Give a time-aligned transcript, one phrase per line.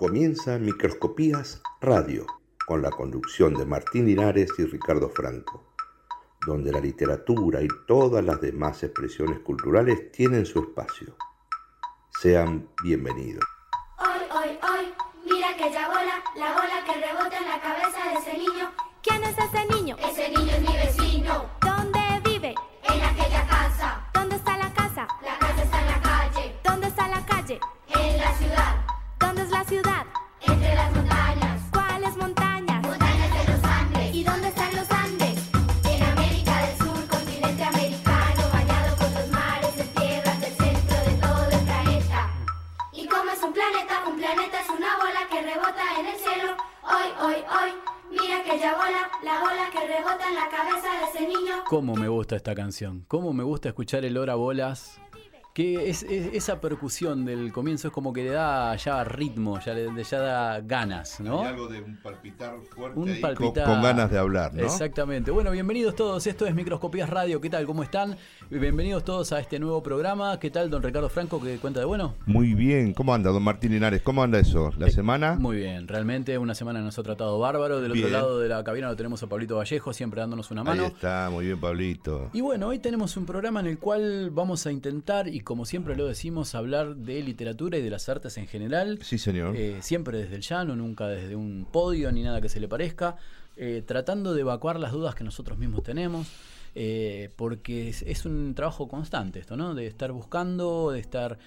[0.00, 2.24] Comienza Microscopías Radio,
[2.66, 5.74] con la conducción de Martín Linares y Ricardo Franco,
[6.46, 11.14] donde la literatura y todas las demás expresiones culturales tienen su espacio.
[12.18, 13.44] Sean bienvenidos.
[13.98, 14.86] Hoy, hoy, hoy,
[15.30, 18.70] mira aquella bola, la bola que rebota en la cabeza de ese niño.
[19.02, 19.96] ¿Quién es ese niño?
[19.98, 21.44] Ese niño es mi vecino.
[21.60, 22.54] ¿Dónde vive?
[22.84, 24.10] En aquella casa.
[24.14, 25.06] ¿Dónde está la casa?
[25.22, 26.56] La casa está en la calle.
[26.64, 27.60] ¿Dónde está la calle?
[27.88, 28.79] En la ciudad.
[29.70, 30.06] ¿Dónde es la ciudad?
[30.40, 31.62] Entre las montañas.
[31.72, 32.82] ¿Cuáles montañas?
[32.82, 34.14] Montañas de los Andes.
[34.16, 35.50] ¿Y dónde están los Andes?
[35.84, 41.12] En América del Sur, continente americano, bañado por los mares de tierras del centro de
[41.22, 42.30] todo el planeta.
[42.92, 46.56] Y como es un planeta, un planeta es una bola que rebota en el cielo.
[46.82, 47.70] Hoy, hoy, hoy,
[48.10, 51.62] mira aquella bola, la bola que rebota en la cabeza de ese niño.
[51.68, 55.00] Cómo me gusta esta canción, cómo me gusta escuchar el hora bolas.
[55.52, 59.74] Que es, es- esa percusión del comienzo es como que le da ya ritmo, ya
[59.74, 61.40] le ya da ganas, ¿no?
[61.40, 63.64] Hay algo de un palpitar fuerte Un ahí, palpitar.
[63.64, 64.62] Con, con ganas de hablar, ¿no?
[64.62, 65.32] Exactamente.
[65.32, 66.24] Bueno, bienvenidos todos.
[66.28, 67.40] Esto es Microscopías Radio.
[67.40, 67.66] ¿Qué tal?
[67.66, 68.16] ¿Cómo están?
[68.48, 70.38] Bienvenidos todos a este nuevo programa.
[70.38, 71.40] ¿Qué tal, don Ricardo Franco?
[71.40, 72.14] ¿Qué cuenta de bueno?
[72.26, 72.94] Muy bien.
[72.94, 74.02] ¿Cómo anda, don Martín Linares?
[74.02, 74.70] ¿Cómo anda eso?
[74.78, 75.34] ¿La Eh, semana?
[75.34, 77.80] Muy bien, realmente una semana nos ha tratado bárbaro.
[77.80, 80.84] Del otro lado de la cabina lo tenemos a Pablito Vallejo, siempre dándonos una mano.
[80.84, 82.30] Ahí está, muy bien, Pablito.
[82.32, 85.96] Y bueno, hoy tenemos un programa en el cual vamos a intentar, y como siempre
[85.96, 88.98] lo decimos, hablar de literatura y de las artes en general.
[89.02, 89.56] Sí, señor.
[89.56, 93.16] Eh, siempre desde el llano, nunca desde un podio ni nada que se le parezca,
[93.56, 96.26] eh, tratando de evacuar las dudas que nosotros mismos tenemos,
[96.74, 99.74] eh, porque es, es un trabajo constante esto, ¿no?
[99.74, 101.38] De estar buscando, de estar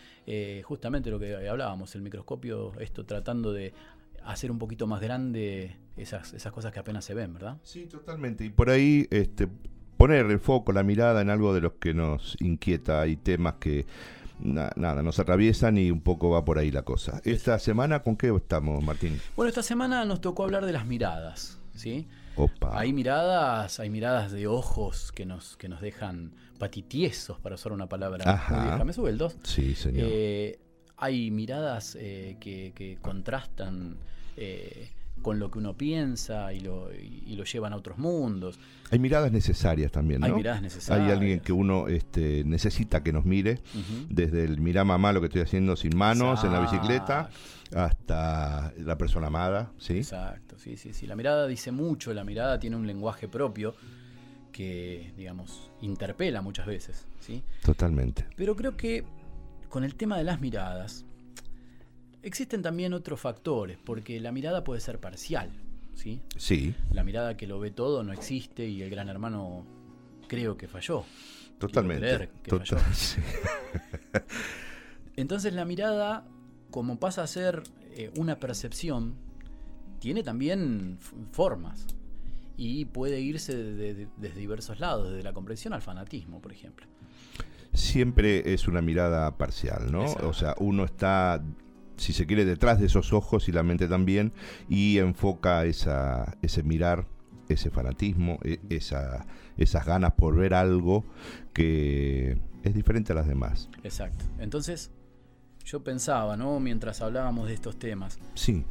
[0.63, 3.73] justamente lo que hablábamos, el microscopio, esto tratando de
[4.25, 7.57] hacer un poquito más grande esas, esas cosas que apenas se ven, ¿verdad?
[7.63, 8.45] Sí, totalmente.
[8.45, 9.47] Y por ahí, este,
[10.03, 12.99] poner el foco, la mirada en algo de los que nos inquieta.
[12.99, 13.85] Hay temas que,
[14.41, 17.21] na- nada, nos atraviesan y un poco va por ahí la cosa.
[17.23, 19.17] Esta semana, ¿con qué estamos, Martín?
[19.37, 22.05] Bueno, esta semana nos tocó hablar de las miradas, ¿sí?
[22.35, 22.77] Opa.
[22.77, 27.87] Hay miradas, hay miradas de ojos que nos, que nos dejan patitiesos, para usar una
[27.87, 28.55] palabra Ajá.
[28.57, 28.83] muy vieja.
[28.83, 29.37] Me sube el 2.
[29.43, 30.05] Sí, señor.
[30.11, 30.59] Eh,
[30.97, 33.95] hay miradas eh, que, que contrastan
[34.35, 34.89] eh,
[35.23, 38.59] con lo que uno piensa y lo, y, lo llevan a otros mundos.
[38.91, 40.27] Hay miradas necesarias también, ¿no?
[40.27, 41.07] Hay miradas necesarias.
[41.07, 43.61] Hay alguien que uno este, necesita que nos mire.
[44.09, 47.31] Desde el mirá mamá lo que estoy haciendo sin manos en la bicicleta
[47.73, 49.97] hasta la persona amada, ¿sí?
[49.97, 51.07] Exacto, sí, sí, sí.
[51.07, 53.73] La mirada dice mucho, la mirada tiene un lenguaje propio
[54.51, 57.43] que, digamos, interpela muchas veces, ¿sí?
[57.63, 58.27] Totalmente.
[58.35, 59.05] Pero creo que
[59.69, 61.05] con el tema de las miradas
[62.23, 65.51] existen también otros factores, porque la mirada puede ser parcial,
[65.93, 66.21] ¿sí?
[66.37, 69.65] Sí, La mirada que lo ve todo no existe y el gran hermano
[70.27, 71.03] creo que falló.
[71.59, 72.01] totalmente.
[72.01, 72.93] creer que Total- falló.
[72.95, 73.21] sí.
[75.15, 76.25] Entonces la mirada,
[76.71, 77.63] como pasa a ser
[77.95, 79.15] eh, una percepción,
[79.99, 80.97] tiene también
[81.31, 81.85] formas
[82.57, 86.85] y puede irse de- de- desde diversos lados, desde la comprensión al fanatismo, por ejemplo.
[87.73, 90.03] Siempre es una mirada parcial, ¿no?
[90.03, 90.29] Exacto.
[90.29, 91.43] O sea, uno está,
[91.97, 94.33] si se quiere, detrás de esos ojos y la mente también,
[94.69, 97.07] y enfoca esa, ese mirar,
[97.49, 99.25] ese fanatismo, e- esa,
[99.57, 101.03] esas ganas por ver algo
[101.53, 103.69] que es diferente a las demás.
[103.83, 104.25] Exacto.
[104.39, 104.91] Entonces,
[105.65, 106.59] yo pensaba, ¿no?
[106.59, 108.65] Mientras hablábamos de estos temas, Sí,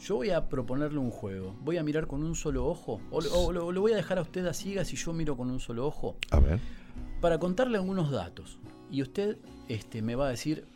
[0.00, 1.56] yo voy a proponerle un juego.
[1.64, 4.22] Voy a mirar con un solo ojo, o, o lo, lo voy a dejar a
[4.22, 6.60] usted a ciegas si yo miro con un solo ojo, a ver.
[7.20, 8.58] para contarle algunos datos.
[8.90, 10.66] Y usted este, me va a decir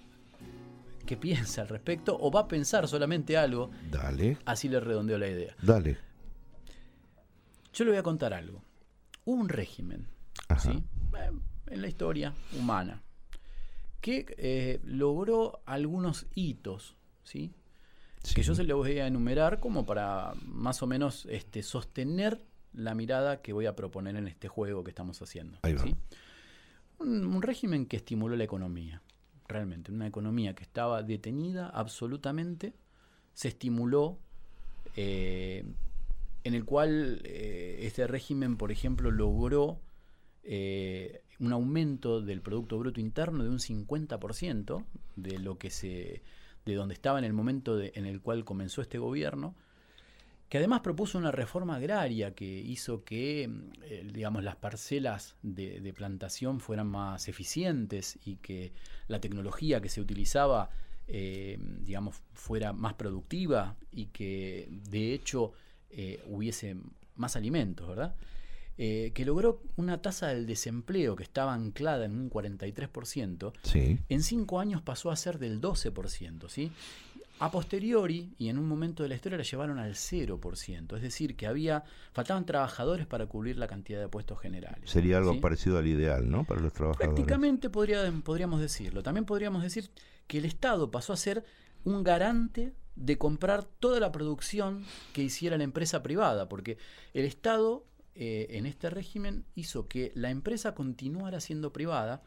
[1.12, 5.28] qué piensa al respecto, o va a pensar solamente algo, Dale, así le redondeo la
[5.28, 5.54] idea.
[5.62, 5.98] dale.
[7.74, 8.62] Yo le voy a contar algo.
[9.26, 10.08] Hubo un régimen.
[10.58, 10.70] ¿sí?
[10.70, 11.30] Eh,
[11.66, 13.02] en la historia humana,
[14.00, 17.52] que eh, logró algunos hitos, ¿sí?
[18.34, 22.94] que yo se los voy a enumerar como para más o menos este, sostener la
[22.94, 25.58] mirada que voy a proponer en este juego que estamos haciendo.
[25.62, 25.82] Ahí va.
[25.82, 25.94] ¿sí?
[27.00, 29.02] Un, un régimen que estimuló la economía,
[29.52, 32.74] realmente, una economía que estaba detenida absolutamente,
[33.34, 34.18] se estimuló,
[34.96, 35.64] eh,
[36.44, 39.80] en el cual eh, este régimen, por ejemplo, logró
[40.42, 44.84] eh, un aumento del Producto Bruto Interno de un 50%
[45.16, 46.22] de lo que se
[46.64, 49.56] de donde estaba en el momento en el cual comenzó este gobierno,
[50.52, 55.80] que además propuso una reforma agraria que hizo que, mm, eh, digamos, las parcelas de,
[55.80, 58.74] de plantación fueran más eficientes y que
[59.08, 60.68] la tecnología que se utilizaba,
[61.08, 65.54] eh, digamos, fuera más productiva y que, de hecho,
[65.88, 66.76] eh, hubiese
[67.16, 68.14] más alimentos, ¿verdad?
[68.78, 73.98] Eh, que logró una tasa del desempleo que estaba anclada en un 43%, Sí.
[74.08, 76.72] en cinco años pasó a ser del 12%, ¿sí?
[77.42, 80.94] A posteriori, y en un momento de la historia, la llevaron al 0%.
[80.94, 84.88] Es decir, que había faltaban trabajadores para cubrir la cantidad de puestos generales.
[84.88, 85.40] Sería algo ¿sí?
[85.40, 86.44] parecido al ideal, ¿no?
[86.44, 87.12] Para los trabajadores.
[87.16, 89.02] Prácticamente podría, podríamos decirlo.
[89.02, 89.90] También podríamos decir
[90.28, 91.44] que el Estado pasó a ser
[91.82, 96.78] un garante de comprar toda la producción que hiciera la empresa privada, porque
[97.12, 97.84] el Estado
[98.14, 102.22] eh, en este régimen hizo que la empresa continuara siendo privada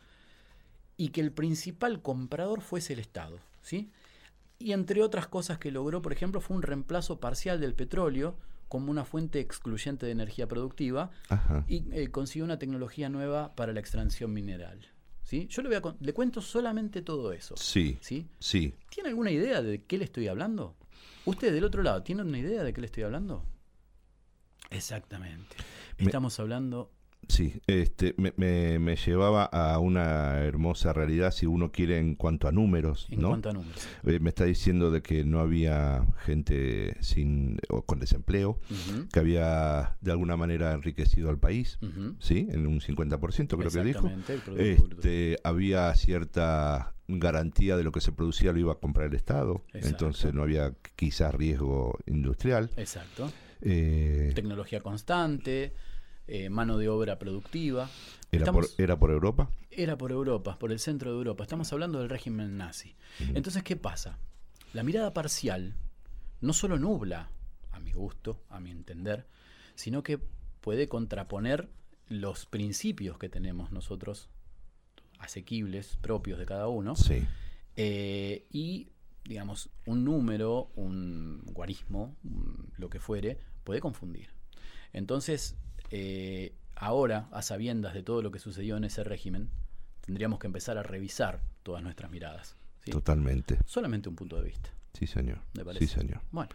[0.98, 3.40] y que el principal comprador fuese el Estado.
[3.62, 3.90] ¿sí?
[4.58, 8.38] Y entre otras cosas que logró, por ejemplo, fue un reemplazo parcial del petróleo
[8.68, 11.66] como una fuente excluyente de energía productiva Ajá.
[11.68, 14.80] y eh, consiguió una tecnología nueva para la extracción mineral.
[15.24, 15.48] ¿sí?
[15.50, 17.56] Yo le, voy a con- le cuento solamente todo eso.
[17.58, 18.28] Sí, ¿sí?
[18.40, 18.74] sí.
[18.90, 20.76] ¿Tiene alguna idea de qué le estoy hablando?
[21.26, 23.44] ¿Usted del otro lado tiene una idea de qué le estoy hablando?
[24.72, 25.56] Exactamente.
[25.98, 26.92] Me- Estamos hablando
[27.28, 32.48] Sí, este, me, me- me llevaba a una hermosa realidad, si uno quiere, en cuanto
[32.48, 33.30] a números, en ¿no?
[33.30, 33.88] cuanto a números.
[34.06, 38.60] Eh, me está diciendo de que no había gente sin o con desempleo,
[39.12, 41.80] que había de alguna manera enriquecido al país.
[42.20, 42.48] ¿sí?
[42.52, 44.10] En un 50% creo que dijo.
[44.58, 49.64] Este, había cierta garantía de lo que se producía lo iba a comprar el Estado,
[49.74, 49.88] Exacto.
[49.90, 52.70] entonces no había quizás riesgo industrial.
[52.78, 53.32] Exacto.
[53.62, 55.74] Eh, Tecnología constante,
[56.28, 57.90] eh, mano de obra productiva.
[58.32, 59.50] era, por, Estamos- era por Europa.
[59.72, 61.44] Era por Europa, por el centro de Europa.
[61.44, 62.96] Estamos hablando del régimen nazi.
[63.34, 64.18] Entonces, ¿qué pasa?
[64.74, 65.76] La mirada parcial
[66.42, 67.30] no solo nubla,
[67.72, 69.26] a mi gusto, a mi entender,
[69.76, 70.18] sino que
[70.62, 71.70] puede contraponer
[72.08, 74.30] los principios que tenemos nosotros,
[75.20, 77.24] asequibles, propios de cada uno, Sí.
[77.76, 78.90] eh, y,
[79.24, 84.30] digamos, un número, un guarismo, un- lo que fuere, puede confundir.
[84.94, 85.56] Entonces,
[85.98, 89.50] eh, ahora, a sabiendas de todo lo que sucedió en ese régimen,
[90.02, 92.56] tendríamos que empezar a revisar todas nuestras miradas.
[92.84, 92.92] ¿sí?
[92.92, 93.58] Totalmente.
[93.66, 95.38] Solamente un punto de vista, Sí, señor.
[95.54, 95.88] me Sí, parece.
[95.88, 96.22] señor.
[96.32, 96.50] Bueno,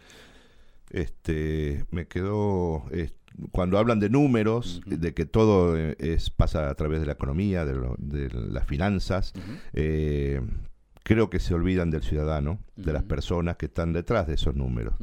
[0.89, 3.11] Este, me quedó eh,
[3.51, 7.63] cuando hablan de números, de que todo eh, es pasa a través de la economía,
[7.65, 9.31] de, lo- de las finanzas.
[9.73, 10.41] eh,
[11.03, 14.93] creo que se olvidan del ciudadano, de las personas que están detrás de esos números.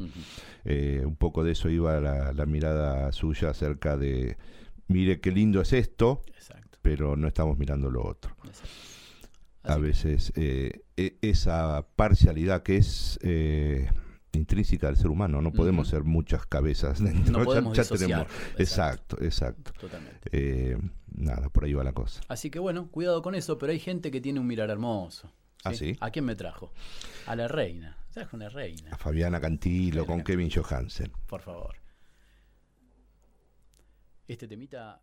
[0.65, 4.37] Eh, un poco de eso iba la, la mirada suya acerca de,
[4.87, 6.77] mire qué lindo es esto, exacto.
[6.81, 8.35] pero no estamos mirando lo otro.
[9.63, 13.89] A veces eh, e- esa parcialidad que es eh,
[14.31, 17.33] intrínseca del ser humano, no podemos ser muchas cabezas dentro.
[17.33, 19.71] no ya- podemos ya tenemos- Exacto, exacto.
[19.79, 20.29] Totalmente.
[20.31, 20.77] Eh,
[21.13, 22.21] nada, por ahí va la cosa.
[22.29, 25.29] Así que bueno, cuidado con eso, pero hay gente que tiene un mirar hermoso.
[25.63, 25.97] ¿Ah, sí?
[25.99, 26.71] ¿A quién me trajo?
[27.25, 27.97] A la reina.
[28.13, 31.11] Trajo una reina, A Fabiana Cantilo con Kevin Johansen.
[31.27, 31.75] por favor.
[34.27, 35.01] Este temita.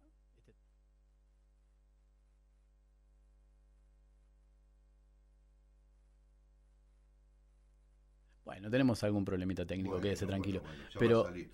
[8.45, 10.63] Bueno, tenemos algún problemita técnico, quédese tranquilo.
[10.99, 11.51] Pero, Este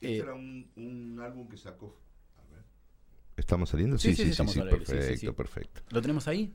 [0.00, 1.98] eh, era un, álbum que sacó.
[3.36, 3.98] ¿Estamos saliendo?
[3.98, 5.82] Sí, Sí, sí, sí, sí, sí, perfecto, perfecto.
[5.90, 6.54] ¿Lo tenemos ahí?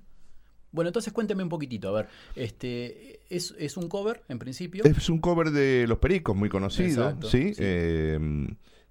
[0.71, 1.89] Bueno, entonces cuénteme un poquitito.
[1.89, 4.83] A ver, este es, es un cover en principio.
[4.83, 7.53] Es un cover de Los Pericos, muy conocido, Exacto, ¿sí?
[7.53, 7.61] sí.
[7.63, 8.19] Eh,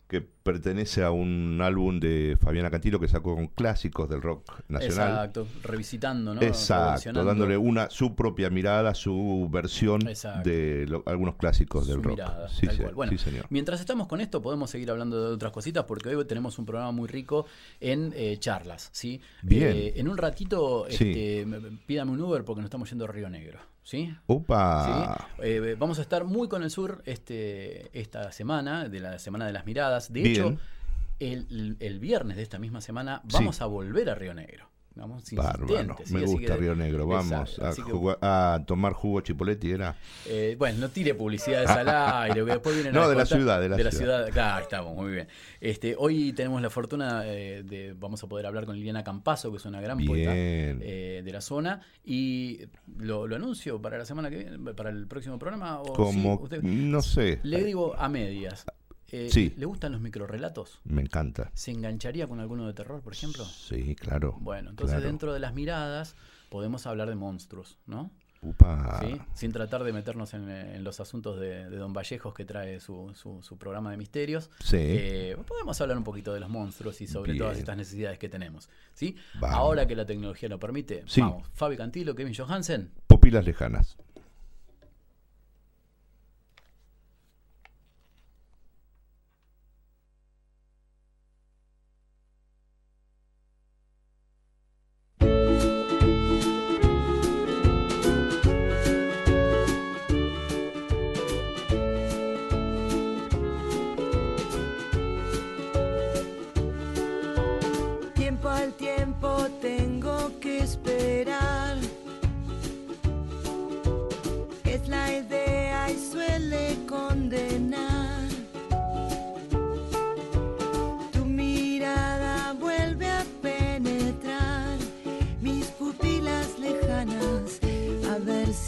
[0.09, 5.11] que pertenece a un álbum de Fabiana Cantilo que sacó con clásicos del rock nacional.
[5.11, 6.41] Exacto, revisitando, ¿no?
[6.41, 10.49] Exacto, dándole una su propia mirada, su versión Exacto.
[10.49, 12.17] de lo- algunos clásicos Su del rock.
[12.19, 12.95] mirada, sí, tal sí, cual.
[12.95, 13.45] Bueno, sí, señor.
[13.51, 16.91] Mientras estamos con esto, podemos seguir hablando de otras cositas porque hoy tenemos un programa
[16.93, 17.45] muy rico
[17.79, 19.21] en eh, charlas, ¿sí?
[19.43, 19.73] Bien.
[19.77, 23.09] Eh, en un ratito, este, me- me- pídame un Uber porque nos estamos yendo a
[23.09, 24.15] Río Negro, ¿sí?
[24.85, 25.43] ¿Sí?
[25.43, 29.53] Eh, vamos a estar muy con el sur este, esta semana, de la Semana de
[29.55, 30.13] las Miradas.
[30.13, 30.33] De Bien.
[30.35, 30.57] hecho,
[31.21, 33.29] el, el viernes de esta misma semana Sí.
[33.39, 34.69] vamos a volver a Río Negro.
[34.99, 39.21] Vamos Bárbaro, me gusta que- Río Negro, vamos a, así que- jugar- a tomar jugo
[39.21, 39.97] Chipoletti, ¿era?
[40.27, 41.89] eh, bueno, no tire publicidades al
[42.33, 43.91] aire, después vienen No, a de la ciudad, de la ciudad.
[43.93, 44.31] ciudad.
[44.31, 45.29] Claro, estamos, muy bien.
[45.61, 49.57] Este, hoy tenemos la fortuna eh, de, vamos a poder hablar con Liliana Campazo, que
[49.59, 52.61] es una gran poeta eh, de la zona, y
[52.99, 55.81] lo, lo anuncio para la semana que viene, para el próximo programa.
[55.81, 58.65] O Como, sí, usted- no sé, le digo a medias.
[59.11, 59.55] Eh, Sí.
[59.57, 60.81] ¿Le gustan los microrelatos?
[60.85, 61.51] me encanta.
[61.55, 63.45] ¿Se engancharía con alguno de terror, por ejemplo?
[63.45, 64.37] Sí, claro.
[64.41, 65.07] Bueno, entonces claro.
[65.07, 66.15] dentro de las miradas
[66.51, 68.11] podemos hablar de monstruos, ¿no?
[68.41, 69.01] Upa.
[69.01, 69.21] ¿sí?
[69.35, 72.79] sin tratar de meternos en, eh, en los asuntos de, de Don Vallejos que trae
[72.79, 74.49] su, su- su programa de misterios.
[74.63, 74.77] Sí.
[74.79, 77.43] Eh, podemos hablar un poquito de los monstruos y sobre Bien.
[77.45, 78.69] todas estas necesidades que tenemos.
[78.95, 79.17] ¿sí?
[79.41, 79.57] Vamos.
[79.57, 81.21] Ahora que la tecnología lo permite, Sí.
[81.21, 81.49] vamos.
[81.55, 82.93] Fabi Cantilo, Kevin Johansen.
[83.09, 83.97] Pupilas lejanas.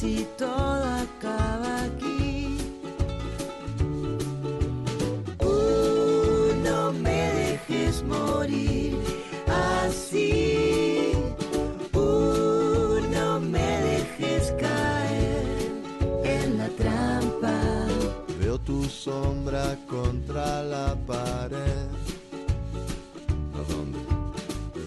[0.01, 2.57] Si todo acaba aquí.
[5.41, 8.97] Uh, no me dejes morir
[9.85, 11.13] así.
[11.93, 15.45] Uh, no me dejes caer
[16.25, 17.61] en la trampa.
[18.41, 21.89] Veo tu sombra contra la pared.
[23.59, 23.99] ¿A dónde?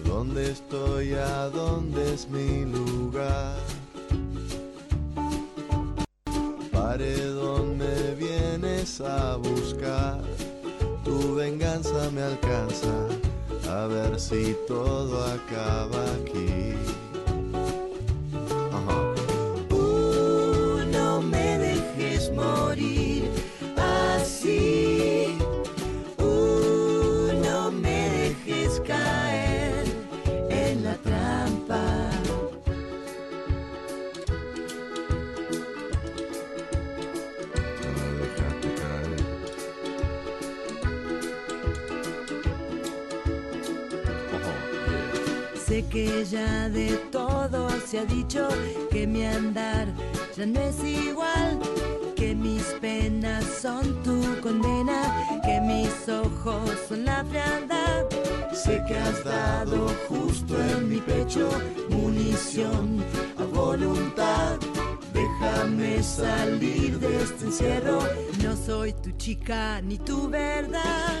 [0.04, 1.12] ¿Dónde estoy?
[1.14, 3.83] ¿A dónde es mi lugar?
[6.94, 10.20] Paredón me vienes a buscar.
[11.02, 13.08] Tu venganza me alcanza.
[13.68, 16.72] A ver si todo acaba aquí.
[46.34, 48.48] Ya de todo se ha dicho
[48.90, 49.86] que mi andar
[50.36, 51.60] ya no es igual,
[52.16, 55.00] que mis penas son tu condena,
[55.44, 58.06] que mis ojos son la frialdad.
[58.52, 61.48] Sé que has dado justo en mi pecho
[61.90, 63.04] munición
[63.38, 64.58] a voluntad.
[65.12, 68.00] Déjame salir de este encierro,
[68.42, 71.20] no soy tu chica ni tu verdad.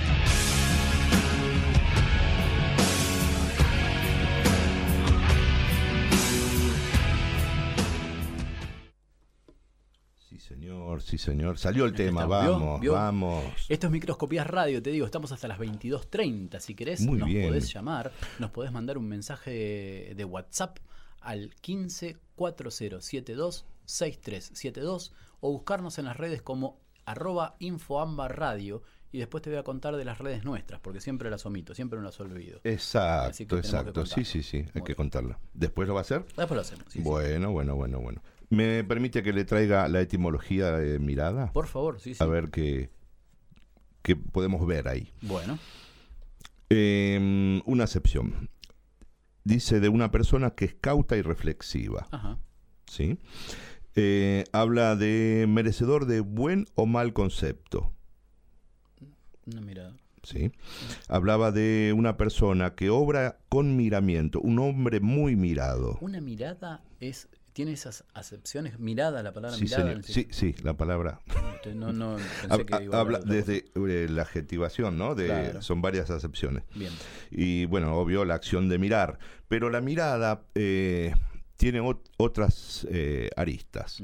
[11.11, 11.57] Sí, señor.
[11.57, 12.93] Salió el tema, vamos, ¿Vio?
[12.93, 13.43] vamos.
[13.67, 16.59] Esto es Microscopías Radio, te digo, estamos hasta las 22.30.
[16.59, 17.47] Si querés, Muy nos bien.
[17.49, 20.77] podés llamar, nos podés mandar un mensaje de, WhatsApp
[21.19, 27.57] al 15 4072 6372 o buscarnos en las redes como arroba
[28.29, 31.75] radio y después te voy a contar de las redes nuestras, porque siempre las omito,
[31.75, 32.61] siempre no las olvido.
[32.63, 34.05] Exacto, exacto.
[34.05, 35.37] Sí, sí, sí, hay que contarla.
[35.53, 36.23] ¿Después lo va a hacer?
[36.37, 36.85] Después lo hacemos.
[36.87, 37.01] sí, sí.
[37.01, 38.21] bueno, bueno, bueno, bueno.
[38.51, 41.51] ¿Me permite que le traiga la etimología de mirada?
[41.53, 42.23] Por favor, sí, sí.
[42.23, 42.89] A ver qué,
[44.03, 45.11] qué podemos ver ahí.
[45.21, 45.57] Bueno,
[46.69, 48.49] Eh, una acepción.
[49.43, 52.07] dice de una persona que es cauta y reflexiva.
[52.11, 52.37] Ajá.
[52.87, 53.17] ¿sí?
[53.95, 57.91] Eh, habla de merecedor de buen o mal concepto.
[59.47, 59.95] Una mirada.
[60.23, 60.51] ¿sí?
[61.07, 65.97] Hablaba de una persona que obra con miramiento, un hombre muy mirado.
[66.01, 68.79] Una mirada es tiene esas acepciones.
[68.79, 69.83] Mirada, la palabra Sí, mirada.
[69.89, 70.03] señor.
[70.03, 71.19] sí- sí, la palabra.
[71.75, 72.17] No, no,
[72.47, 75.15] pensé que iba a habla desde eh, la adjetivación, ¿no?
[75.15, 75.61] De, Claro.
[75.61, 76.63] Son varias acepciones.
[76.75, 76.91] Bien.
[77.29, 79.19] Y bueno, obvio, la acción de mirar.
[79.47, 81.13] Pero la mirada eh,
[81.57, 84.01] tiene ot- otras eh, aristas.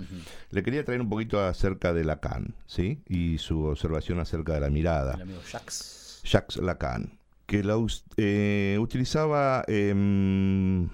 [0.52, 3.02] Le quería traer un poquito acerca de Lacan, ¿sí?
[3.08, 5.16] Y su observación acerca de la mirada.
[5.16, 6.22] El amigo Jacques.
[6.24, 10.90] Jacques Lacan, que la utilizaba em,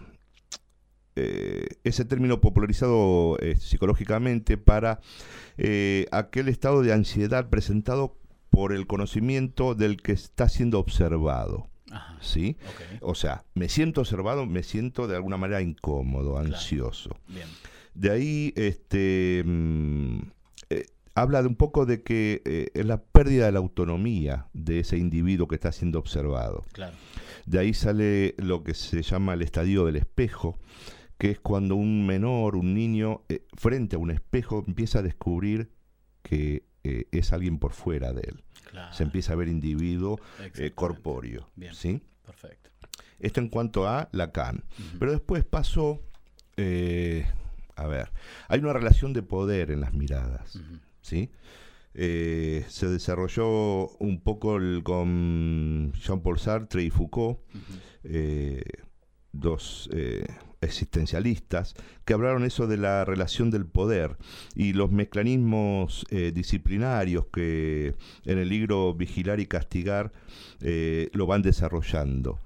[1.15, 4.99] eh, ese término popularizado eh, psicológicamente para
[5.57, 8.17] eh, aquel estado de ansiedad presentado
[8.49, 11.69] por el conocimiento del que está siendo observado.
[11.91, 12.17] Ajá.
[12.19, 12.57] ¿Sí?
[13.01, 17.15] O sea, me siento observado, me siento de alguna manera incómodo, ansioso.
[17.27, 17.47] Bien.
[17.93, 20.17] De ahí, este, mm,
[21.13, 25.47] habla de un poco de que es la pérdida de la autonomía de ese individuo
[25.47, 26.65] que está siendo observado.
[26.71, 26.95] Claro.
[27.45, 30.57] De ahí sale lo que se llama el estadio del espejo,
[31.23, 35.69] que es cuando un menor, un niño, eh, frente a un espejo empieza a descubrir
[36.21, 38.43] que eh, es alguien por fuera de él.
[38.69, 38.91] Claro.
[38.93, 40.19] Se empieza a ver individuo
[40.57, 41.49] eh, corpóreo.
[41.55, 41.73] Bien.
[41.73, 42.01] ¿sí?
[42.25, 42.71] Perfecto.
[43.21, 44.65] Esto en cuanto a Lacan.
[44.99, 46.01] Pero después pasó,
[46.57, 47.25] eh,
[47.77, 48.11] a ver,
[48.49, 50.59] hay una relación de poder en las miradas.
[50.99, 51.29] ¿sí?
[51.93, 57.39] Se desarrolló un poco el- con Jean-Paul Sartre y Foucault,
[59.31, 59.89] dos
[60.63, 64.17] existencialistas, que hablaron eso de la relación del poder
[64.55, 70.11] y los mecanismos eh, disciplinarios que en el libro Vigilar y Castigar
[70.61, 72.39] eh, lo van desarrollando.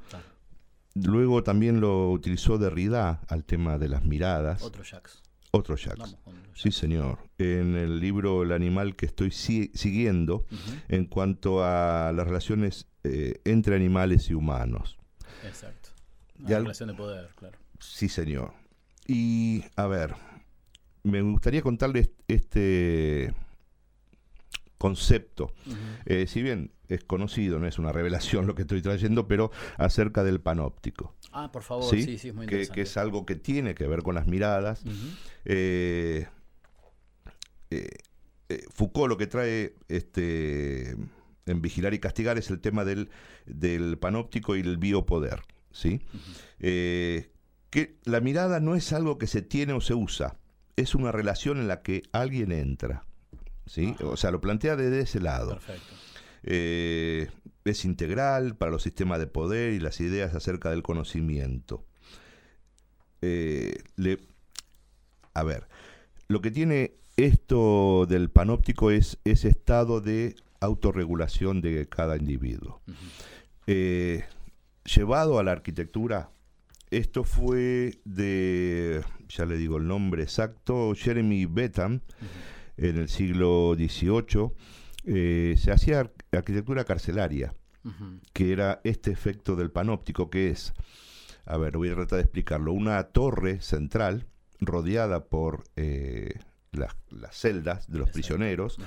[0.95, 4.63] Luego también lo utilizó Derrida al tema de las miradas.
[4.63, 5.21] Otro Jacques.
[5.51, 5.99] Otro Jacques.
[6.25, 7.19] Vamos Sí, señor.
[7.37, 10.45] En el libro El animal que estoy si- siguiendo,
[10.89, 14.97] en cuanto a las relaciones eh, entre animales y humanos.
[15.45, 15.89] Exacto.
[16.47, 17.57] Al- relación de poder, claro.
[17.79, 18.53] Sí, señor.
[19.07, 20.15] Y, a ver,
[21.03, 23.33] me gustaría contarles este
[24.77, 25.53] concepto.
[26.05, 30.23] Eh, si bien es conocido, no es una revelación lo que estoy trayendo, pero acerca
[30.23, 31.15] del panóptico.
[31.31, 32.03] Ah, por favor, ¿sí?
[32.03, 32.75] sí, sí, es muy que, interesante.
[32.75, 34.83] que es algo que tiene que ver con las miradas.
[35.45, 36.27] Eh,
[37.69, 37.89] eh,
[38.49, 40.91] eh, Foucault lo que trae este,
[41.45, 43.09] en Vigilar y Castigar es el tema del,
[43.45, 45.41] del panóptico y el biopoder.
[45.71, 46.01] ¿sí?
[47.77, 50.39] Que la mirada no es algo que se tiene o se usa,
[50.77, 53.05] es una relación en la que alguien entra.
[53.67, 53.93] ¿sí?
[53.93, 54.05] Ajá.
[54.07, 55.51] O sea, lo plantea desde ese lado.
[55.51, 55.93] Perfecto.
[56.41, 57.29] Eh,
[57.65, 61.85] es integral para los sistemas de poder y las ideas acerca del conocimiento.
[63.21, 64.19] Eh, le-
[65.35, 65.67] a ver,
[66.27, 72.81] lo que tiene esto del panóptico es ese estado de autorregulación de cada individuo.
[73.67, 74.23] Eh,
[74.85, 76.31] llevado a la arquitectura,
[76.91, 82.01] esto fue de, ya le digo el nombre exacto, Jeremy Bentham,
[82.77, 84.51] en el siglo XVIII,
[85.05, 87.53] eh, se hacía ar- arquitectura carcelaria,
[88.33, 90.73] que era este efecto del panóptico, que es,
[91.45, 94.27] a ver, voy a tratar de explicarlo, una torre central
[94.59, 96.39] rodeada por eh,
[96.71, 98.13] las, las celdas de los Exacto.
[98.13, 98.77] prisioneros,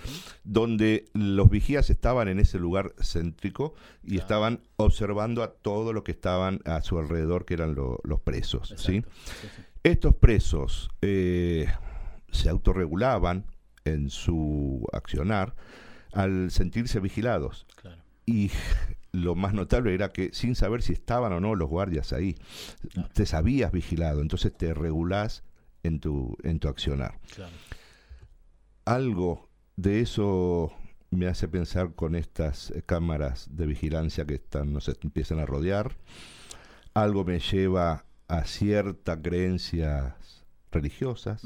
[0.44, 4.22] donde los vigías estaban en ese lugar céntrico y Claro.
[4.22, 8.74] estaban observando a todo lo que estaban a su alrededor, que eran lo- los presos.
[8.76, 8.96] ¿sí?
[8.98, 9.10] Exacto.
[9.40, 9.62] Sí, sí.
[9.82, 11.66] Estos presos eh,
[12.30, 13.46] se autorregulaban
[13.84, 15.56] en su accionar
[16.12, 17.66] al sentirse vigilados.
[17.80, 18.02] Claro.
[18.26, 18.50] Y
[19.12, 22.36] lo más notable era que sin saber si estaban o no los guardias ahí,
[22.92, 23.08] Claro.
[23.14, 25.42] te sabías vigilado, entonces te regulás
[25.82, 27.18] en tu, en tu accionar.
[27.34, 27.52] Claro.
[28.90, 30.72] Algo de eso
[31.10, 35.96] me hace pensar con estas eh, cámaras de vigilancia que están, nos empiezan a rodear.
[36.92, 41.42] Algo me lleva a ciertas creencias religiosas,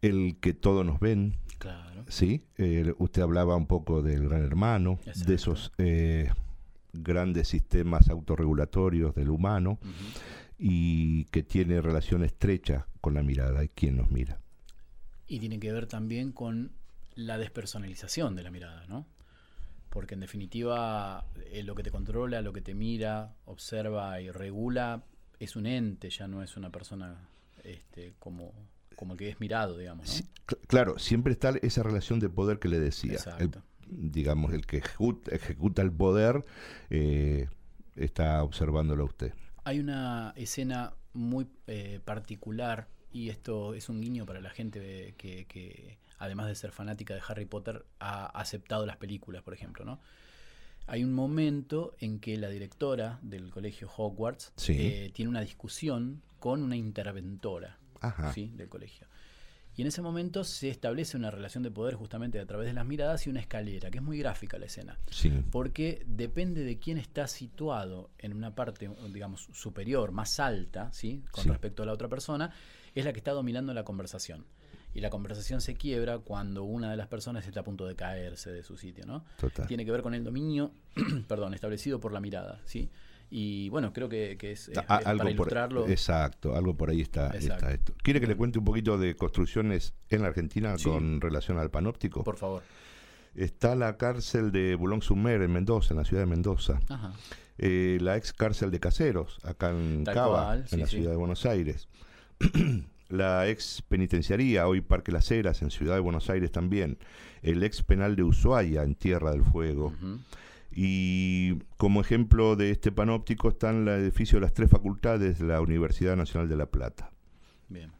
[0.00, 2.04] el que todos nos ven, Claro.
[2.08, 2.44] ¿sí?
[2.56, 5.24] Eh, usted hablaba un poco del gran hermano, Exacto.
[5.28, 6.30] de esos eh,
[6.94, 9.78] grandes sistemas autorregulatorios del humano
[10.58, 14.38] y que tiene relación estrecha con la mirada y quién nos mira.
[15.28, 16.72] Y tiene que ver también con
[17.14, 19.06] la despersonalización de la mirada, ¿no?
[19.90, 25.02] Porque en definitiva eh, lo que te controla, lo que te mira, observa y regula
[25.40, 27.16] es un ente, ya no es una persona
[27.64, 28.52] este, como,
[28.94, 30.12] como el que es mirado, digamos, ¿no?
[30.12, 30.24] Sí,
[30.68, 33.12] claro, siempre está esa relación de poder que le decía.
[33.12, 33.62] El- Exacto.
[33.88, 36.44] digamos, el que ejecuta, ejecuta el poder
[36.90, 37.48] eh,
[37.96, 39.32] está observándolo a usted.
[39.64, 45.46] Hay una escena muy eh, particular y esto es un guiño para la gente que,
[45.46, 50.00] que, además de ser fanática de Harry Potter, ha aceptado las películas, por ejemplo, ¿no?
[50.86, 54.76] Hay un momento en que la directora del colegio Hogwarts Sí.
[54.78, 58.32] eh, tiene una discusión con una interventora Ajá.
[58.32, 58.52] ¿sí?
[58.54, 59.06] del colegio.
[59.74, 62.86] Y en ese momento se establece una relación de poder justamente a través de las
[62.86, 65.30] miradas y una escalera, que es muy gráfica la escena Sí.
[65.50, 71.24] porque depende de quién está situado en una parte, digamos, superior, más alta, ¿sí?
[71.30, 71.50] Con Sí.
[71.50, 72.52] respecto a la otra persona,
[72.96, 74.44] es la que está dominando la conversación.
[74.94, 78.50] Y la conversación se quiebra cuando una de las personas está a punto de caerse
[78.50, 79.24] de su sitio, ¿no?
[79.38, 79.66] Total.
[79.66, 80.72] Tiene que ver con el dominio,
[81.28, 82.88] perdón, establecido por la mirada, ¿sí?
[83.28, 85.88] Y bueno, creo que, que es, es- Ah, es algo para por, ilustrarlo.
[85.88, 87.92] exacto, algo por ahí está, está esto.
[88.02, 90.84] ¿Quiere que le cuente un poquito de construcciones en la Argentina Sí.
[90.88, 92.24] con relación al panóptico?
[92.24, 92.62] Por favor.
[93.34, 96.80] Está la cárcel de Boulogne-sur-Mer en Mendoza, en la ciudad de Mendoza.
[96.88, 97.12] Ajá.
[97.58, 100.96] Eh, la ex cárcel de Caseros, acá en Tal Cava, cual, en la sí.
[100.96, 101.88] ciudad de Buenos Aires.
[103.08, 106.98] la ex penitenciaría, hoy Parque Las Heras, en Ciudad de Buenos Aires también.
[107.42, 109.92] El ex penal de Ushuaia, en Tierra del Fuego.
[110.70, 115.46] Y como ejemplo de este panóptico está en el edificio de las tres facultades de
[115.46, 117.10] la Universidad Nacional de La Plata.
[117.68, 117.95] Bien.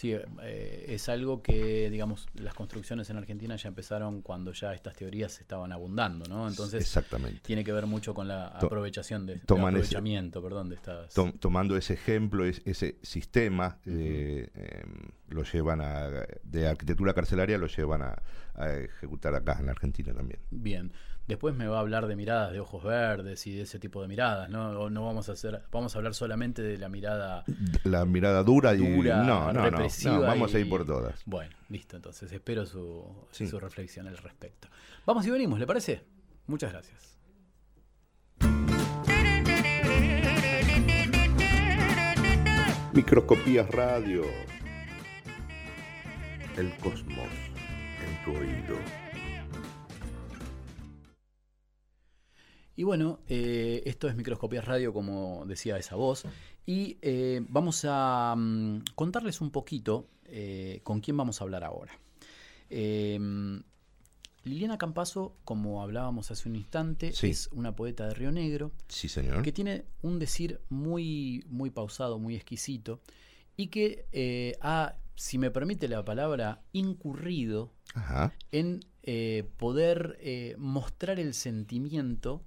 [0.00, 4.96] Sí, eh, es algo que, digamos, las construcciones en Argentina ya empezaron cuando ya estas
[4.96, 6.48] teorías estaban abundando, ¿no?
[6.48, 7.40] Entonces, Exactamente.
[7.42, 11.12] tiene que ver mucho con la aprovechación de, de toman ese- aprovechamiento, perdón, de estas.
[11.12, 16.08] Tom- tomando ese ejemplo, es- ese sistema, eh, em, lo llevan a,
[16.44, 18.22] de arquitectura carcelaria, lo llevan a,
[18.54, 20.40] a ejecutar acá en la Argentina también.
[20.50, 20.92] Bien.
[21.30, 24.08] Después me va a hablar de miradas de ojos verdes y de ese tipo de
[24.08, 24.90] miradas, ¿no?
[24.90, 27.44] No vamos a hacer, vamos a hablar solamente de la mirada
[27.84, 28.78] La mirada dura y...
[28.78, 30.14] dura, no, no, no, represiva.
[30.14, 31.22] no, vamos a y- ir por todas.
[31.26, 33.46] Bueno, listo, entonces espero su, Sí.
[33.46, 34.68] su reflexión al respecto.
[35.06, 36.02] Vamos y venimos, ¿le parece?
[36.46, 37.16] Muchas gracias.
[42.92, 44.22] Microscopías Radio.
[46.56, 47.28] El cosmos
[48.06, 48.76] en tu oído.
[52.80, 56.24] Y bueno, eh, esto es Microscopías Radio, como decía esa voz.
[56.64, 61.92] Y eh, vamos a mm, contarles un poquito eh, con quién vamos a hablar ahora.
[64.44, 67.28] Liliana Campazo, como hablábamos hace un instante, Sí.
[67.28, 69.42] es una poeta de Río Negro Sí, señor.
[69.42, 73.02] que tiene un decir muy, muy pausado, muy exquisito,
[73.58, 78.32] y que ha, si me permite la palabra, incurrido Ajá.
[78.52, 82.42] en eh, poder eh, mostrar el sentimiento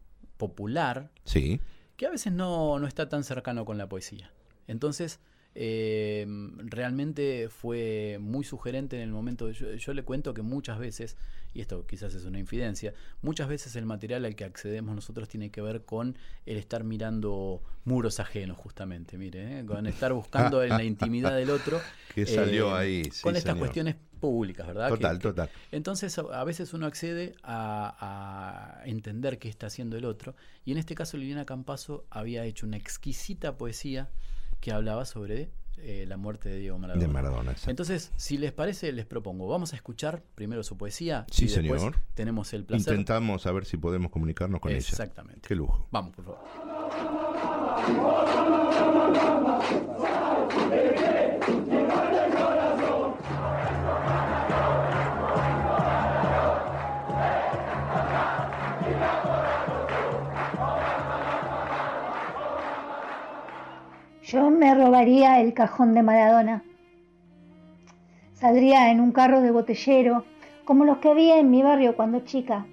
[0.48, 1.60] popular Sí.
[1.98, 4.32] que a veces no, no está tan cercano con la poesía.
[4.68, 5.20] Entonces,
[5.56, 6.26] eh,
[6.66, 9.52] realmente fue muy sugerente en el momento.
[9.52, 11.16] Yo, yo le cuento que muchas veces,
[11.54, 15.52] y esto quizás es una infidencia, muchas veces el material al que accedemos nosotros tiene
[15.52, 19.66] que ver con el estar mirando muros ajenos, justamente, mire, ¿eh?
[19.66, 21.80] con estar buscando en la intimidad del otro.
[22.16, 23.60] Que salió eh, ahí, sí, con estas señor.
[23.60, 23.96] cuestiones
[24.32, 24.88] públicas, ¿verdad?
[24.90, 25.50] Que- Total, que- total.
[25.74, 30.34] entonces a veces uno accede a, a entender qué está haciendo el otro
[30.64, 34.10] y en este caso Liliana Campazo había hecho una exquisita poesía
[34.62, 37.06] que hablaba sobre eh, la muerte de Diego Maradona.
[37.06, 37.72] De Maradona, exacto.
[37.72, 41.82] Entonces, si les parece, les propongo, vamos a escuchar primero su poesía Sí, y después
[41.82, 42.00] señor.
[42.14, 42.94] tenemos el placer.
[42.94, 44.78] Intentamos a ver si podemos comunicarnos con ella.
[44.80, 45.42] Exactamente.
[45.48, 45.86] Qué lujo.
[45.92, 47.44] Vamos, por favor.
[64.34, 66.64] Yo me robaría el cajón de Maradona.
[68.34, 70.26] Saldría en un carro de botellero,
[70.66, 72.66] como los que había en mi barrio cuando chica.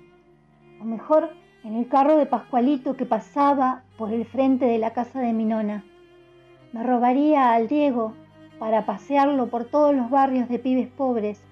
[0.81, 5.21] O mejor, en el carro de Pascualito que pasaba por el frente de la casa
[5.21, 5.85] de mi nona.
[6.73, 8.15] Me robaría al Diego
[8.59, 11.45] para pasearlo por todos los barrios de pibes pobres,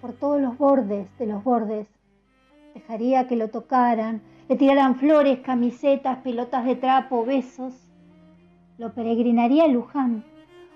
[0.00, 1.86] por todos los bordes de los bordes.
[2.72, 7.89] Dejaría que lo tocaran, le tiraran flores, camisetas, pelotas de trapo, besos
[8.80, 10.24] lo peregrinaría a Luján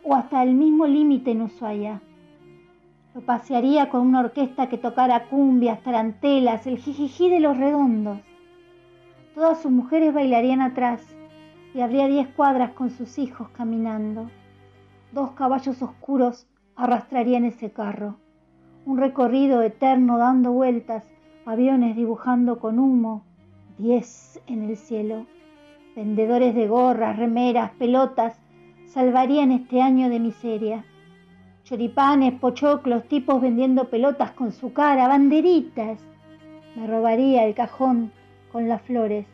[0.03, 2.03] o hasta el mismo límite en Ushuaia.
[3.15, 8.19] Lo pasearía con una orquesta que tocara cumbias, tarantelas, el jijijí de los redondos.
[9.35, 11.01] Todas sus mujeres bailarían atrás
[11.73, 14.31] y habría diez cuadras con sus hijos caminando.
[15.13, 18.17] Dos caballos oscuros arrastrarían ese carro.
[18.85, 21.09] Un recorrido eterno dando vueltas,
[21.47, 23.25] aviones dibujando con humo,
[23.79, 25.25] diez en el cielo.
[25.97, 28.41] Vendedores de gorras, remeras, pelotas,
[28.87, 30.85] salvarían este año de miseria.
[31.63, 36.05] Choripanes, pochoclos, tipos vendiendo pelotas con su cara, banderitas.
[36.75, 38.11] Me robaría el cajón
[38.51, 39.27] con las flores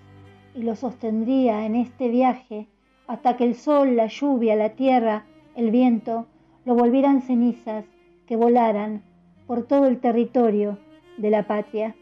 [0.54, 2.68] y lo sostendría en este viaje
[3.06, 5.24] hasta que el sol, la lluvia, la tierra,
[5.56, 6.26] el viento
[6.64, 7.84] lo volvieran cenizas
[8.26, 9.02] que volaran
[9.46, 10.78] por todo el territorio
[11.16, 11.96] de la patria.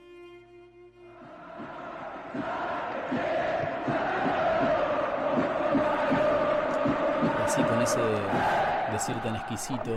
[8.92, 9.96] Decir tan exquisito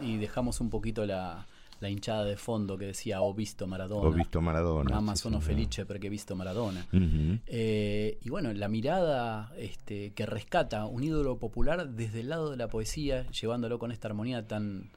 [0.00, 1.46] y dejamos un poquito la,
[1.80, 4.08] la hinchada de fondo que decía ho visto Maradona.
[4.08, 4.90] Ho visto Maradona.
[4.94, 5.46] Mamma sí, sono señor.
[5.46, 6.86] felice perché he visto Maradona.
[6.92, 12.56] Eh, y bueno, la mirada este, que rescata un ídolo popular desde el lado de
[12.56, 14.90] la poesía, llevándolo con esta armonía tan,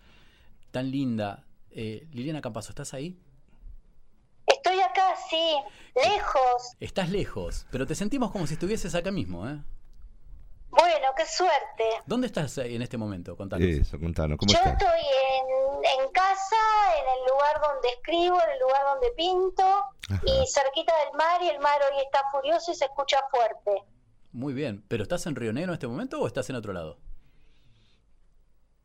[0.72, 1.46] tan linda.
[1.72, 3.18] Eh, Liliana Campazo, ¿estás ahí?
[4.48, 5.56] Estoy acá, sí,
[5.96, 6.76] lejos.
[6.80, 9.60] Estás lejos, pero te sentimos como si estuvieses acá mismo, ¿eh?
[11.16, 11.84] Qué suerte.
[12.06, 13.36] ¿Dónde estás eh, en este momento?
[13.36, 13.68] Contanos.
[13.68, 14.74] Eso, contanos, ¿cómo Yo estás?
[14.74, 16.56] estoy en, en casa,
[17.00, 20.22] en el lugar donde escribo, en el lugar donde pinto, Ajá.
[20.26, 23.84] y cerquita del mar, y el mar hoy está furioso y se escucha fuerte.
[24.32, 26.98] Muy bien, ¿pero estás en Río Negro en este momento o estás en otro lado?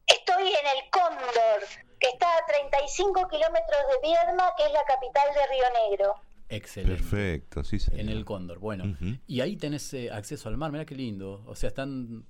[0.06, 1.60] Estoy en el Cóndor,
[1.98, 6.14] que está a 35 kilómetros de Viedma, que es la capital de Río Negro.
[6.48, 7.02] Excelente.
[7.02, 8.00] Perfecto, sí, señor.
[8.00, 8.96] En el Cóndor, bueno.
[9.26, 11.42] Y ahí tenés eh, acceso al mar, mira qué lindo.
[11.46, 12.24] O sea, están...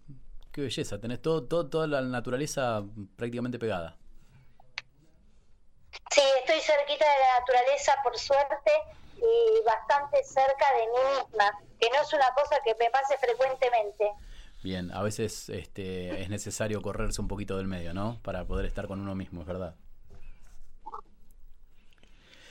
[0.52, 2.83] Qué belleza, tenés todo, todo, toda la naturaleza
[3.16, 3.98] prácticamente pegada.
[6.11, 8.70] Sí, estoy cerquita de la naturaleza, por suerte,
[9.16, 14.11] y bastante cerca de mí misma, que no es una cosa que me pase frecuentemente.
[14.62, 18.18] Bien, a veces este, es necesario correrse un poquito del medio, ¿no?
[18.22, 19.74] Para poder estar con uno mismo, es verdad.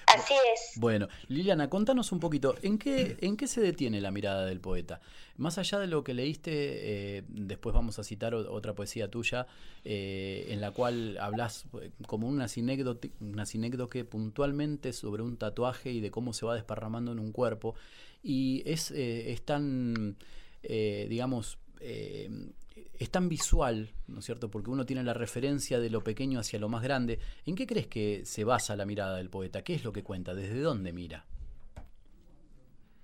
[0.07, 0.79] Así es.
[0.79, 5.01] Bueno, Liliana, contanos un poquito, ¿en qué, ¿en qué se detiene la mirada del poeta?
[5.37, 9.47] Más allá de lo que leíste, eh, después vamos a citar otra poesía tuya,
[9.83, 15.91] eh, en la cual hablas eh, como una sinécdote, una sinécdoque puntualmente sobre un tatuaje
[15.91, 17.75] y de cómo se va desparramando en un cuerpo.
[18.23, 20.15] Y es, eh, es tan,
[20.63, 22.29] eh, digamos, eh,
[22.75, 24.49] es tan visual, ¿no es cierto?
[24.49, 27.19] Porque uno tiene la referencia de lo pequeño hacia lo más grande.
[27.45, 29.63] ¿En qué crees que se basa la mirada del poeta?
[29.63, 30.33] ¿Qué es lo que cuenta?
[30.33, 31.25] ¿Desde dónde mira?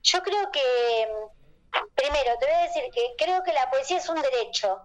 [0.03, 1.07] Yo creo que,
[1.95, 4.79] primero, te voy a decir que creo que la poesía es un derecho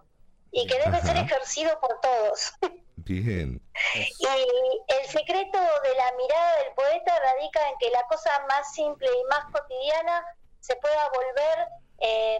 [0.51, 2.53] y que debe ser ejercido por todos.
[2.97, 3.61] Bien.
[3.95, 9.07] Y el secreto de la mirada del poeta radica en que la cosa más simple
[9.07, 10.25] y más cotidiana
[10.59, 11.67] se pueda volver
[11.99, 12.39] eh,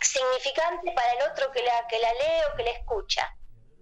[0.00, 3.34] significante para el otro que la, que la lee o que la escucha.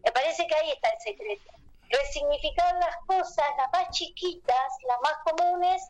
[0.05, 1.51] Me parece que ahí está el secreto.
[1.91, 5.83] Resignificar las cosas, las más chiquitas, las más comunes,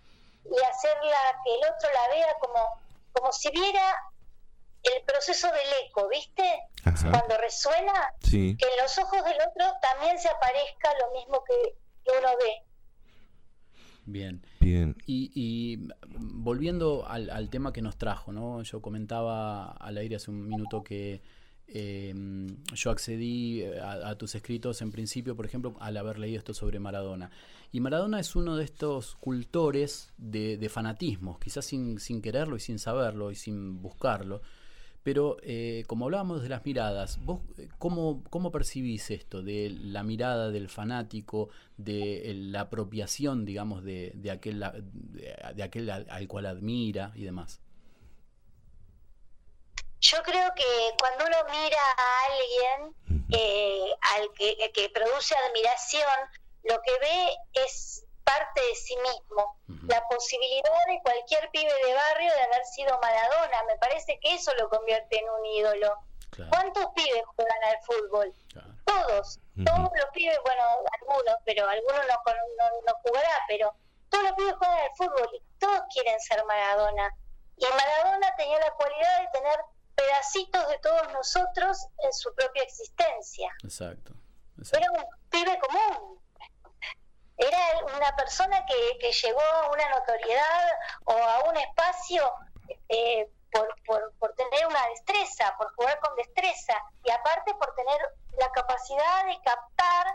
[0.45, 2.81] y hacerla que el otro la vea como,
[3.13, 3.99] como si viera
[4.83, 6.61] el proceso del eco, ¿viste?
[6.85, 7.11] Ajá.
[7.11, 8.55] Cuando resuena, Sí.
[8.59, 12.63] que en los ojos del otro también se aparezca lo mismo que, que uno ve.
[14.07, 14.43] Bien.
[14.61, 14.97] Bien.
[15.07, 15.89] Y, y,
[16.19, 18.63] volviendo al, al tema que nos trajo, ¿no?
[18.63, 21.23] Yo comentaba al aire hace un minuto que
[21.67, 22.15] eh,
[22.75, 26.55] yo accedí eh, a, a tus escritos en principio, por ejemplo, al haber leído esto
[26.55, 27.31] sobre Maradona.
[27.73, 32.61] Y Maradona es uno de estos cultores de, de fanatismos, quizás sin, sin quererlo y
[32.61, 34.43] sin saberlo y sin buscarlo.
[35.05, 40.03] Pero eh, como hablábamos de las miradas, ¿vos eh, cómo, cómo percibís esto de la
[40.03, 46.07] mirada del fanático, de eh, la apropiación, digamos, de, de aquel, de, de aquel al,
[46.11, 47.61] al cual admira y demás?
[50.01, 50.65] Yo creo que
[50.99, 56.05] cuando uno mira a alguien eh, al que, que produce admiración,
[56.65, 59.57] lo que ve es parte de sí mismo.
[59.87, 63.63] La posibilidad de cualquier pibe de barrio de haber sido Maradona.
[63.67, 65.99] Me parece que eso lo convierte en un ídolo.
[66.51, 68.35] ¿Cuántos pibes juegan al fútbol?
[68.85, 69.39] Todos.
[69.65, 70.63] Todos los pibes, bueno,
[71.01, 73.75] algunos, pero algunos no, no, no jugará, pero
[74.09, 77.15] todos los pibes juegan al fútbol y todos quieren ser Maradona.
[77.57, 79.61] Y Maradona tenía la cualidad de tener
[79.95, 83.55] pedacitos de todos nosotros en su propia existencia.
[83.63, 84.13] Exacto.
[84.73, 86.21] Era un pibe común.
[87.37, 87.59] Era
[87.97, 90.71] una persona que, que llegó a una notoriedad
[91.05, 92.33] o a un espacio
[92.89, 97.99] eh, por, por, por tener una destreza, por jugar con destreza y aparte por tener
[98.39, 100.07] la capacidad de captar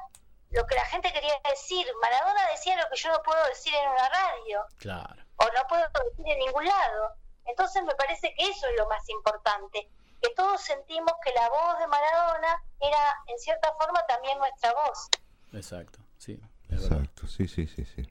[0.51, 1.85] lo que la gente quería decir.
[2.01, 5.23] Maradona decía lo que yo no puedo decir en una radio Claro.
[5.37, 7.15] o no puedo decir en ningún lado.
[7.45, 9.89] Entonces me parece que eso es lo más importante,
[10.21, 15.07] que todos sentimos que la voz de Maradona era en cierta forma también nuestra voz.
[15.53, 16.39] Exacto, sí.
[16.69, 16.83] es.
[16.83, 18.03] Exacto, sí, sí, sí, sí.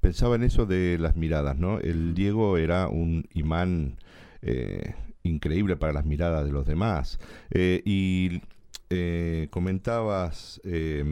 [0.00, 1.78] Pensaba en eso de las miradas, ¿no?
[1.78, 3.98] El Diego era un imán
[4.42, 7.20] eh, increíble para las miradas de los demás.
[7.50, 8.42] Eh, y
[8.90, 11.04] eh, comentabas, eh,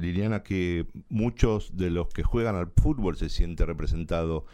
[0.00, 4.44] Liliana, que muchos de los que juegan al fútbol se sienten representados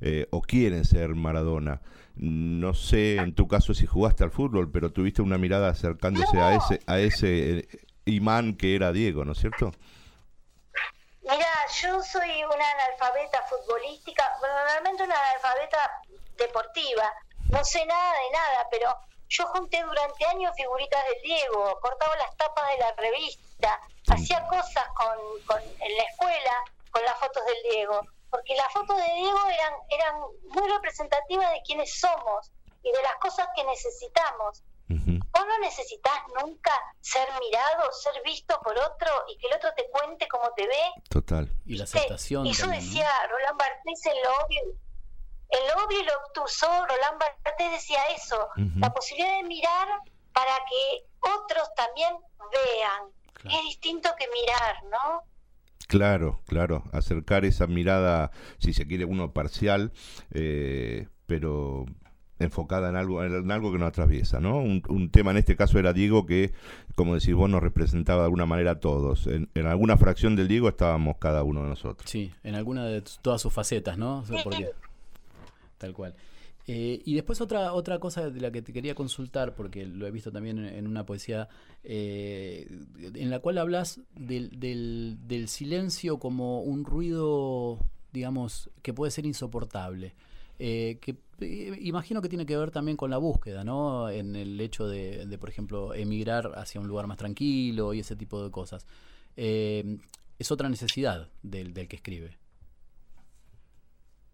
[0.00, 1.80] eh, o quieren ser Maradona.
[2.16, 6.56] No sé en tu caso si jugaste al fútbol, pero tuviste una mirada acercándose a
[6.56, 7.68] ese a ese eh,
[8.06, 9.72] imán que era Diego, ¿no es cierto?
[11.28, 16.00] Mira, yo soy una analfabeta futbolística, bueno, realmente una analfabeta
[16.38, 17.12] deportiva.
[17.50, 18.96] No sé nada de nada, pero
[19.28, 24.88] yo junté durante años figuritas del Diego, cortaba las tapas de la revista, hacía cosas
[24.94, 29.46] con, con, en la escuela con las fotos del Diego, porque las fotos de Diego
[29.48, 32.50] eran, eran muy representativas de quiénes somos
[32.82, 34.62] y de las cosas que necesitamos.
[34.88, 39.88] Vos no necesitas nunca ser mirado, ser visto por otro y que el otro te
[39.90, 40.82] cuente cómo te ve.
[41.10, 41.52] Total.
[41.66, 42.46] Y la aceptación.
[42.46, 42.86] Y eso también, ¿no?
[42.86, 44.60] decía Roland Barthes en lo obvio.
[45.50, 49.88] En lo obvio y lo obtuso, Roland Barthes decía eso, la posibilidad de mirar
[50.32, 52.14] para que otros también
[52.52, 53.10] vean.
[53.32, 53.56] Claro.
[53.56, 55.22] Es distinto que mirar, ¿no?
[55.86, 59.92] Claro, claro, acercar esa mirada, si se quiere, uno parcial,
[60.34, 61.86] eh, pero
[62.38, 64.58] enfocada en algo, en algo que nos atraviesa, ¿no?
[64.58, 66.52] Un, un tema en este caso era Diego que,
[66.94, 69.26] como decís vos, nos representaba de alguna manera a todos.
[69.26, 72.08] En, en alguna fracción del Diego estábamos cada uno de nosotros.
[72.10, 74.24] Sí, en alguna de todas sus facetas, ¿no?
[74.44, 74.70] Porque,
[75.78, 76.14] tal cual.
[76.70, 80.10] Eh, y después otra, otra cosa de la que te quería consultar, porque lo he
[80.10, 81.48] visto también en, en una poesía,
[81.82, 82.68] eh,
[83.14, 87.78] en la cual hablas del, del, del silencio como un ruido,
[88.12, 90.14] digamos, que puede ser insoportable.
[90.58, 94.10] Eh, que eh, imagino que tiene que ver también con la búsqueda, ¿no?
[94.10, 98.42] En el hecho de, por ejemplo, emigrar hacia un lugar más tranquilo y ese tipo
[98.42, 98.86] de cosas.
[99.36, 99.98] Eh,
[100.38, 102.36] es otra necesidad del, que escribe.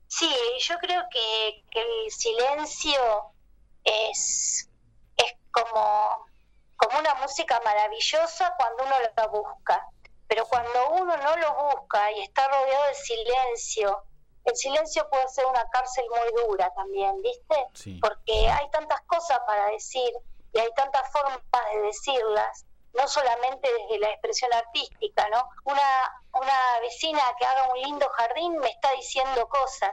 [0.07, 3.01] Sí, yo creo que, que el silencio
[3.83, 4.71] es,
[5.17, 6.27] es como,
[6.77, 9.89] como una música maravillosa cuando uno la busca.
[10.27, 14.05] Pero cuando uno no lo busca y está rodeado de silencio,
[14.45, 17.67] el silencio puede ser una cárcel muy dura también, ¿viste?
[17.73, 17.99] Sí.
[18.01, 20.13] Porque hay tantas cosas para decir
[20.53, 21.41] y hay tantas formas
[21.73, 25.49] de decirlas, no solamente desde la expresión artística, ¿no?
[25.65, 29.91] Una, una vecina que haga un lindo jardín me está diciendo cosas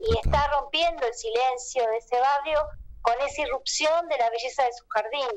[0.00, 2.60] y está rompiendo el silencio de ese barrio
[3.02, 5.28] con esa irrupción de la belleza de su jardín.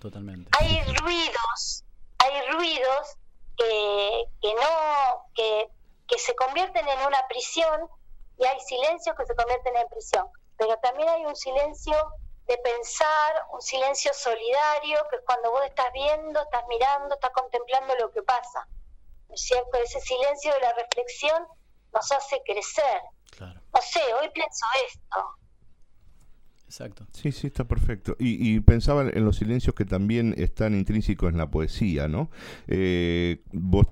[0.00, 0.50] Totalmente.
[0.58, 1.84] hay ruidos,
[2.18, 3.16] hay ruidos
[3.56, 5.68] que, que no, que,
[6.06, 7.80] que se convierten en una prisión
[8.38, 10.26] y hay silencios que se convierten en prisión.
[10.56, 11.94] Pero también hay un silencio
[12.46, 17.94] de pensar, un silencio solidario, que es cuando vos estás viendo, estás mirando, estás contemplando
[18.00, 18.66] lo que pasa.
[19.28, 19.78] ¿No es cierto?
[19.82, 21.42] Ese silencio de la reflexión
[21.92, 23.00] nos hace crecer.
[23.36, 25.24] Claro, No sé, hoy pienso esto.
[26.66, 27.06] exacto.
[27.12, 28.14] Sí, sí, está perfecto.
[28.18, 32.30] Y, y pensaba en los silencios que también están intrínsecos en la poesía, ¿no?
[32.68, 33.86] Eh, vos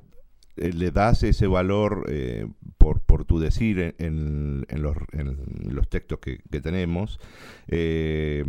[0.57, 2.47] eh, le das ese valor eh,
[2.79, 5.37] por, por tu decir en, en- los, en
[5.75, 7.19] los textos que, que tenemos.
[7.69, 8.45] Eh,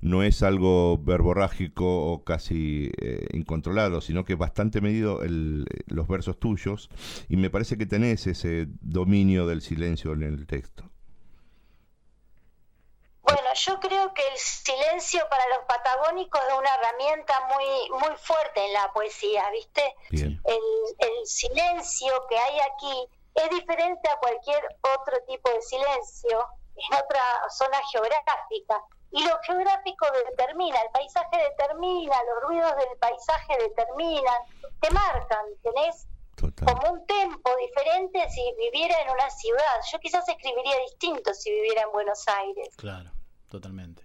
[0.00, 6.06] no es algo verborrágico o casi eh, incontrolado, sino que es bastante medido el- los
[6.08, 6.90] versos tuyos
[7.28, 10.90] y me parece que tenés ese dominio del silencio en el texto.
[13.54, 18.72] Yo creo que el silencio para los patagónicos es una herramienta muy muy fuerte en
[18.72, 19.94] la poesía, ¿viste?
[20.10, 20.40] Bien.
[20.44, 20.60] El,
[20.98, 26.44] el silencio que hay aquí es diferente a cualquier otro tipo de silencio
[26.76, 28.82] en otra zona geográfica.
[29.10, 34.42] Y lo geográfico determina, el paisaje determina, los ruidos del paisaje determinan,
[34.80, 36.66] te marcan, tenés Total.
[36.66, 39.80] como un tempo diferente si viviera en una ciudad.
[39.92, 42.74] Yo quizás escribiría distinto si viviera en Buenos Aires.
[42.76, 43.10] Claro,
[43.54, 44.02] totalmente.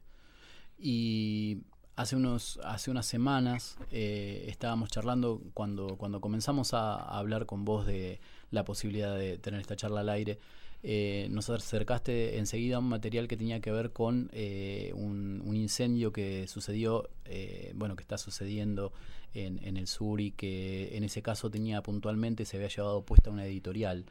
[0.77, 1.57] Y
[1.95, 7.65] hace unos, hace unas semanas eh, estábamos charlando cuando, cuando comenzamos a, a hablar con
[7.65, 8.19] vos de
[8.51, 10.37] la posibilidad de tener esta charla al aire.
[10.81, 15.55] eh, nos acercaste enseguida a un material que tenía que ver con eh, un, un
[15.55, 18.93] incendio que sucedió, eh, bueno, que está sucediendo
[19.33, 23.29] en, en el sur y que en ese caso tenía puntualmente, se había llevado puesta
[23.29, 24.05] una editorial.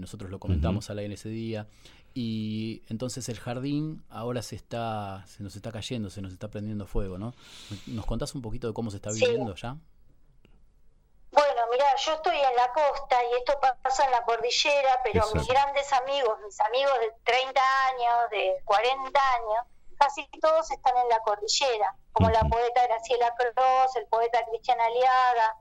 [0.00, 1.68] Nosotros lo comentamos al aire ese día.
[2.14, 6.86] Y entonces el jardín ahora se está, se nos está cayendo, se nos está prendiendo
[6.86, 7.32] fuego, ¿no?
[7.86, 9.24] ¿Nos contás un poquito de cómo se está Sí.
[9.24, 9.76] viviendo ya?
[11.30, 15.46] Bueno, mira, yo estoy en la costa y esto pasa en la cordillera, pero mis
[15.48, 19.66] grandes amigos, mis amigos de 30 años, de 40 años,
[19.98, 25.56] casi todos están en la cordillera, como la poeta Graciela Cross, el poeta Cristian Aliaga,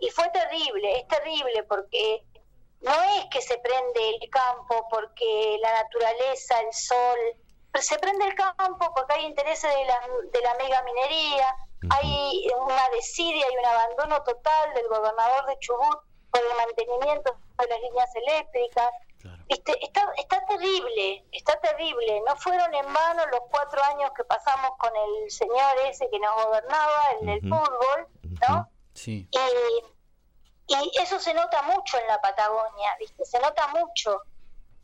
[0.00, 2.22] y fue terrible, es terrible porque
[2.86, 7.18] no es que se prende el campo porque la naturaleza, el sol,
[7.72, 10.00] pero se prende el campo porque hay intereses de la,
[10.32, 11.56] de la mega minería,
[11.90, 15.98] Hay una desidia y un abandono total del gobernador de Chubut
[16.30, 18.90] por el mantenimiento de las líneas eléctricas.
[19.48, 19.72] Está,
[20.16, 22.22] está terrible, está terrible.
[22.24, 26.44] No fueron en vano los cuatro años que pasamos con el señor ese que nos
[26.44, 28.06] gobernaba, el del fútbol,
[28.48, 28.70] ¿no?
[28.94, 29.28] Sí.
[29.32, 29.95] Y,
[30.68, 33.24] y eso se nota mucho en la Patagonia, ¿viste?
[33.24, 34.22] Se nota mucho.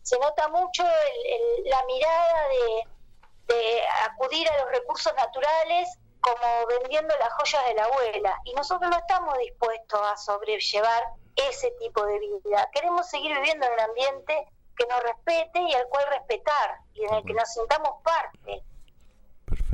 [0.03, 5.89] Se nota mucho el- el- la mirada de, de acudir a los recursos naturales
[6.21, 8.41] como vendiendo las joyas de la abuela.
[8.45, 11.05] Y nosotros no estamos dispuestos a sobrellevar
[11.35, 12.69] ese tipo de vida.
[12.73, 17.15] Queremos seguir viviendo en un ambiente que nos respete y al cual respetar y en
[17.15, 18.63] el que nos sintamos parte.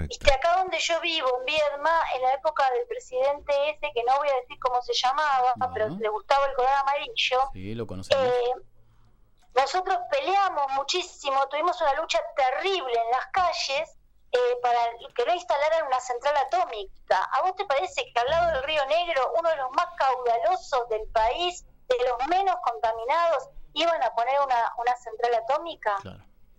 [0.09, 4.17] Viste, acá donde yo vivo, en Viedma, en la época del presidente ese, que no
[4.17, 8.27] voy a decir cómo se llamaba, pero le gustaba el color amarillo, Sí, lo conocemos.
[8.27, 8.53] eh,
[9.55, 13.97] nosotros peleamos muchísimo, tuvimos una lucha terrible en las calles
[14.31, 14.79] eh, para
[15.17, 17.19] que no instalaran una central atómica.
[17.33, 20.89] ¿A vos te parece que al lado del Río Negro, uno de los más caudalosos
[20.91, 25.97] del país, de los menos contaminados, iban a poner una, una central atómica?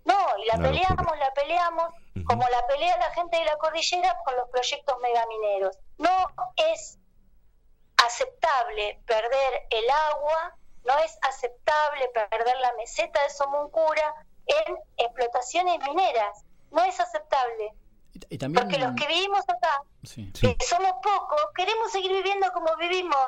[0.10, 1.88] No, y la Una peleamos, la peleamos,
[2.26, 5.78] como la pelea la gente de la cordillera con los proyectos megamineros.
[5.98, 6.10] No
[6.74, 6.98] es
[7.98, 10.56] aceptable perder el agua,
[10.86, 14.16] no es aceptable perder la meseta de Somuncura
[14.48, 16.44] en explotaciones mineras.
[16.72, 17.74] No es aceptable.
[18.30, 20.32] Y también, Porque los que vivimos acá, sí.
[20.34, 23.28] que somos pocos, queremos seguir viviendo como vivimos.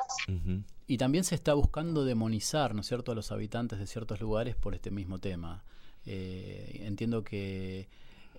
[0.86, 4.56] Y también se está buscando demonizar, ¿no es cierto?, a los habitantes de ciertos lugares
[4.56, 5.64] por este mismo tema.
[6.06, 7.88] Eh, entiendo que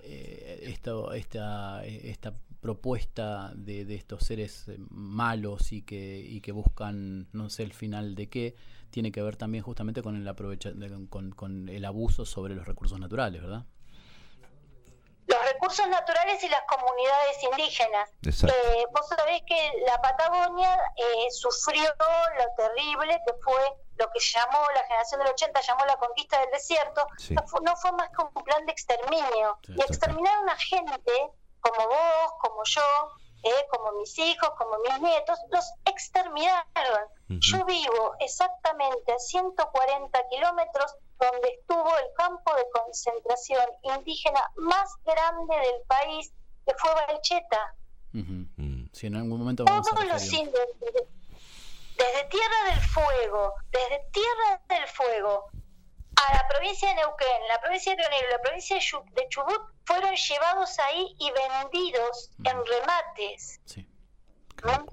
[0.04, 6.52] eh, esto, esta, esta propuesta de, de estos seres eh, malos y que, y que
[6.52, 8.56] buscan, no sé el final de qué,
[8.90, 10.72] tiene que ver también justamente con el, aprovecha,
[11.10, 13.66] con, con el abuso sobre los recursos naturales, ¿verdad?
[15.28, 18.10] los recursos naturales y las comunidades indígenas.
[18.24, 18.56] Exacto.
[18.56, 23.62] Eh, vos sabés que la Patagonia eh, sufrió lo terrible que fue
[23.98, 27.34] lo que llamó la generación del 80, llamó la conquista del desierto, Sí.
[27.36, 29.58] no, fue, no fue más que un plan de exterminio.
[29.68, 31.32] y exterminaron a gente
[31.62, 32.82] como vos, como yo,
[33.44, 37.08] eh, como mis hijos, como mis nietos, los exterminaron.
[37.28, 45.56] Yo vivo exactamente a 140 kilómetros donde estuvo el campo de concentración indígena más grande
[45.56, 46.32] del país,
[46.66, 47.76] que fue Valcheta.
[48.14, 48.90] Ujú.
[48.94, 50.68] Si en algún momento vamos a Todos los indios,
[51.96, 55.52] desde, Tierra del Fuego, desde Tierra del Fuego
[56.16, 59.28] a la provincia de Neuquén, la provincia de Río Negro, la provincia de Chu- de
[59.30, 63.60] Chubut, fueron llevados ahí y vendidos en remates.
[64.62, 64.86] ¿no?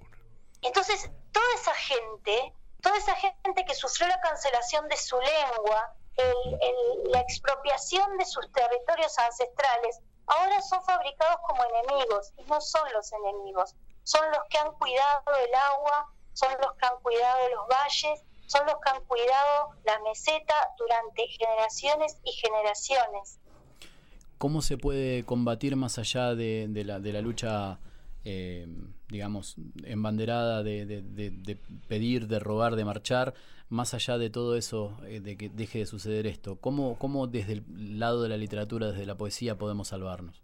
[0.63, 6.59] Entonces, toda esa gente, toda esa gente que sufrió la cancelación de su lengua, el-
[6.61, 12.91] el- la expropiación de sus territorios ancestrales, ahora son fabricados como enemigos y no son
[12.93, 17.67] los enemigos, son los que han cuidado el agua, son los que han cuidado los
[17.69, 23.39] valles, son los que han cuidado la meseta durante generaciones y generaciones.
[24.39, 27.79] ¿Cómo se puede combatir más allá de, la, de la lucha,
[28.25, 28.67] eh,
[29.09, 31.57] digamos, embanderada de, de- de- de
[31.89, 33.35] pedir, de robar, de marchar,
[33.69, 36.57] más allá de todo eso, eh, de que deje de suceder esto?
[36.57, 40.43] ¿Cómo, ¿Cómo desde el lado de la literatura, desde la poesía, podemos salvarnos?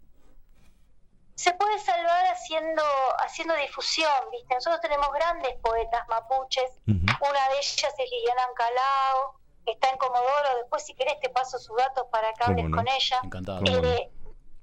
[1.37, 2.83] Se puede salvar haciendo
[3.19, 4.55] haciendo difusión, ¿viste?
[4.55, 10.57] Nosotros tenemos grandes poetas mapuches, una de ellas es Liliana Ancalao, que está en Comodoro,
[10.57, 13.19] después si querés te paso sus datos para que hables con ella.
[13.23, 13.61] Encantado.
[13.65, 14.11] Eh,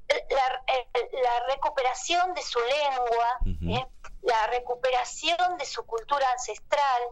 [0.08, 3.86] la, eh, la recuperación de su lengua, ¿eh?
[4.22, 7.02] la recuperación de su cultura ancestral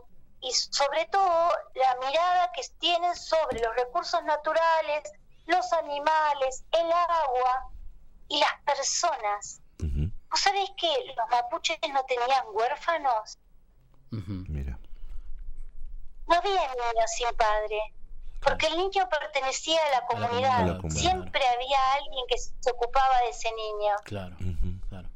[0.40, 5.04] y sobre todo la mirada que tienen sobre los recursos naturales,
[5.46, 7.70] los animales, el agua
[8.32, 9.60] y las personas.
[9.78, 13.38] ¿Vos sabés que los mapuches no tenían huérfanos?
[14.10, 14.78] Mira.
[16.28, 17.92] No había niños sin padre,
[18.40, 20.60] porque el niño pertenecía a la comunidad.
[20.60, 21.00] a la comunidad.
[21.00, 23.94] Siempre había alguien que se ocupaba de ese niño.
[24.04, 24.36] Claro,
[24.88, 25.08] claro.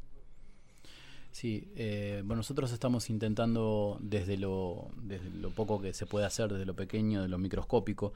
[1.31, 6.51] Sí, eh, bueno, nosotros estamos intentando desde lo, desde lo poco que se puede hacer,
[6.51, 8.13] desde lo pequeño, de lo microscópico,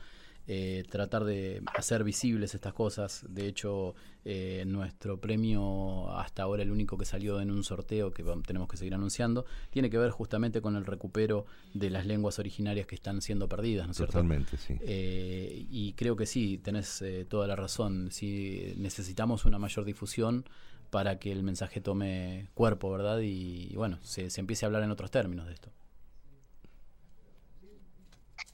[0.47, 3.24] eh, tratar de hacer visibles estas cosas.
[3.28, 8.22] De hecho, eh, nuestro premio, hasta ahora el único que salió en un sorteo que
[8.47, 12.86] tenemos que seguir anunciando, tiene que ver justamente con el recupero de las lenguas originarias
[12.86, 14.12] que están siendo perdidas, ¿no es cierto?
[14.12, 14.74] Totalmente, sí.
[14.80, 18.09] Eh, y creo que sí, tenés eh, toda la razón.
[18.11, 20.45] Sí, necesitamos una mayor difusión
[20.91, 23.20] para que el mensaje tome cuerpo, ¿verdad?
[23.20, 25.70] Y, y bueno, se, se empiece a hablar en otros términos de esto.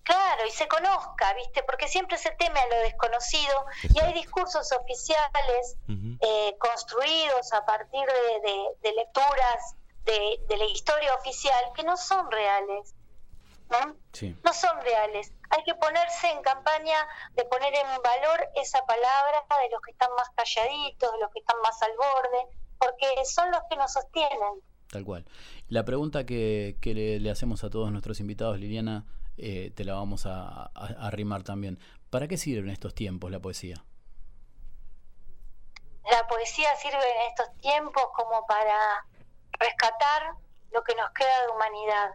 [0.07, 1.65] Claro, y se conozca, ¿viste?
[1.65, 5.77] Porque siempre se teme a lo desconocido y hay discursos oficiales
[6.21, 11.97] eh, construidos a partir de, de- de lecturas de, de la historia oficial que no
[11.97, 12.95] son reales.
[13.69, 13.97] ¿no?
[14.13, 14.33] Sí.
[14.45, 15.33] no son reales.
[15.51, 16.99] Hay que ponerse en campaña
[17.35, 21.41] de poner en valor esa palabra de los que están más calladitos, de los que
[21.41, 22.47] están más al borde,
[22.79, 24.63] porque son los que nos sostienen.
[24.89, 25.27] Tal cual.
[25.69, 29.05] La pregunta que, que le, le hacemos a todos nuestros invitados, Liliana,
[29.39, 31.79] eh, te la vamos a, arrimar también.
[32.11, 33.85] ¿Para qué sirve en estos tiempos la poesía?
[36.11, 39.05] La poesía sirve en estos tiempos como para
[39.59, 40.35] rescatar
[40.71, 42.11] lo que nos queda de humanidad.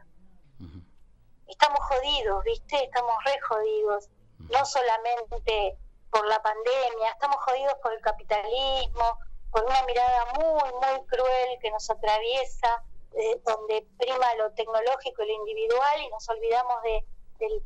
[1.48, 2.82] Estamos jodidos, ¿viste?
[2.84, 4.10] Estamos re jodidos.
[4.38, 5.78] No solamente
[6.10, 9.20] por la pandemia, estamos jodidos por el capitalismo,
[9.52, 12.84] por una mirada muy, muy cruel que nos atraviesa,
[13.14, 17.06] eh, donde prima lo tecnológico y lo individual y nos olvidamos de,
[17.40, 17.64] del,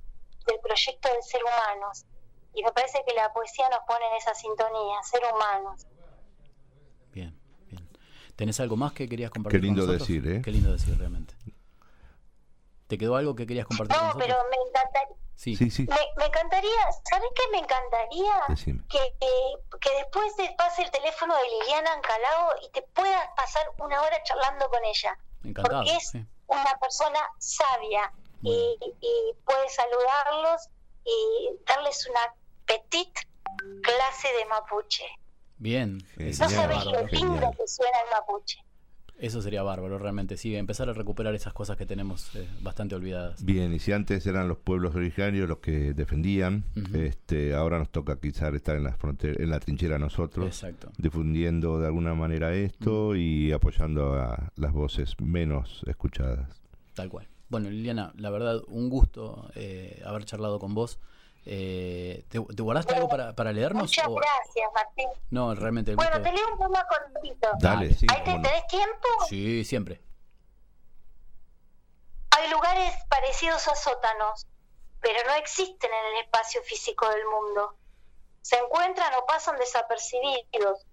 [0.48, 2.06] del proyecto del ser humanos.
[2.54, 5.86] Y me parece que la poesía nos pone en esa sintonía, ser humanos.
[7.12, 7.38] Bien,
[7.68, 7.88] bien.
[8.36, 10.08] ¿Tenés algo más que querías compartir Qué con lindo nosotros?
[10.08, 10.42] decir, ¿eh?
[10.44, 11.34] Qué lindo decir, realmente.
[12.88, 15.56] ¿Te quedó algo que querías compartir con No, pero me encantaría, Sí.
[15.58, 15.84] Sí, sí.
[15.84, 16.72] me, me encantaría,
[17.10, 18.86] ¿sabes qué me encantaría?
[18.90, 23.70] Que, eh, que después te pase el teléfono de Liliana Ancalao y te puedas pasar
[23.80, 25.18] una hora charlando con ella.
[25.46, 25.80] Encantado.
[25.80, 26.26] Porque es sí.
[26.48, 30.70] una persona sabia y, y puedes saludarlos
[31.04, 32.34] y darles una
[32.66, 33.14] petit
[33.82, 35.06] clase de mapuche.
[35.58, 36.06] Bien.
[36.18, 38.60] Eso No sabes lo lindo que suena el mapuche.
[39.18, 40.36] Eso sería bárbaro, realmente.
[40.36, 43.44] Sí, empezar a recuperar esas cosas que tenemos eh, bastante olvidadas.
[43.44, 48.20] Bien, y si antes eran los pueblos originarios los que defendían, este, ahora nos toca
[48.20, 50.92] quizás estar en la frontera, en la trinchera nosotros, Exacto.
[50.98, 56.62] difundiendo de alguna manera esto y apoyando a las voces menos escuchadas.
[56.94, 57.28] Tal cual.
[57.50, 61.00] Bueno, Liliana, la verdad, un gusto eh, haber charlado con vos.
[61.48, 63.84] Eh, ¿te, te guardaste algo para, para leernos?
[63.84, 65.08] Muchas o- gracias, Martín.
[65.30, 67.50] No, realmente el Bueno, gusto- te leo un poema cortito.
[67.60, 68.44] Dale, sí, ¿Ahí te, cómo no.
[68.50, 69.08] tenés tiempo?
[69.30, 70.02] Sí, siempre.
[72.32, 74.46] Hay lugares parecidos a sótanos,
[75.02, 77.78] pero no existen en el espacio físico del mundo.
[78.42, 80.86] Se encuentran o pasan desapercibidos.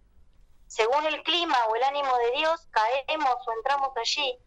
[0.68, 4.38] Según el clima o el ánimo de Dios, caemos o entramos allí.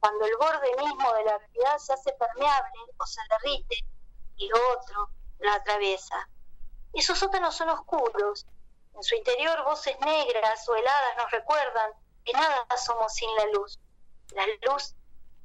[0.00, 3.76] Cuando el borde mismo de la realidad se hace permeable o se derrite
[4.36, 6.28] y lo otro la atraviesa.
[6.92, 8.46] Esos sótanos son oscuros.
[8.94, 11.92] En su interior voces negras o heladas nos recuerdan
[12.24, 13.78] que nada somos sin la luz.
[14.30, 14.94] La luz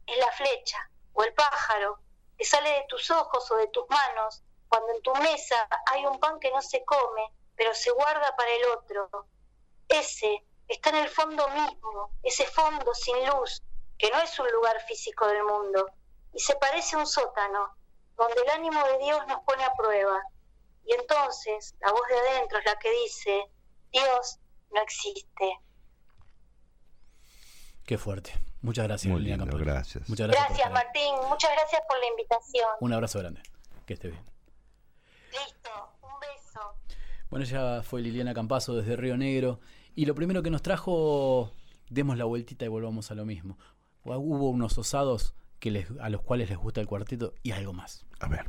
[0.07, 1.99] es la flecha o el pájaro
[2.37, 6.17] que sale de tus ojos o de tus manos cuando en tu mesa hay un
[6.19, 9.27] pan que no se come, pero se guarda para el otro.
[9.89, 13.61] Ese está en el fondo mismo, ese fondo sin luz,
[13.97, 15.91] que no es un lugar físico del mundo,
[16.33, 17.75] y se parece a un sótano,
[18.21, 20.19] donde el ánimo de Dios nos pone a prueba.
[20.85, 23.43] Y entonces la voz de adentro es la que dice,
[23.91, 24.39] Dios
[24.71, 25.59] no existe.
[27.85, 28.33] Qué fuerte.
[28.61, 30.07] Muchas gracias, Muy Liliana lindo, gracias.
[30.07, 30.47] Muchas gracias.
[30.49, 30.71] Gracias.
[30.71, 31.15] Martín.
[31.27, 32.69] Muchas gracias por la invitación.
[32.79, 33.41] Un abrazo grande.
[33.85, 34.23] Que esté bien.
[35.31, 35.69] Listo,
[36.03, 36.61] un beso.
[37.29, 39.59] Bueno, ella fue Liliana Campazo desde Río Negro.
[39.95, 41.51] Y lo primero que nos trajo,
[41.89, 43.57] demos la vueltita y volvamos a lo mismo.
[44.03, 48.05] Hubo unos osados que les, a los cuales les gusta el cuarteto y algo más.
[48.21, 48.45] A ver.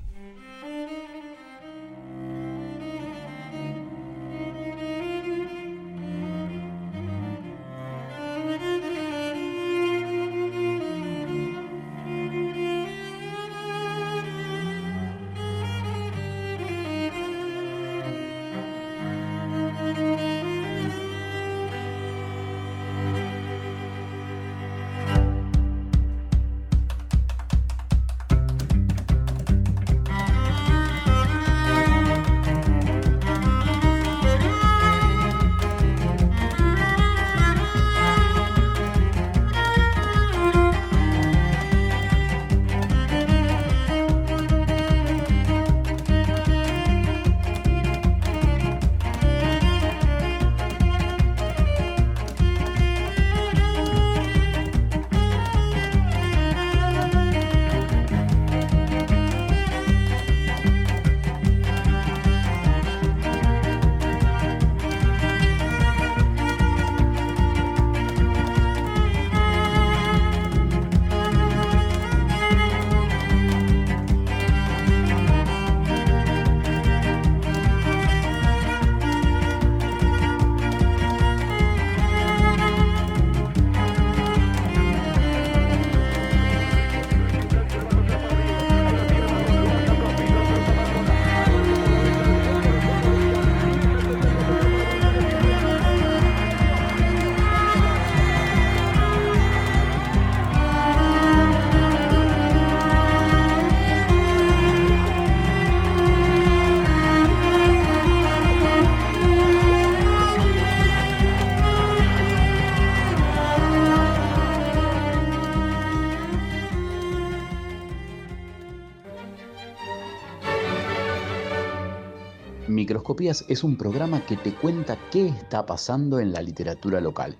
[123.40, 127.38] Es un programa que te cuenta qué está pasando en la literatura local.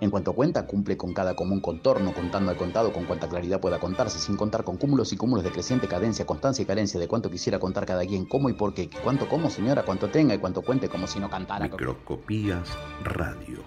[0.00, 3.80] En cuanto cuenta, cumple con cada común contorno, contando al contado con cuanta claridad pueda
[3.80, 7.28] contarse, sin contar con cúmulos y cúmulos de creciente cadencia, constancia y carencia de cuánto
[7.28, 10.62] quisiera contar cada quien, cómo y por qué, cuánto como señora, cuánto tenga y cuánto
[10.62, 11.64] cuente como si no cantara.
[11.64, 12.68] Microscopías
[13.02, 13.64] Radio.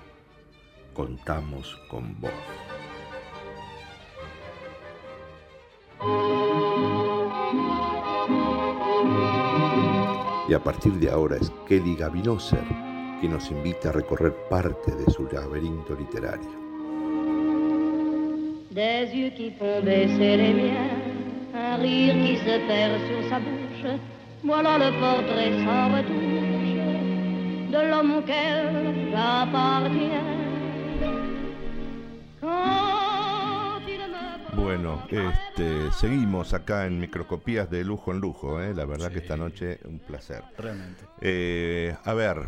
[0.94, 2.32] Contamos con vos.
[10.52, 12.60] Y a partir de ahora es Kelly Gavinoser
[13.22, 16.50] quien nos invita a recorrer parte de su laberinto literario.
[18.70, 20.92] Des yeux qui font baisser les miens,
[21.54, 23.98] un rire qui se perd sur sa bouche,
[24.44, 26.76] voilà le portrait sans retouche
[27.72, 30.28] de l'homme auquel j'appartiens.
[32.42, 32.91] Quand
[34.54, 38.74] Bueno, este, seguimos acá en Microscopías de lujo en lujo, ¿eh?
[38.76, 40.44] la verdad que esta noche un placer.
[40.58, 41.06] Realmente.
[41.22, 42.48] Eh, a ver,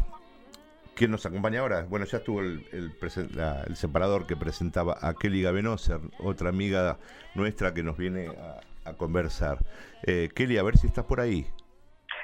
[0.95, 1.83] ¿quién nos acompaña ahora?
[1.87, 6.49] Bueno, ya estuvo el, el presen- la- el separador que presentaba a Kelly Gavenoser, otra
[6.49, 6.97] amiga
[7.35, 9.59] nuestra que nos viene a, a conversar.
[10.03, 11.47] Eh, Kelly, a ver si estás por ahí.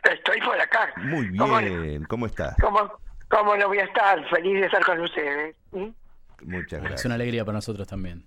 [0.03, 0.91] Estoy por acá.
[0.97, 2.53] Muy ¿Cómo- bien, ¿cómo estás?
[2.59, 2.91] ¿Cómo,
[3.29, 4.29] cómo no voy a estar?
[4.29, 5.55] Feliz de estar con ustedes.
[5.71, 5.87] ¿Mm?
[6.43, 7.05] Muchas Es gracias.
[7.05, 8.25] una alegría para nosotros también.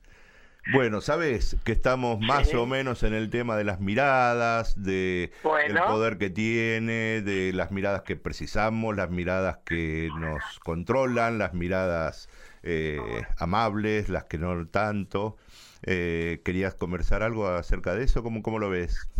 [0.70, 5.80] Bueno, sabes que estamos más o menos en el tema de las miradas, de Bueno.
[5.80, 11.52] el poder que tiene, de las miradas que precisamos, las miradas que nos controlan, las
[11.52, 12.28] miradas
[12.62, 13.00] eh,
[13.38, 15.36] amables, las que no tanto.
[15.84, 18.22] Eh, ¿Querías conversar algo acerca de eso?
[18.22, 19.10] ¿Cómo, cómo lo ves?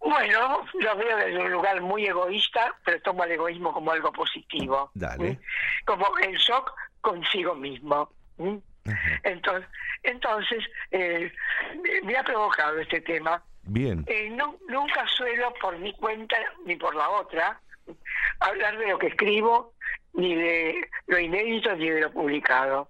[0.00, 4.90] Bueno, lo veo desde un lugar muy egoísta, pero tomo el egoísmo como algo positivo.
[4.94, 5.32] Dale.
[5.32, 5.38] ¿Mm?
[5.84, 6.72] Como el shock
[7.02, 8.10] consigo mismo.
[9.22, 9.68] Entonces,
[10.02, 11.32] entonces eh,
[12.04, 13.42] me- ha provocado este tema.
[13.62, 14.04] Bien.
[14.08, 17.60] Eh, no, nunca suelo por mi cuenta ni por la otra
[18.40, 19.74] hablar de lo que escribo,
[20.14, 22.88] ni de lo inédito, ni de lo publicado.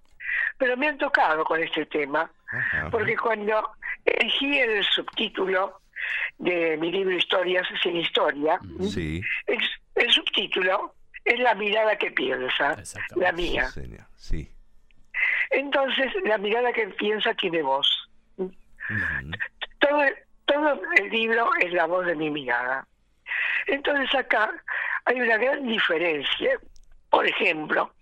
[0.57, 2.31] Pero me han tocado con este tema,
[2.91, 3.69] porque cuando
[4.05, 5.81] elegí el subtítulo
[6.37, 9.21] de mi libro Historias sin Historia, Sí.
[9.47, 9.57] el,
[9.95, 12.75] el subtítulo es La mirada que piensa,
[13.15, 13.65] la mía.
[13.67, 14.05] Sí, señor.
[14.15, 14.51] Sí.
[15.51, 18.09] Entonces, la mirada que piensa tiene voz.
[19.79, 20.03] Todo,
[20.45, 22.85] todo el libro es la voz de mi mirada.
[23.67, 24.51] Entonces acá
[25.05, 26.59] hay una gran diferencia.
[27.09, 27.93] Por ejemplo,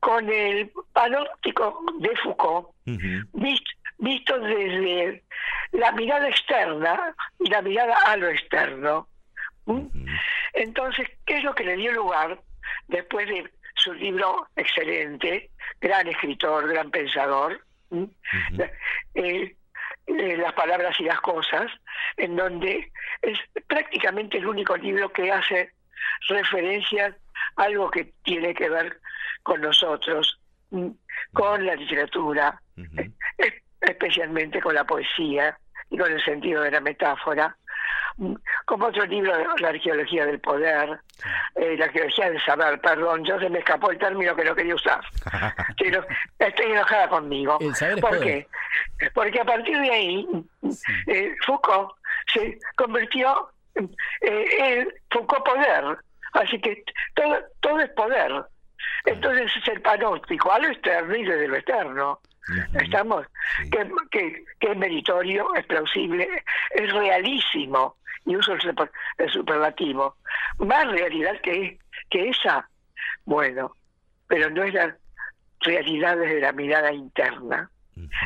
[0.00, 2.68] con el panóptico de Foucault,
[3.32, 5.22] visto, visto desde
[5.72, 9.08] la mirada externa y la mirada a lo externo.
[9.66, 9.86] ¿Mm?
[10.52, 12.38] Entonces, ¿qué es lo que le dio lugar
[12.88, 15.50] después de su libro excelente,
[15.80, 17.60] gran escritor, gran pensador?
[19.14, 19.56] Eh,
[20.06, 21.70] eh, las palabras y las cosas,
[22.16, 22.90] en donde
[23.22, 25.72] es prácticamente el único libro que hace
[26.28, 27.16] referencia
[27.56, 29.00] a algo que tiene que ver
[29.42, 30.40] con nosotros,
[31.32, 32.60] con la literatura,
[33.80, 35.56] especialmente con la poesía
[35.90, 37.56] y con el sentido de la metáfora,
[38.66, 40.98] como otro libro, La arqueología del poder,
[41.56, 44.74] eh, la arqueología del saber, perdón, yo se me escapó el término que no quería
[44.74, 45.00] usar.
[45.70, 46.06] Estoy, eno-
[46.38, 47.58] estoy enojada conmigo.
[47.60, 48.46] El saber es ¿Por qué?
[49.14, 50.28] Porque a partir de ahí,
[51.08, 51.92] eh, Foucault
[52.32, 55.98] se convirtió eh, en Foucault poder.
[56.34, 56.82] Así que
[57.14, 58.44] todo, todo es poder.
[59.06, 62.20] Entonces es el panóptico a lo externo y desde lo externo.
[62.74, 63.26] Estamos,
[63.70, 66.28] que, que, que es meritorio, es plausible,
[66.70, 70.16] es realísimo, y uso el superlativo.
[70.58, 71.78] Más realidad que,
[72.10, 72.68] que esa,
[73.24, 73.74] bueno,
[74.28, 74.96] pero no es la
[75.60, 77.70] realidad desde la mirada interna,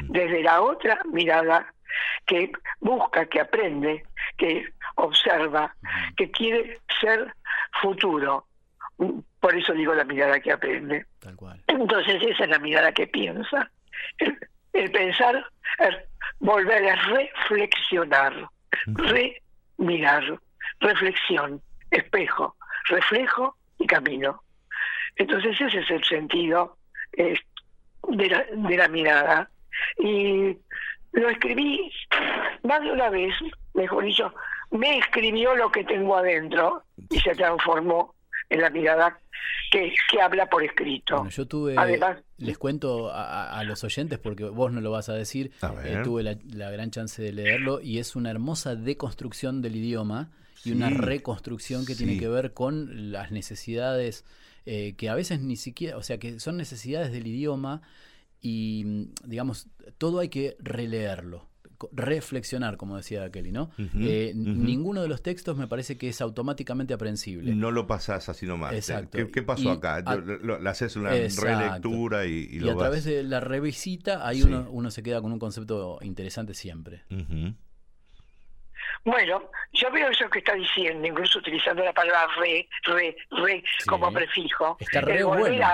[0.05, 1.73] desde la otra mirada
[2.27, 2.51] que
[2.81, 4.05] busca, que aprende,
[4.37, 5.75] que observa,
[6.17, 7.35] que quiere ser
[7.81, 8.47] futuro.
[9.41, 11.07] Por eso digo la mirada que aprende.
[11.67, 13.71] Entonces esa es la mirada que piensa.
[14.19, 14.39] El,
[14.73, 15.45] el pensar,
[15.79, 15.97] el
[16.41, 18.49] volver a reflexionar,
[18.87, 20.39] remirar,
[20.81, 24.43] reflexión, espejo, reflejo y camino.
[25.17, 26.77] Entonces ese es el sentido
[27.17, 27.35] eh,
[28.09, 29.51] de, la, de la mirada.
[29.99, 30.57] Y
[31.13, 31.93] lo escribí
[32.63, 33.35] más de una vez,
[33.75, 34.35] mejor dicho,
[34.71, 38.15] me escribió lo que tengo adentro y se transformó
[38.51, 39.21] en la mirada
[39.71, 41.17] que, que habla por escrito.
[41.17, 45.15] Bueno, yo tuve, Además, les cuento a, los oyentes porque vos no lo vas a
[45.15, 49.63] decir, A eh, tuve la, la gran chance de leerlo y es una hermosa deconstrucción
[49.63, 50.31] del idioma
[50.65, 54.25] y una reconstrucción que tiene que ver con las necesidades
[54.71, 57.81] eh, que a veces ni siquiera, o sea, que son necesidades del idioma
[58.43, 61.49] y, digamos, todo hay que releerlo.
[61.93, 63.71] Reflexionar, como decía Kelly, ¿no?
[63.79, 64.33] Eh.
[64.35, 67.55] Ninguno de los textos me parece que es automáticamente aprehensible.
[67.55, 68.73] No lo pasás así nomás.
[68.75, 69.17] Exacto.
[69.19, 69.97] ¿Qué, qué pasó Y acá?
[69.97, 71.47] a- Lo- haces una Exacto.
[71.61, 74.49] relectura y, y Y, lo a vas- través de la revisita, ahí Sí.
[74.49, 77.03] uno, uno se queda con un concepto interesante siempre.
[79.05, 84.13] Bueno, yo veo eso que está diciendo, incluso utilizando la palabra re, re, re como
[84.13, 84.77] prefijo.
[84.81, 85.65] Está re bueno.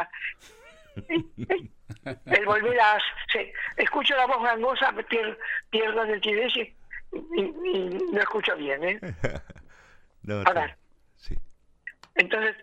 [2.27, 2.99] El volver a
[3.33, 5.39] sí, escucho la voz gangosa, pier-
[5.71, 6.61] pierdo nitidez y,
[7.37, 9.01] y- y no escucho bien, ¿eh?
[10.23, 10.77] No, A ver.
[12.15, 12.57] Entonces,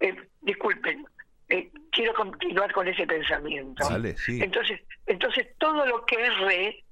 [0.00, 1.06] eh, disculpen,
[1.48, 3.88] eh, quiero continuar con ese pensamiento.
[3.88, 4.40] Dale, sí.
[4.42, 6.84] Entonces, entonces todo lo que es re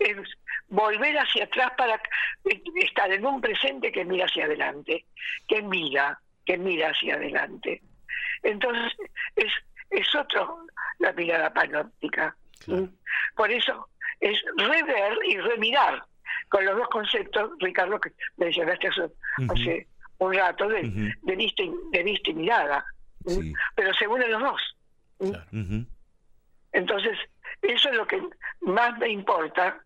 [0.00, 0.16] es
[0.68, 2.00] volver hacia atrás para
[2.82, 5.06] estar en un presente que mira hacia adelante,
[5.48, 7.80] que mira, que mira hacia adelante.
[8.42, 8.92] Entonces,
[9.36, 9.52] es,
[9.90, 10.66] es otro
[10.98, 12.36] la mirada panóptica.
[13.34, 13.88] Por eso
[14.20, 16.02] es rever y remirar
[16.48, 19.02] con los dos conceptos, Ricardo, que mencionaste hace,
[19.50, 19.86] hace
[20.18, 22.84] un rato, de, de, vista, y- de vista y mirada.
[23.26, 23.52] Sí.
[23.74, 24.76] Pero se unen los dos.
[26.72, 27.18] Entonces,
[27.62, 28.22] eso es lo que
[28.60, 29.78] más me importa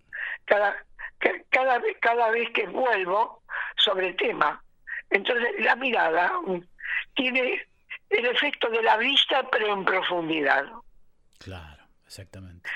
[0.45, 0.77] cada,
[1.19, 3.43] ca- cada, vez- cada vez que vuelvo
[3.77, 4.63] sobre el tema.
[5.11, 6.33] Entonces, la mirada
[7.15, 7.67] tiene
[8.11, 10.65] el efecto de la vista, pero en profundidad.
[11.39, 12.69] Claro, exactamente.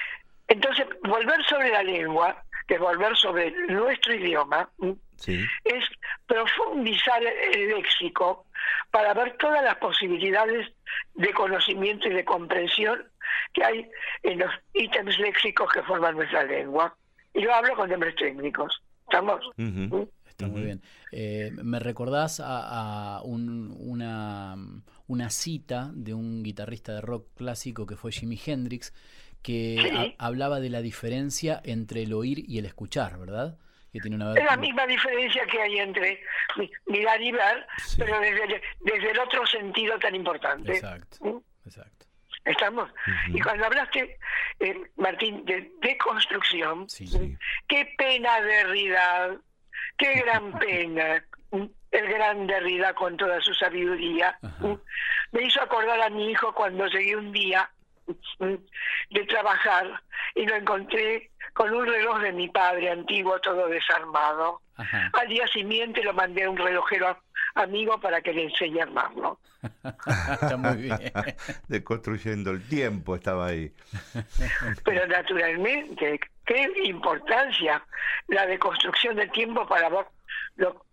[0.48, 5.44] Entonces, volver sobre la lengua, que es volver sobre nuestro idioma, mm, Sí.
[5.64, 5.84] es
[6.26, 8.46] profundizar el léxico
[8.90, 10.70] para ver todas las posibilidades
[11.14, 13.02] de conocimiento y de comprensión
[13.52, 13.90] que hay
[14.22, 16.96] en los ítems léxicos que forman nuestra lengua.
[17.32, 18.82] Y yo hablo con nombres técnicos.
[19.08, 19.44] ¿Estamos?
[19.58, 20.10] Ujú.
[20.26, 20.82] Está muy bien.
[21.12, 24.56] Eh, ¿Me recordás a, a un- una,
[25.06, 28.92] una cita de un guitarrista de rock clásico que fue Jimi Hendrix,
[29.42, 30.14] que Sí.
[30.18, 33.58] ha- hablaba de la diferencia entre el oír y el escuchar, ¿verdad?
[33.92, 36.20] Que tiene una Es la misma diferencia que hay entre
[36.56, 37.66] mi- mirar y ver,
[37.98, 40.72] pero desde, desde el otro sentido tan importante.
[40.72, 41.66] Exacto, ¿Mm?
[41.68, 42.06] exacto.
[42.44, 42.90] ¿Estamos?
[43.28, 44.18] Y cuando hablaste,
[44.60, 46.86] eh, Martín, de deconstrucción,
[47.68, 49.36] qué pena Derrida,
[49.96, 51.24] qué gran pena.
[51.52, 54.38] El gran Derrida con toda su sabiduría.
[55.32, 57.68] Me hizo acordar a mi hijo cuando llegué un día
[58.40, 58.58] ¿m?
[59.10, 60.02] de trabajar
[60.34, 64.60] y lo encontré con un reloj de mi padre antiguo todo desarmado.
[65.12, 67.16] Al día siguiente lo mandé a un relojero
[67.54, 69.38] amigo para que le enseñe a armarlo.
[70.32, 70.98] Está muy bien.
[71.68, 73.72] Deconstruyendo el tiempo estaba ahí.
[74.84, 77.82] Pero naturalmente, qué importancia
[78.26, 80.06] la deconstrucción del tiempo para ver
[80.56, 80.84] lo-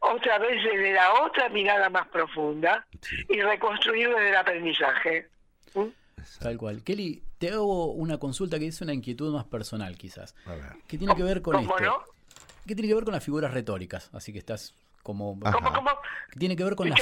[0.00, 2.86] otra vez desde la otra mirada más profunda
[3.28, 5.28] y reconstruir desde el aprendizaje.
[6.40, 6.82] Tal cual.
[6.82, 10.34] Kelly, te hago una consulta que es una inquietud más personal, quizás.
[10.46, 10.72] A ver.
[10.86, 11.90] Que tiene que ver con ¿Cómo esto.
[11.90, 12.02] no?
[12.66, 14.10] Que tiene que ver con las figuras retóricas.
[14.12, 15.38] Así que estás como.
[15.40, 15.90] ¿Cómo, cómo?
[16.38, 17.00] Tiene que ver con las.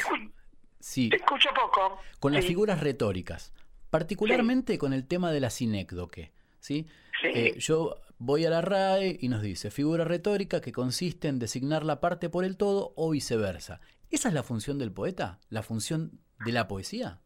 [0.79, 1.99] Sí, Te escucho poco.
[2.21, 3.53] con las figuras retóricas.
[3.91, 6.33] Particularmente con el tema de la sinécdoque.
[6.61, 6.87] ¿sí?
[7.23, 11.85] Eh, yo voy a la RAE y nos dice figura retórica que consiste en designar
[11.85, 13.81] la parte por el todo o viceversa.
[14.11, 15.41] ¿Esa es la función del poeta?
[15.51, 16.13] ¿La función
[16.45, 17.21] de la poesía?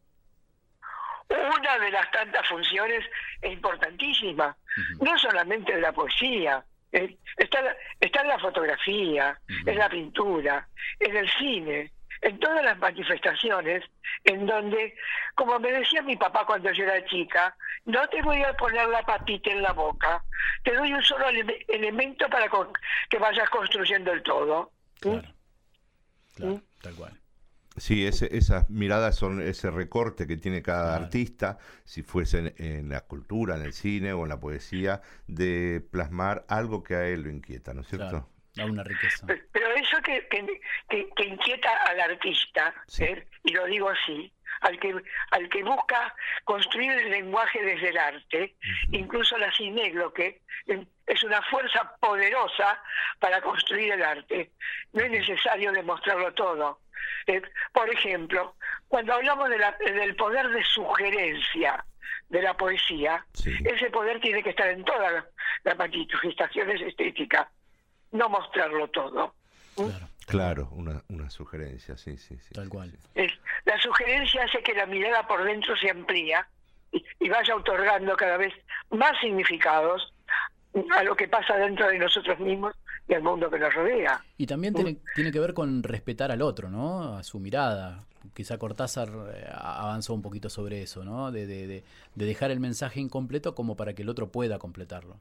[1.28, 3.04] Una de las tantas funciones
[3.40, 4.56] es importantísima,
[5.00, 7.60] no solamente de la poesía, eh, está,
[8.00, 10.68] está en la fotografía, en la pintura,
[10.98, 11.92] en el cine,
[12.22, 13.84] en todas las manifestaciones,
[14.24, 14.94] en donde,
[15.34, 17.56] como me decía mi papá cuando yo era chica,
[17.86, 20.22] no te voy a poner la papita en la boca,
[20.62, 22.72] te doy un solo ele- elemento para con-
[23.08, 24.72] que vayas construyendo el todo.
[25.00, 25.28] Claro,
[26.82, 27.20] tal cual.
[27.76, 32.88] Sí, ese, esas miradas son ese recorte que tiene cada artista, si fuese en, en
[32.88, 37.22] la cultura, en el cine o en la poesía, de plasmar algo que a él
[37.22, 38.08] lo inquieta, ¿no es cierto?
[38.10, 39.26] Claro, da una riqueza.
[39.52, 43.26] Pero eso que, que, que- que inquieta al artista, ¿eh?
[43.44, 44.32] y lo digo así,
[44.62, 44.94] al que,
[45.30, 48.56] al que busca construir el lenguaje desde el arte,
[48.90, 49.50] incluso la
[50.12, 50.40] que
[51.06, 52.82] es una fuerza poderosa
[53.18, 54.50] para construir el arte.
[54.92, 56.80] No es necesario demostrarlo todo.
[57.26, 57.40] Eh,
[57.72, 58.56] por ejemplo,
[58.88, 61.84] cuando hablamos de la- del poder de sugerencia
[62.28, 63.24] de la poesía,
[63.64, 65.24] ese poder tiene que estar en todas
[65.64, 67.48] las manifestaciones estéticas,
[68.12, 69.34] no mostrarlo todo.
[70.26, 72.54] Claro, una, una sugerencia, sí, sí, sí.
[72.54, 72.92] Tal cual.
[73.14, 73.32] Es-
[73.64, 76.46] la sugerencia hace que la mirada por dentro se amplía
[76.92, 78.52] y, y vaya otorgando cada vez
[78.90, 80.12] más significados
[80.96, 82.74] a lo que pasa dentro de nosotros mismos
[83.08, 84.22] y al mundo que nos rodea.
[84.38, 87.16] Y también tiene, tiene que ver con respetar al otro, ¿no?
[87.16, 88.04] A su mirada.
[88.34, 91.32] Quizá Cortázar eh, avanzó un poquito sobre eso, ¿no?
[91.32, 91.84] De, de- de-
[92.14, 95.16] de dejar el mensaje incompleto como para que el otro pueda completarlo.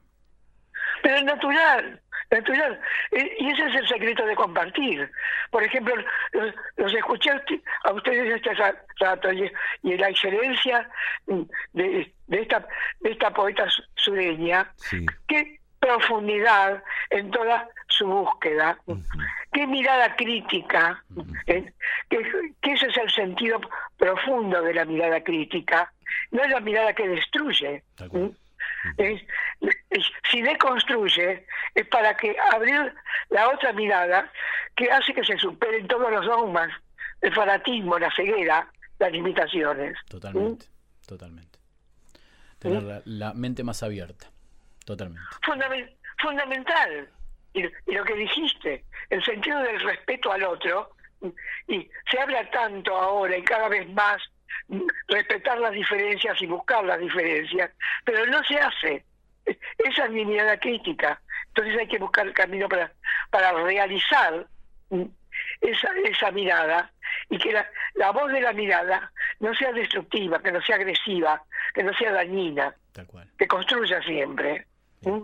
[1.02, 2.80] Pero es natural, natural.
[3.12, 5.10] E- Y ese es el secreto de compartir.
[5.50, 5.94] Por ejemplo,
[6.32, 9.50] los, los escuché a usted- a ustedes este ra- rato y,
[9.82, 10.88] y la excelencia
[11.72, 12.66] de, de esta,
[13.00, 15.04] de esta poeta su- sureña, Sí.
[15.26, 18.78] qué profundidad en toda su búsqueda,
[19.52, 21.02] qué mirada crítica,
[21.46, 21.72] ¿eh?
[22.10, 22.18] que,
[22.60, 23.60] que ese es el sentido
[23.96, 25.90] profundo de la mirada crítica,
[26.30, 27.82] no es la mirada que destruye.
[28.96, 29.22] Es-
[29.90, 32.94] es- si deconstruye es para que abrir
[33.30, 34.30] la otra mirada
[34.74, 36.70] que hace que se superen todos los dogmas,
[37.20, 38.66] el fanatismo, la ceguera,
[38.98, 39.96] las limitaciones.
[40.08, 40.66] Totalmente,
[41.06, 41.58] totalmente.
[42.58, 44.30] Tener la, la mente más abierta,
[44.84, 45.26] totalmente.
[45.42, 47.08] Fundamen- fundamental.
[47.52, 50.94] Y, y lo que dijiste, el sentido del respeto al otro,
[51.66, 54.39] y se habla tanto ahora y cada vez más mm,
[55.08, 57.70] respetar las diferencias y buscar las diferencias,
[58.04, 59.04] pero no se hace.
[59.78, 61.20] Esa es mi mirada crítica.
[61.48, 62.92] Entonces hay que buscar el camino para,
[63.30, 64.46] para realizar
[65.60, 66.92] esa, esa mirada
[67.28, 71.42] y que la, la voz de la mirada no sea destructiva, que no sea agresiva,
[71.74, 72.74] que no sea dañina,
[73.38, 74.66] que construya siempre.
[75.02, 75.22] ¿Mm?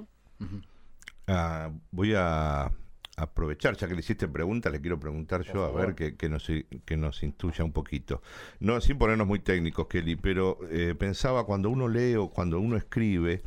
[1.29, 2.71] Ah, voy a
[3.17, 6.47] aprovechar, ya que le hiciste pregunta, le quiero preguntar yo, a ver que, que nos,
[6.85, 8.21] que nos instruya un poquito.
[8.61, 12.77] No, sin ponernos muy técnicos, Kelly, pero eh, pensaba cuando uno lee o cuando uno
[12.77, 13.43] escribe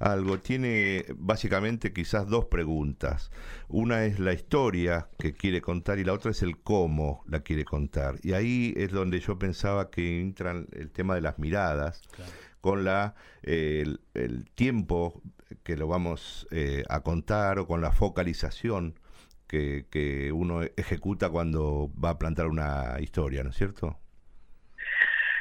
[0.00, 3.30] algo, tiene básicamente quizás dos preguntas.
[3.68, 7.64] Una es la historia que quiere contar y la otra es el cómo la quiere
[7.64, 8.16] contar.
[8.22, 12.02] Y ahí es donde yo pensaba que entra el tema de las miradas
[12.60, 15.22] con la eh, el, el tiempo
[15.62, 18.94] que lo vamos eh, a contar o con la focalización
[19.52, 23.98] que, que uno ejecuta cuando va a plantar una historia, ¿no es cierto?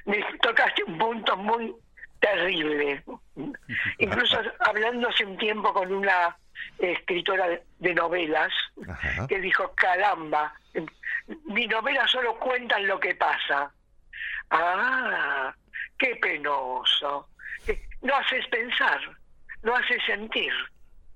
[0.03, 1.74] me tocaste un punto muy
[2.20, 3.01] terrible.
[3.99, 6.36] Incluso hablando hace un tiempo con una
[6.80, 7.47] escritora
[7.80, 8.51] de- novelas
[8.89, 9.28] Ajá.
[9.28, 10.53] que dijo, caramba,
[11.45, 13.72] mi novela solo cuentan lo que pasa.
[14.49, 15.55] Ah,
[15.97, 17.30] qué penoso.
[17.68, 18.99] Eh, No haces pensar,
[19.64, 20.51] no haces sentir.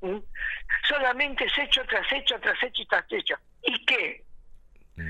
[0.06, 0.22] ¿M?
[0.88, 3.36] Solamente es hecho tras hecho, tras hecho y tras hecho.
[3.64, 4.24] ¿Y qué?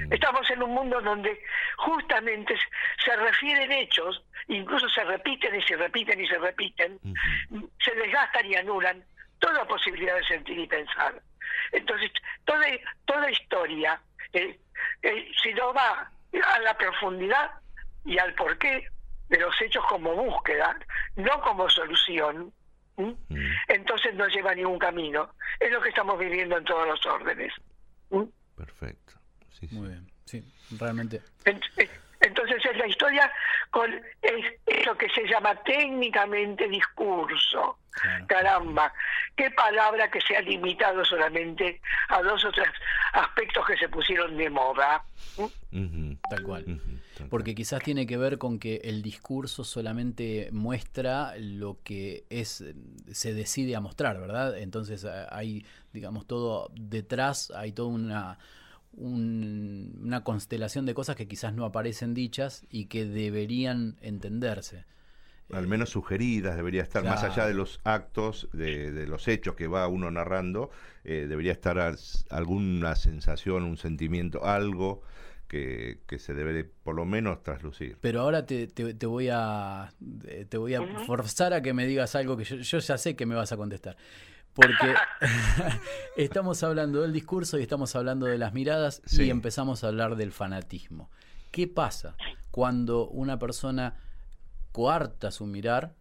[0.09, 1.39] Estamos en un mundo donde
[1.77, 2.55] justamente
[3.03, 6.99] se refieren hechos, incluso se repiten y se repiten y se repiten,
[7.83, 9.03] se desgastan y anulan
[9.39, 11.21] toda posibilidad de sentir y pensar.
[11.71, 12.11] Entonces,
[12.45, 12.65] toda,
[13.05, 14.01] toda historia,
[14.33, 14.59] eh,
[15.03, 16.09] eh, si no va
[16.53, 17.51] a la profundidad
[18.05, 18.87] y al porqué
[19.29, 20.77] de los hechos como búsqueda,
[21.15, 22.51] no como solución,
[22.97, 23.15] ¿m?
[23.67, 25.29] entonces no lleva a ningún camino.
[25.59, 27.53] Es lo que estamos viviendo en todos los órdenes.
[28.11, 28.27] ¿m?
[28.55, 29.13] Perfecto.
[29.71, 30.43] Muy bien, sí,
[30.79, 31.21] realmente.
[31.45, 31.89] Ent- eh,
[32.21, 33.31] Entonces es la historia
[33.71, 33.91] con
[34.21, 37.79] es, es lo que se llama técnicamente discurso.
[38.27, 38.93] Caramba,
[39.37, 41.79] qué palabra que se ha limitado solamente
[42.09, 42.67] a dos o tres
[43.13, 45.03] aspectos que se pusieron de moda.
[46.29, 46.65] Tal cual.
[47.29, 52.63] Porque quizás tiene que ver con que el discurso solamente muestra lo que es
[53.11, 54.57] se decide a mostrar, ¿verdad?
[54.57, 58.39] Entonces hay, digamos, todo detrás, hay toda una,
[58.93, 64.85] un- una constelación de cosas que quizás no aparecen dichas y que deberían entenderse.
[65.51, 69.67] Al menos sugeridas, debería estar más allá de los actos, de, de los hechos que
[69.67, 70.71] va uno narrando,
[71.03, 75.03] eh, debería estar as- alguna sensación, un sentimiento, algo
[75.47, 77.97] que, que se debe de, por lo menos traslucir.
[78.01, 79.93] Pero ahora te, te- te voy a
[80.49, 83.25] te voy a forzar a que me digas algo que yo, yo ya sé que
[83.25, 83.95] me vas a contestar.
[84.53, 84.95] Porque
[86.17, 90.31] estamos hablando del discurso y estamos hablando de las miradas y empezamos a hablar del
[90.31, 91.09] fanatismo.
[91.51, 92.15] ¿Qué pasa
[92.51, 93.95] cuando una persona
[94.71, 95.93] coarta su mirar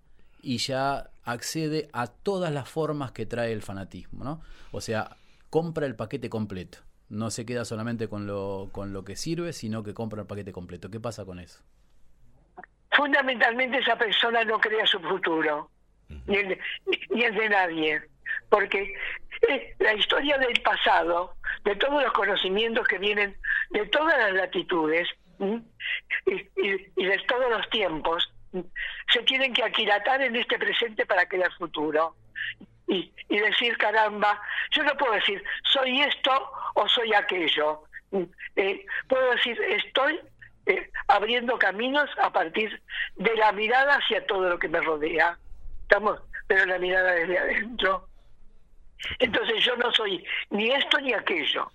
[0.43, 4.41] y ya accede a todas las formas que trae el fanatismo, ¿no?
[4.73, 5.17] O sea,
[5.51, 6.79] compra el paquete completo.
[7.09, 10.53] No se queda solamente con lo, con lo que sirve, sino que compra el paquete
[10.53, 10.91] completo.
[10.91, 11.63] ¿Qué pasa con eso?
[12.93, 15.71] Fundamentalmente esa persona no crea su futuro,
[16.27, 16.59] ni el,
[17.11, 18.03] ni el de nadie,
[18.49, 18.95] porque
[19.49, 21.35] eh, la historia del pasado,
[21.65, 23.37] de todos los conocimientos que vienen
[23.71, 25.09] de todas las latitudes
[25.41, 28.33] y, y- y de todos los tiempos,
[29.13, 32.15] se tienen que aquilatar en este presente para crear futuro.
[32.87, 34.41] Y, y decir, caramba,
[34.71, 37.83] yo no puedo decir, soy esto o soy aquello.
[38.57, 40.21] Eh, puedo decir, estoy
[40.67, 42.81] eh, abriendo caminos a partir
[43.17, 45.39] de la mirada hacia todo lo que me rodea.
[45.83, 48.09] Estamos, pero la mirada desde adentro.
[49.19, 51.71] Entonces yo no soy ni esto ni aquello.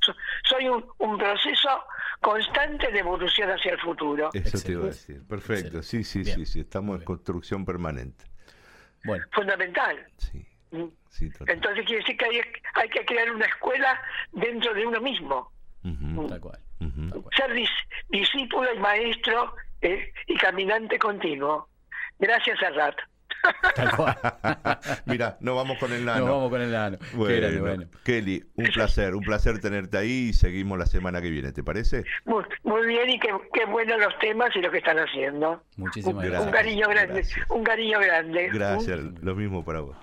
[0.00, 1.84] So- soy un, un proceso
[2.20, 4.30] constante de evolución hacia el futuro.
[4.32, 5.26] Eso te iba a decir.
[5.28, 8.24] Perfecto, sí, sí, sí, sí, estamos en construcción permanente.
[9.04, 9.24] Bueno.
[9.32, 10.06] Fundamental.
[10.32, 10.51] ¿Mm?
[11.10, 11.30] Sí.
[11.46, 12.40] Entonces quiere decir que hay,
[12.74, 14.00] hay que crear una escuela
[14.32, 15.52] dentro de uno mismo.
[15.84, 16.58] Ujú, Tal cual.
[17.36, 17.68] Ser dis-
[18.08, 21.68] discípulo y maestro eh, y caminante continuo.
[22.18, 22.58] Gracias.
[22.60, 24.16] Tal cual.
[25.06, 26.20] Mira, no vamos con el nano.
[26.20, 26.98] Nos vamos con el nano.
[27.14, 27.84] Bueno, bueno.
[28.04, 32.04] Kelly, un placer, un placer tenerte ahí y seguimos la semana que viene, ¿te parece?
[32.24, 35.62] Muy, muy bien y qué, qué buenos los temas y lo que están haciendo.
[35.76, 36.46] Muchísimas Un, gracias.
[36.46, 37.50] un cariño grande, Gracias.
[37.50, 38.48] un cariño grande.
[38.52, 39.96] Gracias, lo mismo para vos.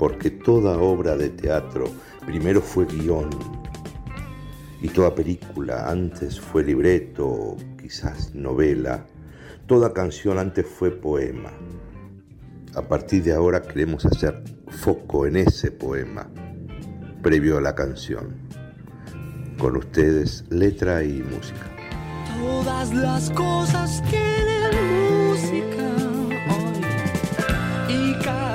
[0.00, 1.84] Porque toda obra de teatro
[2.24, 3.28] primero fue guion
[4.80, 9.04] y toda película antes fue libreto, quizás novela,
[9.66, 11.50] toda canción antes fue poema.
[12.74, 16.30] A partir de ahora queremos hacer foco en ese poema,
[17.22, 18.36] previo a la canción.
[19.58, 21.66] Con ustedes, letra y música.
[22.40, 25.79] Todas las cosas tienen música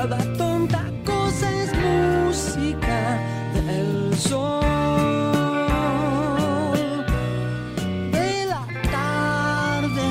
[0.07, 3.19] cada tonta cosa es música
[3.55, 4.61] del sol
[8.11, 10.03] de la tarde.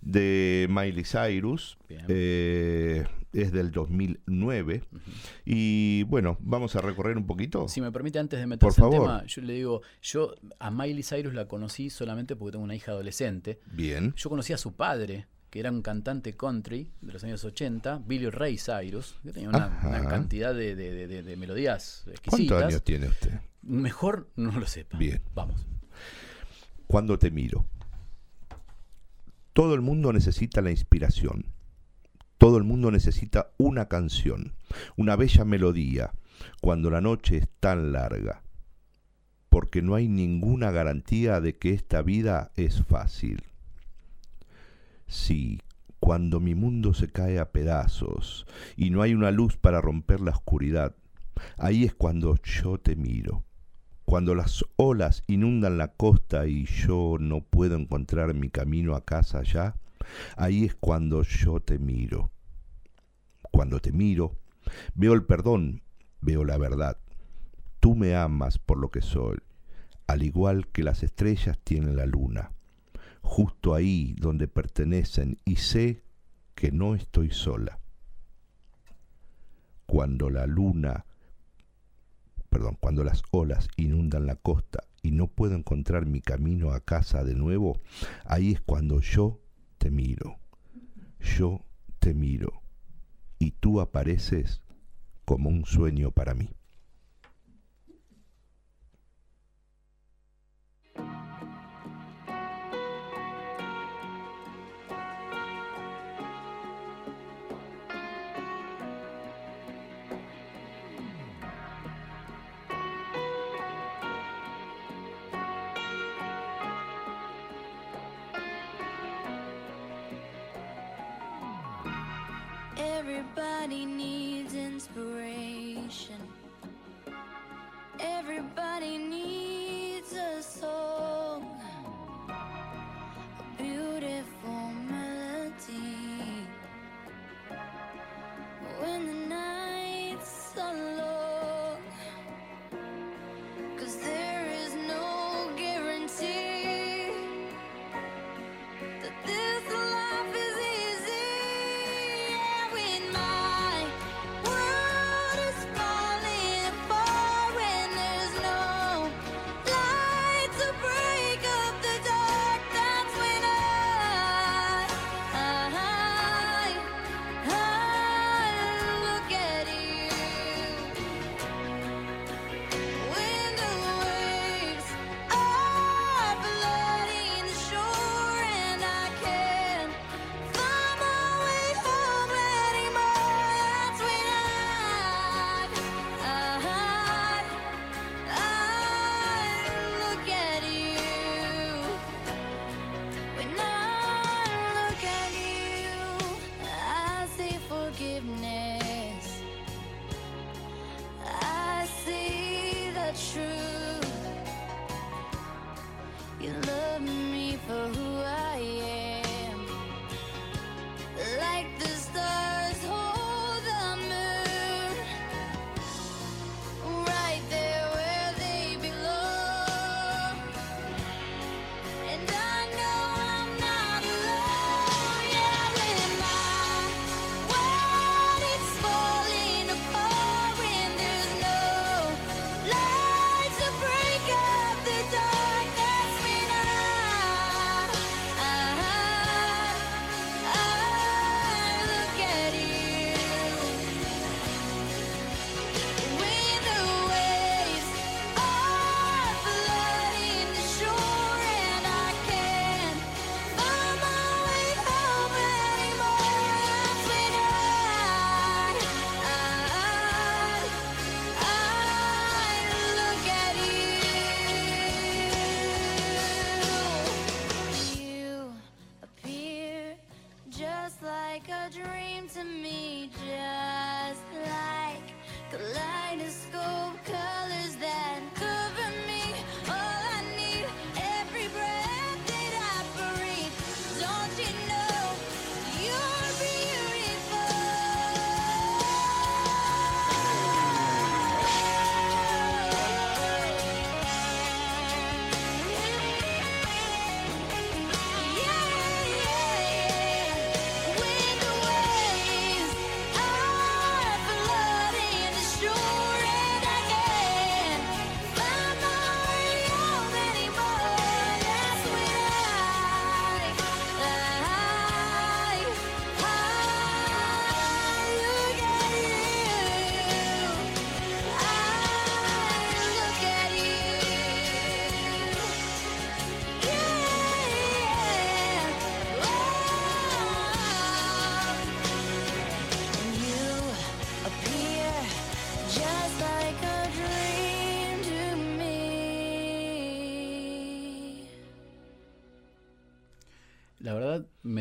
[0.00, 1.78] De Miley Cyrus.
[1.88, 4.82] Eh, es del 2009.
[5.44, 7.68] Y bueno, vamos a recorrer un poquito.
[7.68, 11.34] Si me permite, antes de meterse en tema, yo le digo, yo a Miley Cyrus
[11.34, 13.60] la conocí solamente porque tengo una hija adolescente.
[13.72, 14.14] Bien.
[14.16, 18.30] Yo conocí a su padre, que era un cantante country de los años 80, Billy
[18.30, 19.78] Ray Cyrus, que tenía una,
[20.08, 22.62] cantidad de, de- de- de- de melodías ¿Cuántos exquisitas.
[22.64, 23.40] años tiene usted?
[23.62, 24.96] Mejor no lo sepa.
[24.98, 25.20] Bien.
[25.34, 25.66] Vamos.
[26.86, 27.66] Cuando te miro.
[29.58, 31.46] Todo el mundo necesita la inspiración.
[32.36, 34.54] Todo el mundo necesita una canción,
[34.96, 36.12] una bella melodía,
[36.60, 38.44] cuando la noche es tan larga.
[39.48, 43.42] Porque no hay ninguna garantía de que esta vida es fácil.
[45.08, 45.60] Sí,
[45.98, 48.46] cuando mi mundo se cae a pedazos
[48.76, 50.94] y no hay una luz para romper la oscuridad,
[51.56, 53.42] ahí es cuando yo te miro
[54.08, 59.42] cuando las olas inundan la costa y yo no puedo encontrar mi camino a casa
[59.42, 59.76] ya,
[60.38, 62.30] ahí es cuando yo te miro.
[63.50, 64.38] Cuando te miro,
[64.94, 65.82] veo el perdón,
[66.22, 66.96] veo la verdad.
[67.80, 69.36] Tú me amas por lo que soy,
[70.06, 72.52] al igual que las estrellas tienen la luna,
[73.20, 76.02] justo ahí donde pertenecen y sé
[76.54, 77.78] que no estoy sola.
[79.84, 81.04] Cuando la luna
[82.48, 87.24] perdón, cuando las olas inundan la costa y no puedo encontrar mi camino a casa
[87.24, 87.80] de nuevo,
[88.24, 89.40] ahí es cuando yo
[89.78, 90.38] te miro.
[91.20, 91.64] Yo
[91.98, 92.62] te miro.
[93.38, 94.62] Y tú apareces
[95.24, 96.48] como un sueño para mí.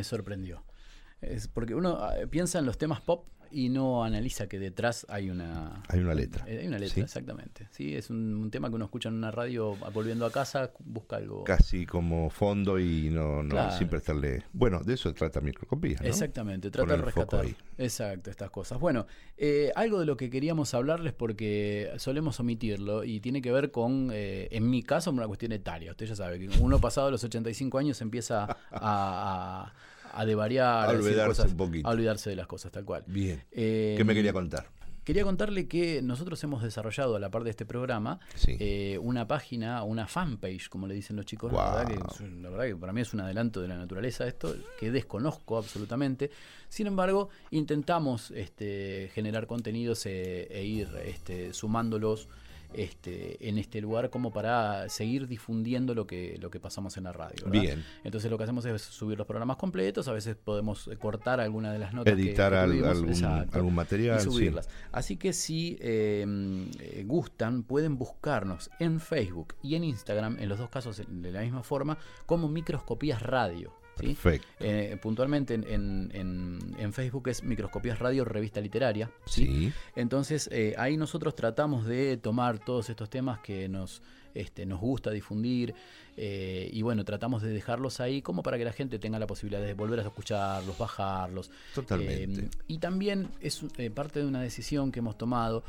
[0.08, 0.64] Sorprendió.
[1.22, 5.30] Es porque uno ah, piensa en los temas pop y no analiza que detrás hay
[5.30, 6.44] una Hay una letra.
[6.50, 7.00] eh, Hay una letra, ¿sí?
[7.02, 7.70] exactamente.
[7.72, 11.16] Sí, es un, un tema que uno escucha en una radio volviendo a casa, busca
[11.16, 11.46] algo.
[11.46, 13.78] Casi como fondo y no, no Claro.
[13.78, 14.44] sin prestarle.
[14.52, 15.98] Bueno, de eso trata microscopía.
[16.02, 16.08] ¿no?
[16.08, 17.64] Exactamente, trata de Poner foco rescatar.
[17.78, 18.80] Exacto, estas cosas.
[18.82, 23.72] Bueno, eh, algo de lo que queríamos hablarles porque solemos omitirlo y tiene que ver
[23.72, 25.92] con, eh, en mi caso, una cuestión etaria.
[25.92, 29.74] Usted ya sabe que uno pasado los 85 años empieza a, a,
[30.14, 31.88] a devariar, A olvidarse cosas, un poquito.
[31.88, 33.04] a olvidarse de las cosas, tal cual.
[33.08, 33.44] Bien.
[33.52, 34.68] Eh, ¿Qué me quería contar?
[35.04, 38.58] Quería contarle que nosotros hemos desarrollado a la par de este programa Sí.
[38.60, 41.54] eh, una página, una fanpage, como le dicen los chicos.
[41.54, 43.78] La, verdad que, es un- la verdad que para mí es un adelanto de la
[43.78, 46.30] naturaleza esto, que desconozco absolutamente.
[46.68, 52.28] Sin embargo, intentamos este, generar contenidos eh, e ir este, sumándolos
[52.74, 57.12] este, en este lugar como para seguir difundiendo lo que, lo que pasamos en la
[57.14, 57.46] radio.
[57.46, 57.62] ¿verdad?
[57.62, 57.86] Bien.
[58.04, 61.72] Entonces lo que hacemos es subir los programas completos, a veces podemos eh, cortar alguna
[61.72, 64.30] de las notas Editar que al- tuvimos, algún- exacto, algún material, y sí.
[64.30, 64.70] subirlas.
[64.92, 66.26] Así que si eh,
[66.80, 71.42] eh, gustan, pueden buscarnos en Facebook y en Instagram, en los dos casos de la
[71.42, 73.74] misma forma, como Microscopías Radio.
[74.60, 76.12] Eh, puntualmente en, en-
[76.78, 79.10] en- Facebook es Microscopías Radio Revista Literaria.
[79.26, 79.72] Sí.
[79.96, 84.02] Entonces eh, ahí nosotros tratamos de tomar todos estos temas que nos,
[84.34, 85.74] este, nos gusta difundir
[86.16, 89.62] eh, y bueno, tratamos de dejarlos ahí como para que la gente tenga la posibilidad
[89.62, 91.52] de volver a escucharlos, bajarlos.
[91.76, 92.42] Totalmente.
[92.42, 93.62] Eh, y también es
[93.94, 95.64] parte de una decisión que hemos tomado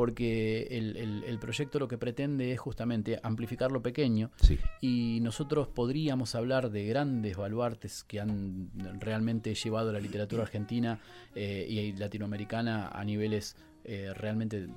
[0.00, 4.58] porque el, el- el proyecto lo que pretende es justamente amplificar lo pequeño Sí.
[4.80, 10.98] y nosotros podríamos hablar de grandes baluartes que han realmente llevado la literatura argentina
[11.34, 14.68] eh, y latinoamericana a niveles eh, realmente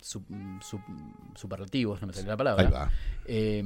[0.00, 0.24] su-
[0.62, 0.80] su-
[1.34, 2.64] superlativos, no me sale la palabra.
[2.66, 2.90] Ahí va.
[3.26, 3.62] Eh,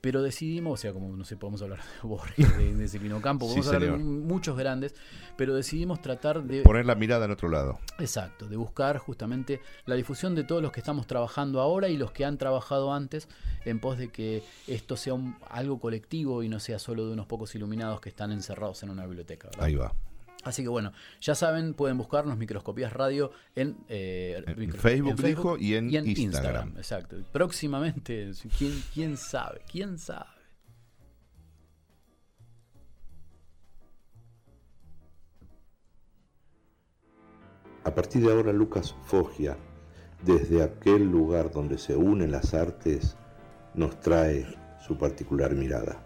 [0.00, 3.46] pero decidimos, o sea, como no sé, podemos hablar de Borges, de, de Silvino Campo,
[3.48, 4.94] Sí, podemos hablar de muchos grandes,
[5.36, 7.78] pero decidimos tratar de Poner la mirada en otro lado.
[7.98, 12.12] Exacto, de buscar justamente la difusión de todos los que estamos trabajando ahora y los
[12.12, 13.28] que han trabajado antes
[13.64, 17.26] en pos de que esto sea un- algo colectivo y no sea solo de unos
[17.26, 19.48] pocos iluminados que están encerrados en una biblioteca.
[19.48, 19.64] ¿verdad?
[19.64, 19.92] Ahí va.
[20.44, 25.58] Así que bueno, ya saben, pueden buscarnos Microscopías Radio en, eh, En micro- Facebook, dijo,
[25.58, 26.74] y en Instagram.
[26.76, 27.16] Exacto.
[27.32, 29.60] Próximamente, ¿quién, quién sabe?
[29.70, 30.26] ¿Quién sabe?
[37.84, 39.56] A partir de ahora, Lucas Foggia,
[40.22, 43.16] desde aquel lugar donde se unen las artes,
[43.74, 44.46] nos trae
[44.86, 46.02] su particular mirada.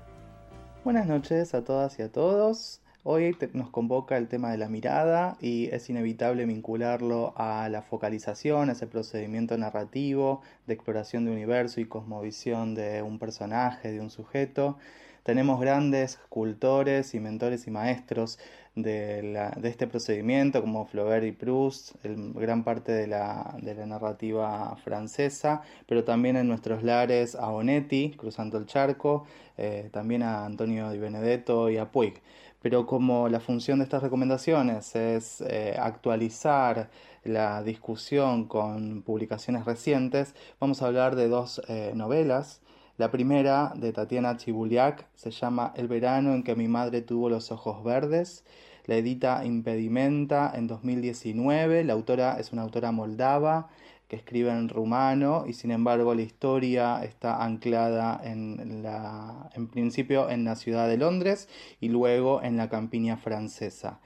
[0.85, 2.81] Buenas noches a todas y a todos.
[3.07, 8.71] Hoy nos convoca el tema de la mirada y es inevitable vincularlo a la focalización,
[8.71, 14.09] a ese procedimiento narrativo de exploración de universo y cosmovisión de un personaje, de un
[14.09, 14.79] sujeto.
[15.23, 18.39] Tenemos grandes cultores y mentores y maestros
[18.75, 24.77] de, este procedimiento como Flaubert y Proust, el- gran parte de la, de la narrativa
[24.83, 29.27] francesa, pero también en nuestros lares a Onetti, cruzando el charco,
[29.59, 32.21] eh, también a Antonio Di Benedetto y a Puig.
[32.65, 36.89] Pero como la función de estas recomendaciones es eh, actualizar
[37.23, 42.63] la discusión con publicaciones recientes, vamos a hablar de dos eh, novelas.
[42.97, 47.53] La primera, de Tatiana Chibuliak, se llama El verano en que mi madre tuvo los
[47.53, 48.47] ojos verdes.
[48.87, 51.85] La edita Impedimenta en 2019.
[51.85, 53.69] La autora es una autora moldava
[54.15, 60.45] escribe en rumano y sin embargo la historia está anclada en la, en principio en
[60.45, 61.49] la ciudad de Londres
[61.81, 64.01] y luego en la campiña francesa.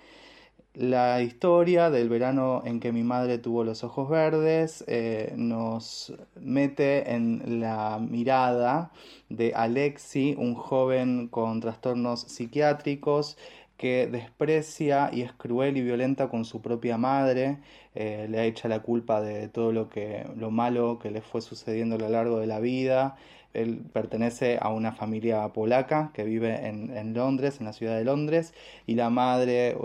[0.75, 7.15] La historia del verano en que mi madre tuvo los ojos verdes eh, nos mete
[7.15, 8.93] en la mirada
[9.29, 13.37] de Alexi, un joven con trastornos psiquiátricos
[13.79, 17.59] que desprecia y es cruel y violenta con su propia madre,
[17.95, 21.97] eh, le echa la culpa de todo lo que lo malo que le fue sucediendo
[21.97, 23.17] a lo largo de la vida.
[23.55, 28.05] Él pertenece a una familia polaca que vive en, en Londres, en la ciudad de
[28.05, 28.53] Londres,
[28.87, 29.77] y la madre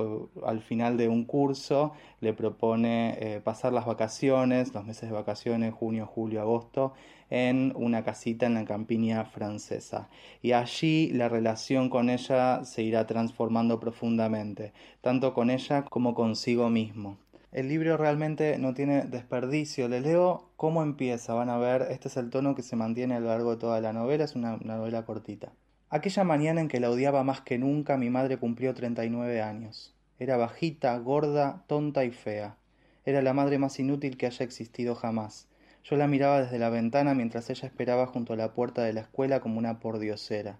[0.46, 5.74] al final de un curso le propone eh, pasar las vacaciones, los meses de vacaciones,
[5.74, 6.94] junio, julio, agosto,
[7.34, 10.08] en una casita en la campiña francesa.
[10.44, 16.70] Y allí la relación con ella se irá transformando profundamente, tanto con ella como consigo
[16.70, 17.18] mismo.
[17.52, 19.88] El libro realmente no tiene desperdicio.
[19.88, 21.34] Les leo cómo empieza.
[21.34, 23.82] Van a ver, este es el tono que se mantiene a lo largo de toda
[23.82, 24.26] la novela.
[24.26, 25.54] Es una, una novela cortita.
[25.90, 29.96] Aquella mañana en que la odiaba más que nunca, mi madre cumplió 39 años.
[30.20, 32.58] Era bajita, gorda, tonta y fea.
[33.06, 35.48] Era la madre más inútil que haya existido jamás.
[35.86, 39.02] Yo la miraba desde la ventana mientras ella esperaba junto a la puerta de la
[39.02, 40.58] escuela como una pordiosera.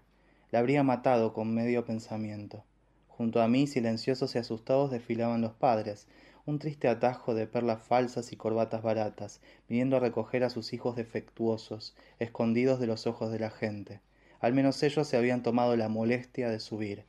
[0.50, 2.62] La habría matado con medio pensamiento.
[3.08, 6.08] Junto a mí, silenciosos y asustados, desfilaban los padres,
[6.44, 10.94] un triste atajo de perlas falsas y corbatas baratas, viniendo a recoger a sus hijos
[10.94, 14.00] defectuosos, escondidos de los ojos de la gente.
[14.40, 17.06] Al menos ellos se habían tomado la molestia de subir.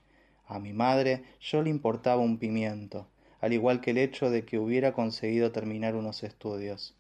[0.48, 3.10] A mi madre yo le importaba un pimiento,
[3.42, 6.96] al igual que el hecho de que hubiera conseguido terminar unos estudios.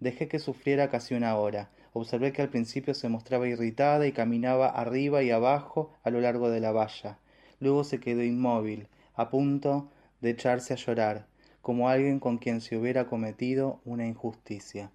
[0.00, 1.70] Dejé que sufriera casi una hora.
[1.92, 6.50] Observé que al principio se mostraba irritada y caminaba arriba y abajo a lo largo
[6.50, 7.18] de la valla.
[7.60, 9.88] Luego se quedó inmóvil, a punto
[10.20, 11.26] de echarse a llorar,
[11.62, 14.90] como alguien con quien se hubiera cometido una injusticia.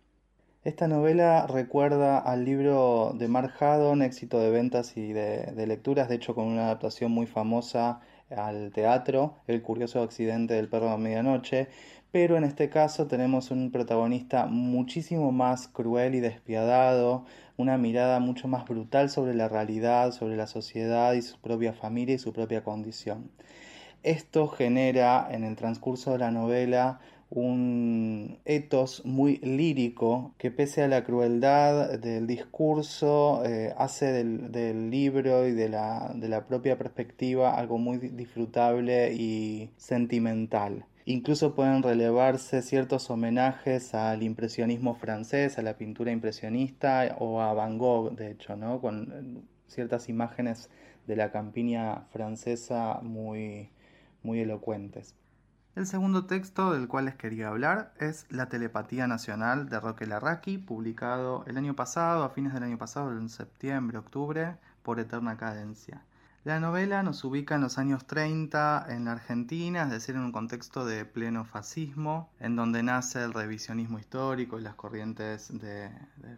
[0.65, 6.09] Esta novela recuerda al libro de Mark Haddon, éxito de ventas y de, de, lecturas,
[6.09, 10.97] de hecho con una adaptación muy famosa al teatro, El curioso accidente del perro de
[10.97, 11.69] medianoche,
[12.11, 17.25] pero en este caso tenemos un protagonista muchísimo más cruel y despiadado,
[17.57, 22.15] una mirada mucho más brutal sobre la realidad, sobre la sociedad y su propia familia
[22.15, 23.29] y su propia condición.
[24.01, 26.99] Esto genera en el transcurso de la novela
[27.29, 35.47] un etos muy lírico que pese a la crueldad del discurso eh, hace del, libro
[35.47, 40.85] y de la propia perspectiva algo muy disfrutable y sentimental.
[41.05, 47.77] Incluso pueden relevarse ciertos homenajes al impresionismo francés, a la pintura impresionista o a Van
[47.77, 48.79] Gogh, de hecho, ¿no?
[48.79, 50.69] con ciertas imágenes
[51.07, 53.69] de la campiña francesa muy,
[54.23, 55.15] muy elocuentes.
[55.75, 60.57] El segundo texto del cual les quería hablar es La telepatía nacional de Roque Larraqui,
[60.57, 66.03] publicado el año pasado, a fines del año pasado, en septiembre, octubre, por Eterna Cadencia.
[66.49, 70.31] La novela nos ubica en los años 30 en la Argentina, es decir, en un
[70.31, 75.91] contexto de pleno fascismo, en donde nace el revisionismo histórico y las corrientes de,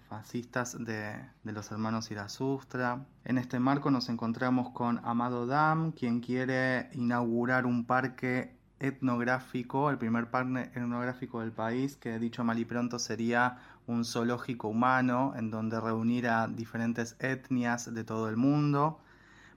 [0.09, 1.15] fascistas de,
[1.45, 3.05] de, los hermanos Irasustra.
[3.23, 9.97] En este marco nos encontramos con Amado Dam, quien quiere inaugurar un parque etnográfico, el
[9.97, 15.51] primer parque etnográfico del país, que dicho mal y pronto sería un zoológico humano en
[15.51, 18.99] donde reunir a diferentes etnias de todo el mundo.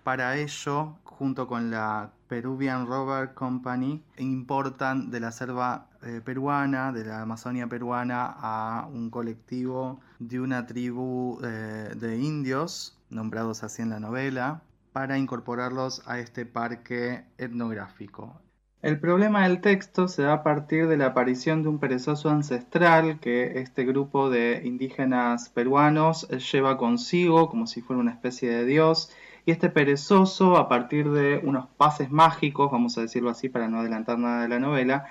[0.05, 7.07] Para ello, junto con la Peruvian Rubber Company, importan de la selva eh, peruana, de
[7.07, 13.89] la Amazonia peruana, a un colectivo de una tribu eh, de indios, nombrados así en
[13.89, 14.61] la novela,
[14.93, 18.43] para incorporarlos a este parque etnográfico.
[18.83, 23.21] El problema del texto se da a partir de la aparición de un perezoso ancestral
[23.21, 29.11] que este grupo de indígenas peruanos lleva consigo como si fuera una especie de dios
[29.47, 33.81] y este perezoso, a partir de unos pases mágicos, vamos a decirlo así para no
[33.81, 35.05] adelantar nada de la novela,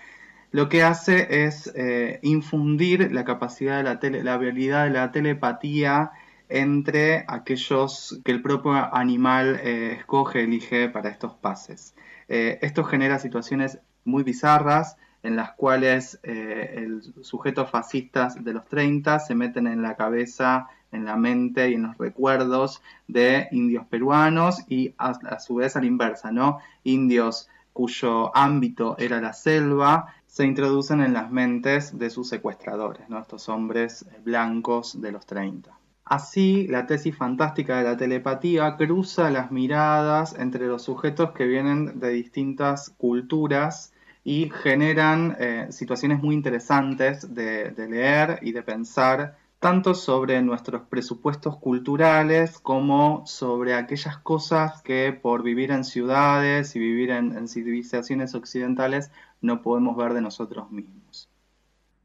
[0.51, 5.11] lo que hace es eh, infundir la capacidad de la, tele, la habilidad de la
[5.11, 6.11] telepatía
[6.49, 11.95] entre aquellos que el propio animal eh, escoge, elige para estos pases.
[12.27, 19.19] Eh, esto genera situaciones muy bizarras en las cuales el sujetos fascistas de los 30
[19.19, 24.63] se meten en la cabeza, en la mente y en los recuerdos de indios peruanos
[24.69, 26.59] y a, su vez a la inversa, ¿no?
[26.83, 33.49] Indios cuyo ámbito era la selva, se introducen en las mentes de sus secuestradores, estos
[33.49, 35.71] hombres blancos de los 30.
[36.05, 41.99] Así, la tesis fantástica de la telepatía cruza las miradas entre los sujetos que vienen
[41.99, 43.93] de distintas culturas
[44.23, 51.55] y generan eh, situaciones muy interesantes de leer y de pensar tanto sobre nuestros presupuestos
[51.55, 59.09] culturales como sobre aquellas cosas que por vivir en ciudades y vivir en, civilizaciones occidentales
[59.39, 61.29] no podemos ver de nosotros mismos.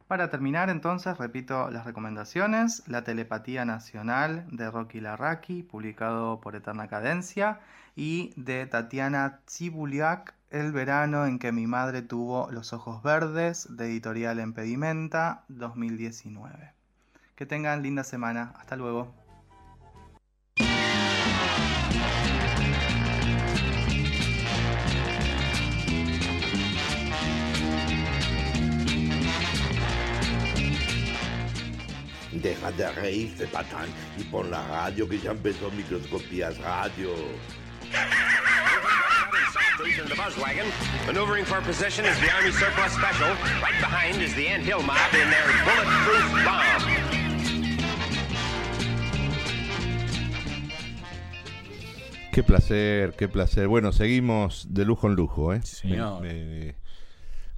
[0.06, 6.86] Para terminar entonces repito las recomendaciones, La telepatía nacional de Rocky Larraqui, publicado por Eterna
[6.86, 7.58] Cadencia,
[7.96, 13.86] y de Tatiana Tsibuliak, El verano en que mi madre tuvo los ojos verdes, de
[13.86, 16.77] editorial Impedimenta, 2019.
[17.38, 18.52] Que tengan linda semana.
[18.58, 19.14] Hasta luego.
[32.32, 37.10] Deja de reírte, patán, y pon la radio que ya empezó Microscopías Radio.
[40.02, 40.66] in the buzz wagon.
[41.06, 43.28] Maneuvering for position is the Army Surplus Special.
[43.62, 47.07] Right behind is the Ant Hill Mob in their bulletproof bomb.
[52.38, 53.66] Qué placer, qué placer.
[53.66, 55.60] Bueno, seguimos de lujo en lujo, ¿eh?
[55.62, 56.22] Señor.
[56.22, 56.76] Me, me,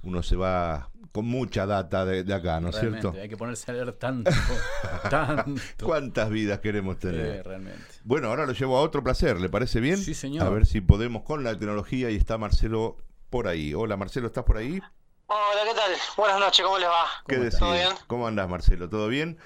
[0.01, 3.21] uno se va con mucha data de, de acá, ¿no es Realmente, cierto?
[3.21, 4.31] Hay que ponerse a leer tanto,
[5.11, 5.85] tanto.
[5.85, 7.37] ¿Cuántas vidas queremos tener?
[7.37, 7.85] Sí, realmente.
[8.05, 9.97] Bueno, ahora lo llevo a otro placer, ¿le parece bien?
[9.97, 10.47] Sí, señor.
[10.47, 12.97] A ver si podemos con la tecnología y está Marcelo
[13.29, 13.75] por ahí.
[13.75, 14.81] Hola, Marcelo, ¿estás por ahí?
[15.27, 15.91] Hola, ¿qué tal?
[16.17, 17.05] Buenas noches, ¿cómo les va?
[17.27, 17.59] ¿Qué decís?
[17.59, 17.89] ¿Todo bien?
[18.07, 18.89] ¿Cómo andás, Marcelo?
[18.89, 19.37] ¿Todo bien?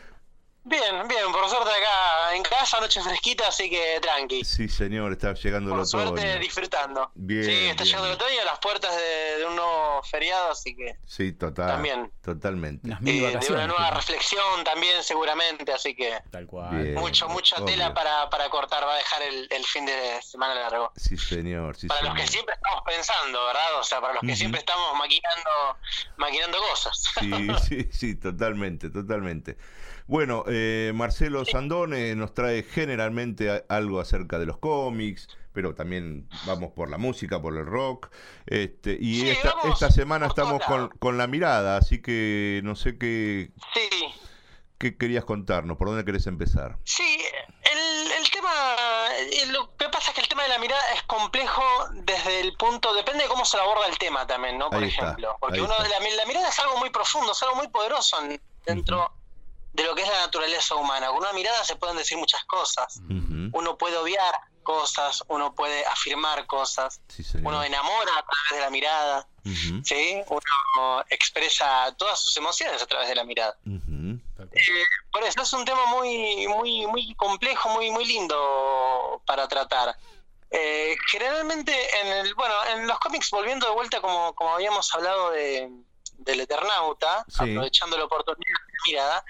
[0.68, 4.44] Bien, bien, por suerte acá en casa, noche fresquita, así que tranqui.
[4.44, 6.40] Sí, señor, está llegando el Por suerte otoño.
[6.40, 7.12] disfrutando.
[7.14, 10.50] Bien, sí, está bien, llegando el otoño a las puertas de, de un nuevo feriado,
[10.52, 11.68] así que Sí, total.
[11.68, 12.12] También.
[12.24, 12.90] Totalmente.
[13.06, 16.76] eh, de una nueva reflexión también seguramente, así que Tal cual.
[16.76, 17.66] Bien, mucho, mucha obvio.
[17.68, 20.92] tela para, para cortar, va a dejar el, el fin de semana largo.
[20.96, 22.16] Sí, señor, sí, para señor.
[22.16, 23.80] los que siempre estamos pensando, ¿verdad?
[23.80, 25.78] O sea, para los que siempre estamos maquinando,
[26.18, 27.04] maquinando cosas.
[27.20, 29.58] Sí, sí, sí, totalmente, totalmente.
[30.08, 36.28] Bueno, eh, Marcelo Sandone nos trae generalmente a- algo acerca de los cómics, pero también
[36.46, 38.10] vamos por la música, por el rock.
[38.46, 40.62] Este, y Sí, esta, vamos esta semana estamos
[41.00, 43.90] con, la mirada, así que no sé qué, Sí,
[44.78, 46.78] qué querías contarnos, por dónde querés empezar.
[46.84, 47.18] Sí,
[47.64, 48.52] el, el tema,
[49.18, 51.64] eh, lo que pasa es que el tema de la mirada es complejo
[51.94, 54.70] desde el punto, depende de cómo se aborda el tema también, ¿no?
[54.70, 57.56] Por Ahí está, ejemplo, porque uno la, la mirada es algo muy profundo, es algo
[57.56, 59.12] muy poderoso en- dentro
[59.76, 61.08] de lo que es la naturaleza humana.
[61.08, 63.00] Con una mirada se pueden decir muchas cosas.
[63.52, 64.34] Uno puede obviar
[64.64, 69.28] cosas, uno puede afirmar cosas, Sí, uno enamora a través de la mirada,
[69.84, 70.22] ¿sí?
[70.28, 73.56] Uno expresa todas sus emociones a través de la mirada.
[73.66, 79.96] Eh, por eso es un tema muy muy muy complejo, muy muy lindo para tratar.
[80.50, 85.32] Eh, generalmente en el bueno en los cómics volviendo de vuelta como, como habíamos hablado
[85.32, 85.70] de
[86.18, 87.36] del Eternauta, Sí.
[87.44, 89.26] aprovechando la oportunidad de la mirada,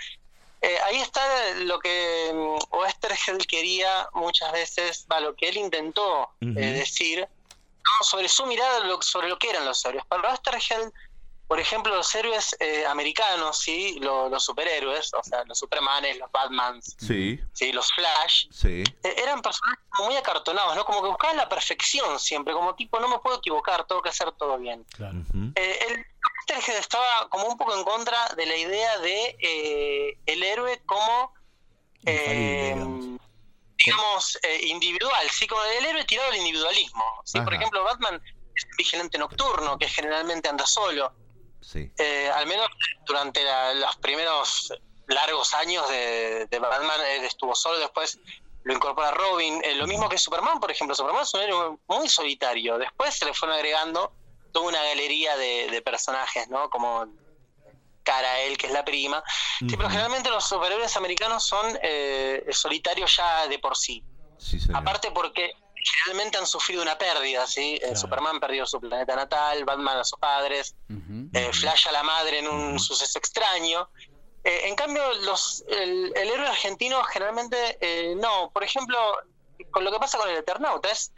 [0.67, 1.21] eh, ahí está
[1.55, 6.47] lo que mm, Oesterheld quería muchas veces, va, lo que él intentó eh,
[6.81, 8.05] decir ¿no?
[8.05, 10.03] sobre su mirada lo- sobre lo que eran los héroes.
[10.07, 10.91] Para Oesterheld
[11.47, 13.99] por ejemplo, los héroes eh, americanos, ¿sí?
[13.99, 17.71] Lo- los superhéroes, o sea, los Supermanes, los Batmans, Sí, ¿sí?
[17.71, 18.81] los Flash, sí.
[19.03, 20.83] eh, eran personajes como muy acartonados, ¿no?
[20.85, 24.31] Como que buscaban la perfección siempre, como tipo, no me puedo equivocar, tengo que hacer
[24.31, 24.87] todo bien.
[24.97, 25.51] Ujú.
[25.53, 26.05] Eh, el
[26.53, 31.33] Oesterheld estaba como un poco en contra de la idea de eh, el héroe como,
[32.05, 32.75] eh,
[33.77, 35.47] digamos, eh, individual, ¿sí?
[35.47, 37.39] Como el héroe tirado al individualismo, ¿sí?
[37.41, 38.21] Por ejemplo, Batman
[38.55, 41.13] es un vigilante nocturno que generalmente anda solo.
[41.61, 41.91] Sí.
[41.97, 42.67] Eh, al menos
[43.05, 44.71] durante la- los primeros
[45.07, 48.19] largos años de, de Batman, él estuvo solo, después
[48.63, 49.61] lo incorpora Robin.
[49.63, 50.95] Eh, lo mismo que Superman, por ejemplo.
[50.95, 52.77] Superman es un héroe muy solitario.
[52.77, 54.13] Después se le fueron agregando
[54.55, 56.69] toda una galería de, de personajes, ¿no?
[56.69, 57.05] Como
[58.45, 59.21] él, que es la prima.
[59.59, 64.01] Sí, pero generalmente los superhéroes americanos son eh, solitarios ya de por sí.
[64.37, 64.59] Sí.
[64.73, 67.77] Aparte porque generalmente han sufrido una pérdida, ¿sí?
[67.83, 70.75] Eh, Superman perdió su planeta natal, Batman a sus padres,
[71.33, 73.89] eh, Flash a la madre en un suceso extraño.
[74.45, 78.51] Eh, en cambio, los, el, el héroe argentino generalmente no.
[78.51, 78.97] Por ejemplo,
[79.71, 81.11] con lo que pasa con el Eternauta, es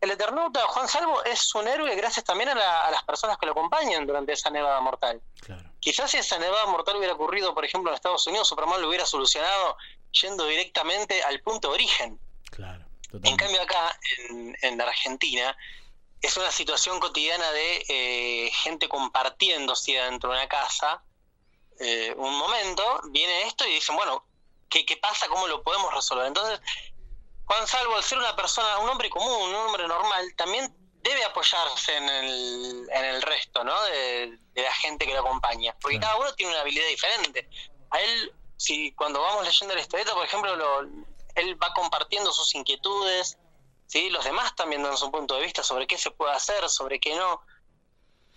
[0.00, 3.46] el Eternauta, Juan Salvo, es un héroe gracias también a, la- a las personas que
[3.46, 5.20] lo acompañan durante esa nevada mortal.
[5.80, 9.06] Quizás si esa nevada mortal hubiera ocurrido, por ejemplo, en Estados Unidos, Superman lo hubiera
[9.06, 9.76] solucionado
[10.12, 12.18] yendo directamente al punto de origen.
[13.22, 13.98] En cambio acá,
[14.30, 15.56] en, en Argentina,
[16.20, 19.92] es una situación cotidiana de eh, gente compartiendo ¿sí?
[19.94, 21.02] dentro de una casa.
[21.80, 24.24] eh, un momento, viene esto y dicen, bueno,
[24.70, 25.28] ¿qué, ¿qué pasa?
[25.28, 26.26] ¿Cómo lo podemos resolver?
[26.26, 26.60] Entonces,
[27.46, 31.96] Juan Salvo, al ser una persona, un hombre común, un hombre normal, también debe apoyarse
[31.96, 33.82] en el, en el resto, ¿no?
[33.84, 35.76] De, de la gente que lo acompaña.
[35.80, 37.48] Porque cada uno tiene una habilidad diferente.
[37.90, 40.80] A él, si cuando vamos leyendo la historieta, por ejemplo, lo,
[41.34, 43.36] él va compartiendo sus inquietudes,
[43.86, 44.08] ¿sí?
[44.08, 47.14] Los demás también dan su punto de vista sobre qué se puede hacer, sobre qué
[47.14, 47.42] no.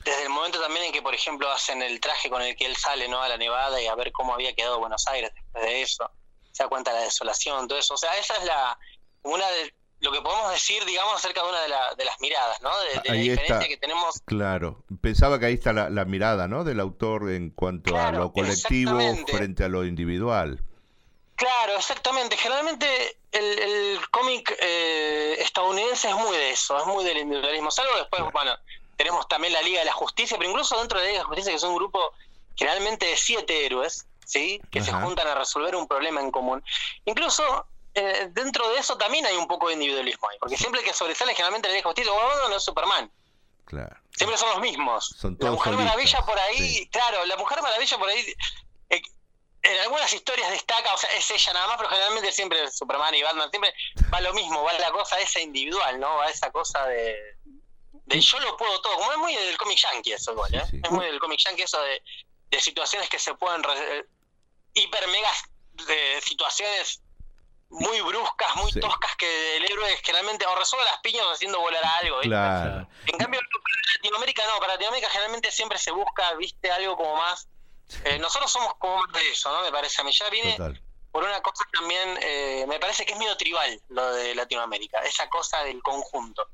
[0.04, 2.76] Desde el momento también en que, por ejemplo, hacen el traje con el que él
[2.76, 3.22] sale, ¿no?
[3.22, 6.12] A la nevada y a ver cómo había quedado Buenos Aires después de eso.
[6.52, 7.94] Se da cuenta de la desolación, todo eso.
[7.94, 8.78] O sea, esa es la
[9.24, 12.62] una de lo que podemos decir, digamos, acerca de una de, la- de las miradas,
[12.62, 12.70] ¿no?
[12.80, 13.68] De, de la diferencia está.
[13.68, 14.84] que tenemos Claro.
[15.02, 16.64] Pensaba que ahí está la, la mirada, ¿no?
[16.64, 20.62] Del autor en cuanto a lo colectivo frente a lo individual.
[21.36, 22.38] Claro, exactamente.
[22.38, 27.70] Generalmente el, el cómic eh, estadounidense es muy de eso, es muy del individualismo.
[27.72, 28.52] Salvo después, bueno,
[28.98, 31.28] tenemos también la Liga de la Justicia, pero incluso dentro de la Liga de la
[31.28, 32.00] Justicia, que es un grupo
[32.56, 34.60] generalmente de siete héroes, ¿sí?
[34.72, 36.64] Que se juntan a resolver un problema en común.
[37.06, 37.68] Incluso
[37.98, 40.94] eh, dentro de eso también hay un poco de individualismo ahí, porque siempre el que
[40.94, 43.12] sobresale generalmente en la Liga de la Justicia, bueno, no es Superman.
[43.66, 43.98] Claro.
[44.16, 45.16] Siempre son los mismos.
[45.20, 48.36] Son La Mujer solistas, Maravilla por ahí, claro, la Mujer Maravilla por ahí,
[48.90, 49.02] eh,
[49.64, 53.24] en algunas historias destaca, o sea, es ella nada más, pero generalmente siempre Superman y
[53.24, 53.74] Batman, siempre
[54.14, 56.16] va lo mismo, va la cosa esa individual, ¿no?
[56.18, 57.16] Va esa cosa de,
[58.06, 60.64] de yo lo puedo todo, como es muy del cómic yankee eso igual, ¿eh?
[60.84, 62.02] Es muy del cómic yankee eso de
[62.50, 64.06] de situaciones que se pueden re-
[64.74, 65.30] hiper mega
[65.86, 67.02] de situaciones
[67.70, 68.80] muy bruscas, muy Sí.
[68.80, 72.18] toscas que el héroe generalmente o resuelve las piñas haciendo volar a algo.
[72.18, 72.30] ¿viste?
[72.30, 72.88] Claro.
[73.06, 77.48] En cambio, para Latinoamérica no, para Latinoamérica generalmente siempre se busca, viste, algo como más.
[78.04, 79.62] eh, nosotros somos como más de eso, ¿no?
[79.62, 80.12] Me parece a mí.
[80.12, 80.82] Ya viene Total.
[81.12, 85.28] por una cosa también, eh, me parece que es medio tribal lo de Latinoamérica, esa
[85.30, 86.46] cosa del conjunto,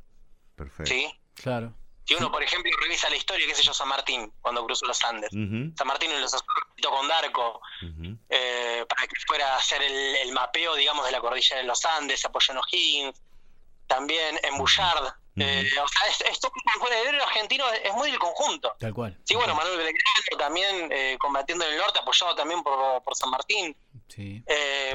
[0.55, 0.91] Perfecto.
[0.91, 1.19] ¿sí?
[1.35, 1.73] Claro.
[2.05, 5.01] Si uno, por ejemplo, revisa la historia, qué sé yo, San Martín, cuando cruzó los
[5.03, 5.29] Andes.
[5.31, 6.45] San Martín los Azores
[6.83, 8.17] con Darko, ujú.
[8.29, 11.83] eh, para que fuera a hacer el, el mapeo, digamos, de la cordillera de los
[11.85, 13.21] Andes, se apoyó en O'Higgins,
[13.87, 15.13] también en Bullard.
[15.37, 16.51] eh, o sea, es, es todo
[16.91, 18.75] el héroe argentino es, es muy del conjunto.
[18.79, 19.17] Tal cual.
[19.23, 23.29] Sí, bueno, Manuel Belgrano también eh, combatiendo en el norte, apoyado también por, por San
[23.29, 23.75] Martín,
[24.09, 24.43] Sí.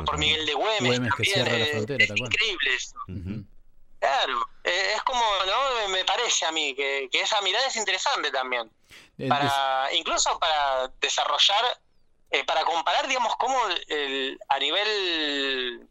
[0.07, 2.31] por Miguel de Güemes, Güemes que también, cierra la frontera, es tal cual.
[2.33, 2.95] increíble eso.
[4.01, 5.89] Claro, eh, es como, ¿no?
[5.89, 8.71] Me parece a mí que, que esa mirada es interesante también.
[9.19, 11.65] Eh, Para, incluso para desarrollar,
[12.31, 13.59] eh, para comparar, digamos, cómo
[13.89, 15.89] el, a nivel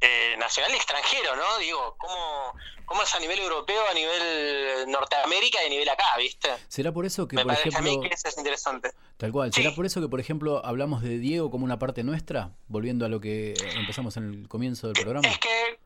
[0.00, 1.58] eh, nacional y extranjero, ¿no?
[1.58, 2.52] Digo, cómo,
[2.84, 6.50] cómo es a nivel europeo, a nivel Norteamérica y a nivel acá, ¿viste?
[6.68, 8.92] ¿Será por eso que, Me por parece a ejemplo, mí que eso es interesante.
[9.16, 12.50] tal cual, será por eso que, por ejemplo, hablamos de Diego como una parte nuestra,
[12.68, 15.26] volviendo a lo que empezamos en el comienzo del programa?
[15.26, 15.78] Es que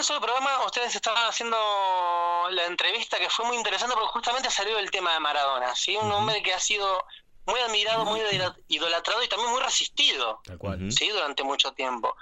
[0.00, 1.58] comienzo del programa ustedes estaban haciendo
[2.52, 5.94] la entrevista que fue muy interesante porque justamente salió el tema de Maradona, ¿sí?
[5.94, 7.04] Un hombre que ha sido
[7.44, 8.22] muy admirado, muy
[8.68, 10.90] idolatrado y también muy resistido, Tal cual.
[10.90, 11.08] ¿sí?
[11.10, 12.16] Durante mucho tiempo.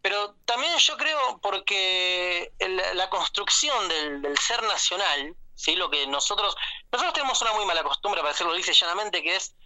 [0.00, 5.74] Pero también yo creo porque el- la construcción del, del ser nacional, ¿sí?
[5.74, 6.54] Lo que nosotros...
[6.92, 9.56] Nosotros tenemos una muy mala costumbre, para decirlo dice llanamente, que es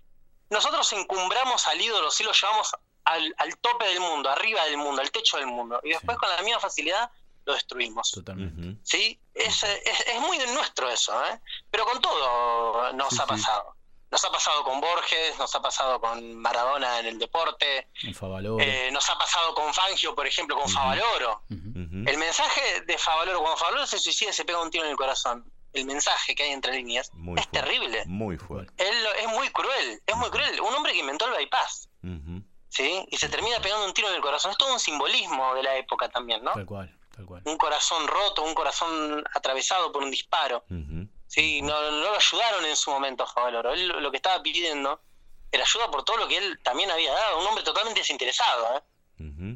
[0.48, 2.74] nosotros encumbramos al ídolo, sí lo llevamos
[3.04, 6.30] al, al tope del mundo, arriba del mundo, al techo del mundo, y después con
[6.30, 7.10] la misma facilidad
[7.48, 8.10] lo destruimos.
[8.12, 8.78] Totalmente.
[8.84, 9.18] ¿Sí?
[9.34, 11.40] Es, es, es muy nuestro eso, ¿eh?
[11.70, 13.28] Pero con todo nos Sí, ha sí.
[13.28, 13.74] pasado.
[14.10, 18.62] Nos ha pasado con Borges, nos ha pasado con Maradona en el deporte, En Favaloro.
[18.64, 21.42] eh, nos ha pasado con Fangio, por ejemplo, con Favaloro.
[21.50, 25.50] El mensaje de Favaloro, cuando Favaloro se suicida, se pega un tiro en el corazón.
[25.74, 27.60] El mensaje que hay entre líneas Muy es fuerte.
[27.60, 28.02] terrible.
[28.06, 28.72] Muy fuerte.
[28.82, 30.58] Él lo- es muy cruel, es muy cruel.
[30.62, 32.42] Un hombre que inventó el bypass, Ujú.
[32.70, 33.04] ¿sí?
[33.10, 34.50] Y se termina pegando un tiro en el corazón.
[34.52, 36.52] Es todo un simbolismo de la época también, ¿no?
[36.54, 37.42] Tal cual, tal cual.
[37.44, 40.64] Un corazón roto, un corazón atravesado por un disparo.
[41.26, 43.72] Sí, no, no lo ayudaron en su momento a Favaloro.
[43.74, 45.00] Él lo que estaba pidiendo
[45.50, 47.40] era ayuda por todo lo que él también había dado.
[47.40, 48.82] Un hombre totalmente desinteresado, ¿eh?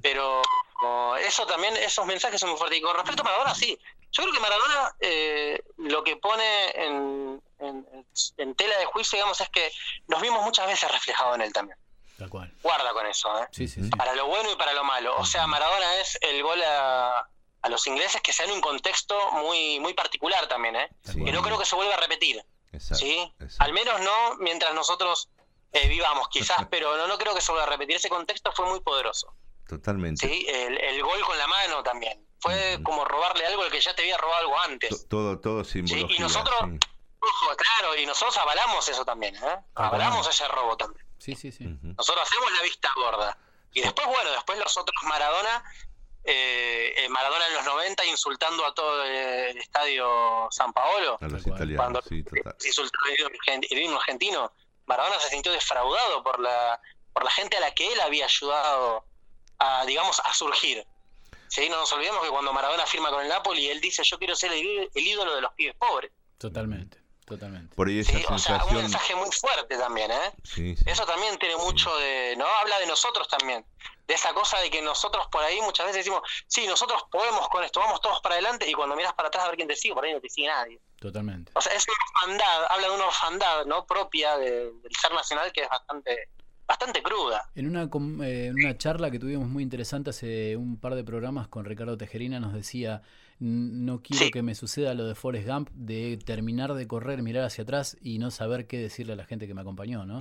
[0.03, 0.43] Pero
[0.83, 2.79] oh, eso también, esos mensajes son muy fuertes.
[2.81, 3.79] Y con respecto a Maradona, sí.
[4.11, 8.07] Yo creo que Maradona eh, lo que pone en, en-
[8.39, 9.73] en tela de juicio, digamos, es que
[10.09, 11.79] nos vimos muchas veces reflejados en él también.
[12.19, 12.53] Tal cual.
[12.63, 13.47] Guarda con eso, ¿eh?
[13.53, 13.89] Sí, sí, sí.
[13.91, 15.17] Para lo bueno y para lo malo.
[15.17, 17.27] O sea, Maradona es el gol a,
[17.63, 20.91] a los ingleses que se da en un contexto muy, muy particular también, ¿eh?
[21.05, 22.45] Que no creo que se vuelva a repetir.
[22.73, 23.05] Exacto.
[23.05, 23.33] ¿sí?
[23.59, 25.29] Al menos no mientras nosotros
[25.73, 27.97] eh, vivamos, quizás, pero no, no creo que se vuelva a repetir.
[27.97, 29.35] Ese contexto fue muy poderoso.
[29.69, 30.27] Totalmente.
[30.27, 30.47] ¿sí?
[30.49, 32.27] El, el gol con la mano también.
[32.41, 35.09] Fue como robarle algo al que ya te había robado algo antes.
[35.09, 35.87] Todo, todo ¿sí?
[35.87, 36.17] simbología.
[36.17, 36.79] Y nosotros, sí.
[37.21, 39.59] ojo, claro, y nosotros avalamos eso también, ¿eh?
[39.77, 41.07] Avalamos ese robo también.
[41.19, 41.65] Sí, sí, sí.
[41.83, 43.39] Nosotros hacemos la vista gorda.
[43.73, 45.65] Y después, bueno, después los otros Maradona,
[46.25, 51.19] eh, Maradona en los 90 insultando a todo el estadio San Paolo.
[51.21, 52.57] A los italianos, Cuando sí, total.
[52.65, 52.99] insultó
[53.71, 54.53] el himno argentino,
[54.87, 56.81] Maradona se sintió defraudado por la,
[57.13, 59.05] por la gente a la que él había ayudado
[59.59, 60.87] a, digamos, a surgir.
[61.49, 61.69] ¿Sí?
[61.69, 64.53] No nos olvidemos que cuando Maradona firma con el Napoli, él dice, yo quiero ser
[64.53, 66.11] el, el ídolo de los pibes pobres.
[66.39, 67.75] Totalmente, totalmente.
[67.77, 68.25] Por ahí esa ¿Sí?
[68.29, 70.33] O sea, un mensaje muy fuerte también, ¿eh?
[70.45, 70.85] Sí, sí.
[70.87, 72.47] Eso también tiene mucho de, ¿no?
[72.47, 73.65] Habla de nosotros también,
[74.07, 77.63] de esa cosa de que nosotros por ahí muchas veces decimos, sí, nosotros podemos con
[77.65, 79.95] esto, vamos todos para adelante y cuando miras para atrás a ver quién te sigue,
[79.95, 80.81] por ahí no te sigue nadie.
[81.01, 81.53] Totalmente.
[81.55, 81.97] O sea, es una
[82.37, 83.87] orfandad, habla de una orfandad, ¿no?
[83.87, 86.29] Propia de- del ser nacional que es bastante,
[86.69, 87.43] bastante cruda.
[87.55, 91.05] En una, com- eh, en una charla que tuvimos muy interesante hace un par de
[91.05, 93.03] programas con Ricardo Tejerina nos decía,
[93.41, 97.45] "N- no quiero que me suceda lo de Forrest Gump, de terminar de correr, mirar
[97.45, 100.21] hacia atrás y no saber qué decirle a la gente que me acompañó, ¿no?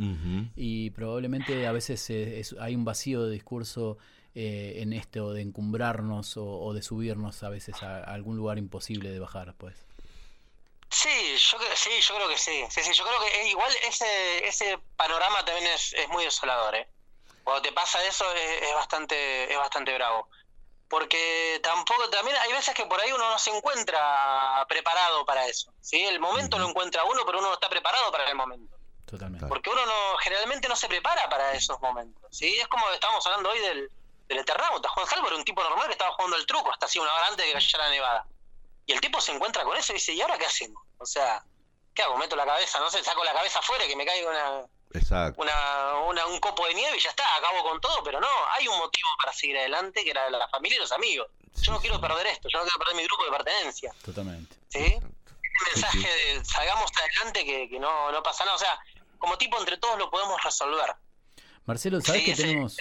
[0.56, 3.98] Y probablemente a veces eh, es- hay un vacío de discurso
[4.34, 8.58] eh, en esto de encumbrarnos o, o de subirnos a veces a, a algún lugar
[8.58, 9.86] imposible de bajar, pues.
[10.92, 12.66] Sí, yo creo, sí, yo creo que sí.
[12.70, 16.76] Sí, sí, yo creo que eh, igual ese, ese panorama también es, es muy desolador,
[16.76, 16.88] ¿eh?
[17.44, 20.30] Cuando te pasa eso es, es bastante, es bastante bravo.
[20.92, 25.74] Porque tampoco, también hay veces que por ahí uno no se encuentra preparado para eso.
[25.80, 26.04] ¿sí?
[26.04, 28.76] El momento lo encuentra uno, pero uno no está preparado para el momento.
[29.06, 29.48] Totalmente.
[29.48, 32.24] Porque uno no, generalmente no se prepara para esos momentos.
[32.32, 32.58] ¿sí?
[32.60, 33.90] Es como estábamos hablando hoy del,
[34.28, 34.90] del Eternauta.
[34.90, 37.28] Juan Salvo era un tipo normal que estaba jugando al truco hasta así una hora
[37.28, 38.26] antes de que cayera la nevada.
[38.92, 40.84] Y el tipo se encuentra con eso y dice, ¿y ahora qué hacemos?
[40.98, 41.42] O sea,
[41.96, 42.18] ¿qué hago?
[42.18, 45.42] Meto la cabeza, no sé, saco la cabeza afuera y que me caiga una, Exacto.
[45.42, 48.68] una, una- un copo de nieve y ya está, acabo con todo, pero no, hay
[48.68, 51.28] un motivo para seguir adelante que era la familia y los amigos.
[51.62, 53.94] Yo no quiero perder esto, yo no quiero perder mi grupo de pertenencia.
[54.04, 54.56] Totalmente.
[54.68, 54.80] ¿sí?
[55.00, 58.56] El mensaje de salgamos adelante que, que no, no pasa nada.
[58.56, 58.78] O sea,
[59.20, 60.96] como tipo entre todos lo podemos resolver.
[61.66, 62.78] Marcelo, ¿sabes Sí, que ese-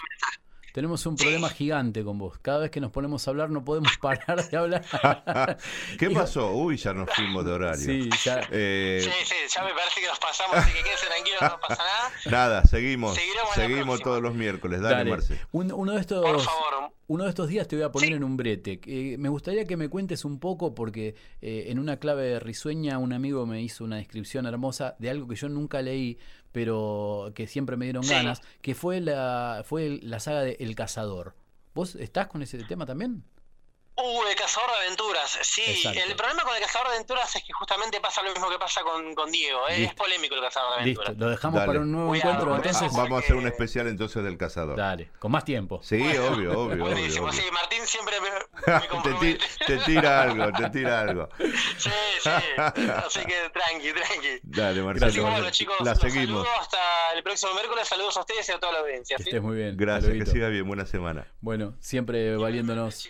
[0.72, 2.38] tenemos, un problema gigante con vos?
[2.40, 4.84] Cada vez que nos ponemos a hablar no podemos parar de hablar.
[5.98, 6.52] ¿Qué pasó?
[6.52, 7.84] Uy, ya nos fuimos de horario.
[7.84, 8.40] Sí, ya.
[8.50, 11.82] Eh, Sí, sí, ya me parece que nos pasamos, así que quédense tranquilos, no pasa
[11.82, 12.12] nada.
[12.30, 13.14] Nada, seguimos.
[13.14, 14.80] Seguiremos en la Seguimos todos los miércoles.
[14.80, 15.10] Dale, Dale.
[15.10, 15.38] Marce.
[15.52, 16.92] Un- uno de estos, Por favor.
[17.08, 18.80] uno de estos días te voy a poner en un brete.
[18.86, 23.12] Eh, me gustaría que me cuentes un poco porque eh, en una clave risueña un
[23.12, 26.18] amigo me hizo una descripción hermosa de algo que yo nunca leí,
[26.52, 28.10] pero que siempre me dieron Sí.
[28.14, 31.34] ganas, que fue la fue la saga de El Cazador.
[31.74, 33.22] ¿Vos estás con ese tema también?
[34.02, 35.38] Uh, el cazador de aventuras.
[35.42, 36.00] Sí, Exacto.
[36.00, 38.82] el problema con el cazador de aventuras es que justamente pasa lo mismo que pasa
[38.82, 39.68] con, con Diego.
[39.68, 39.84] ¿eh?
[39.84, 41.18] Es polémico el cazador de Listo, aventuras.
[41.26, 41.66] lo dejamos Dale.
[41.66, 42.56] para un nuevo Cuidado, encuentro.
[42.56, 44.76] Entonces, Vamos a hacer un especial entonces del cazador.
[44.76, 45.80] dale, con más tiempo.
[45.82, 46.84] Sí, obvio, obvio, obvio.
[46.84, 47.40] Buenísimo, obvio.
[47.40, 48.30] sí, Martín siempre me,
[48.72, 49.44] me te, ti- compromete.
[49.66, 51.28] te tira algo, te tira algo.
[51.80, 51.90] Sí,
[52.22, 54.40] sí, así que tranqui, tranqui.
[54.42, 55.12] Dale, Así Marcelo.
[55.12, 56.26] que bueno, chicos, la los seguimos.
[56.46, 56.78] saludo hasta
[57.14, 57.88] el próximo miércoles.
[57.88, 59.16] Saludos a ustedes y a toda la audiencia.
[59.16, 59.28] Que ¿sí?
[59.30, 59.76] estés muy bien.
[59.76, 60.66] Gracias, que siga bien.
[60.66, 61.26] Buena semana.
[61.40, 63.08] Bueno, siempre valiéndonos,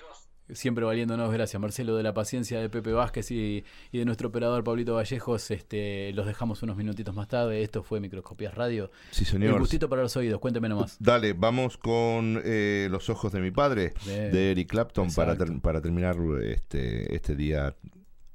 [0.55, 4.63] siempre valiéndonos, gracias Marcelo de la paciencia de Pepe Vázquez y, y de nuestro operador
[4.65, 5.51] Pablito Vallejos.
[5.51, 7.63] Este, los dejamos unos minutitos más tarde.
[7.63, 8.91] Esto fue Microscopias Radio.
[9.11, 9.59] Sí, señor.
[9.59, 10.97] gustito para los oídos, cuénteme nomás.
[11.01, 15.81] Dale, vamos con eh, Los ojos de mi padre, de Eric Clapton, para, ter- para
[15.81, 17.75] terminar este, este día,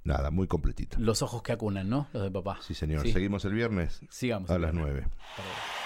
[0.03, 0.97] nada, muy completito.
[0.99, 2.07] Los ojos que acunan, ¿no?
[2.13, 2.59] Los de papá.
[2.61, 3.01] Sí, señor.
[3.03, 3.11] Sí.
[3.11, 4.49] Seguimos el viernes Sigamos.
[4.49, 5.01] a las 9.
[5.01, 5.84] Hasta luego.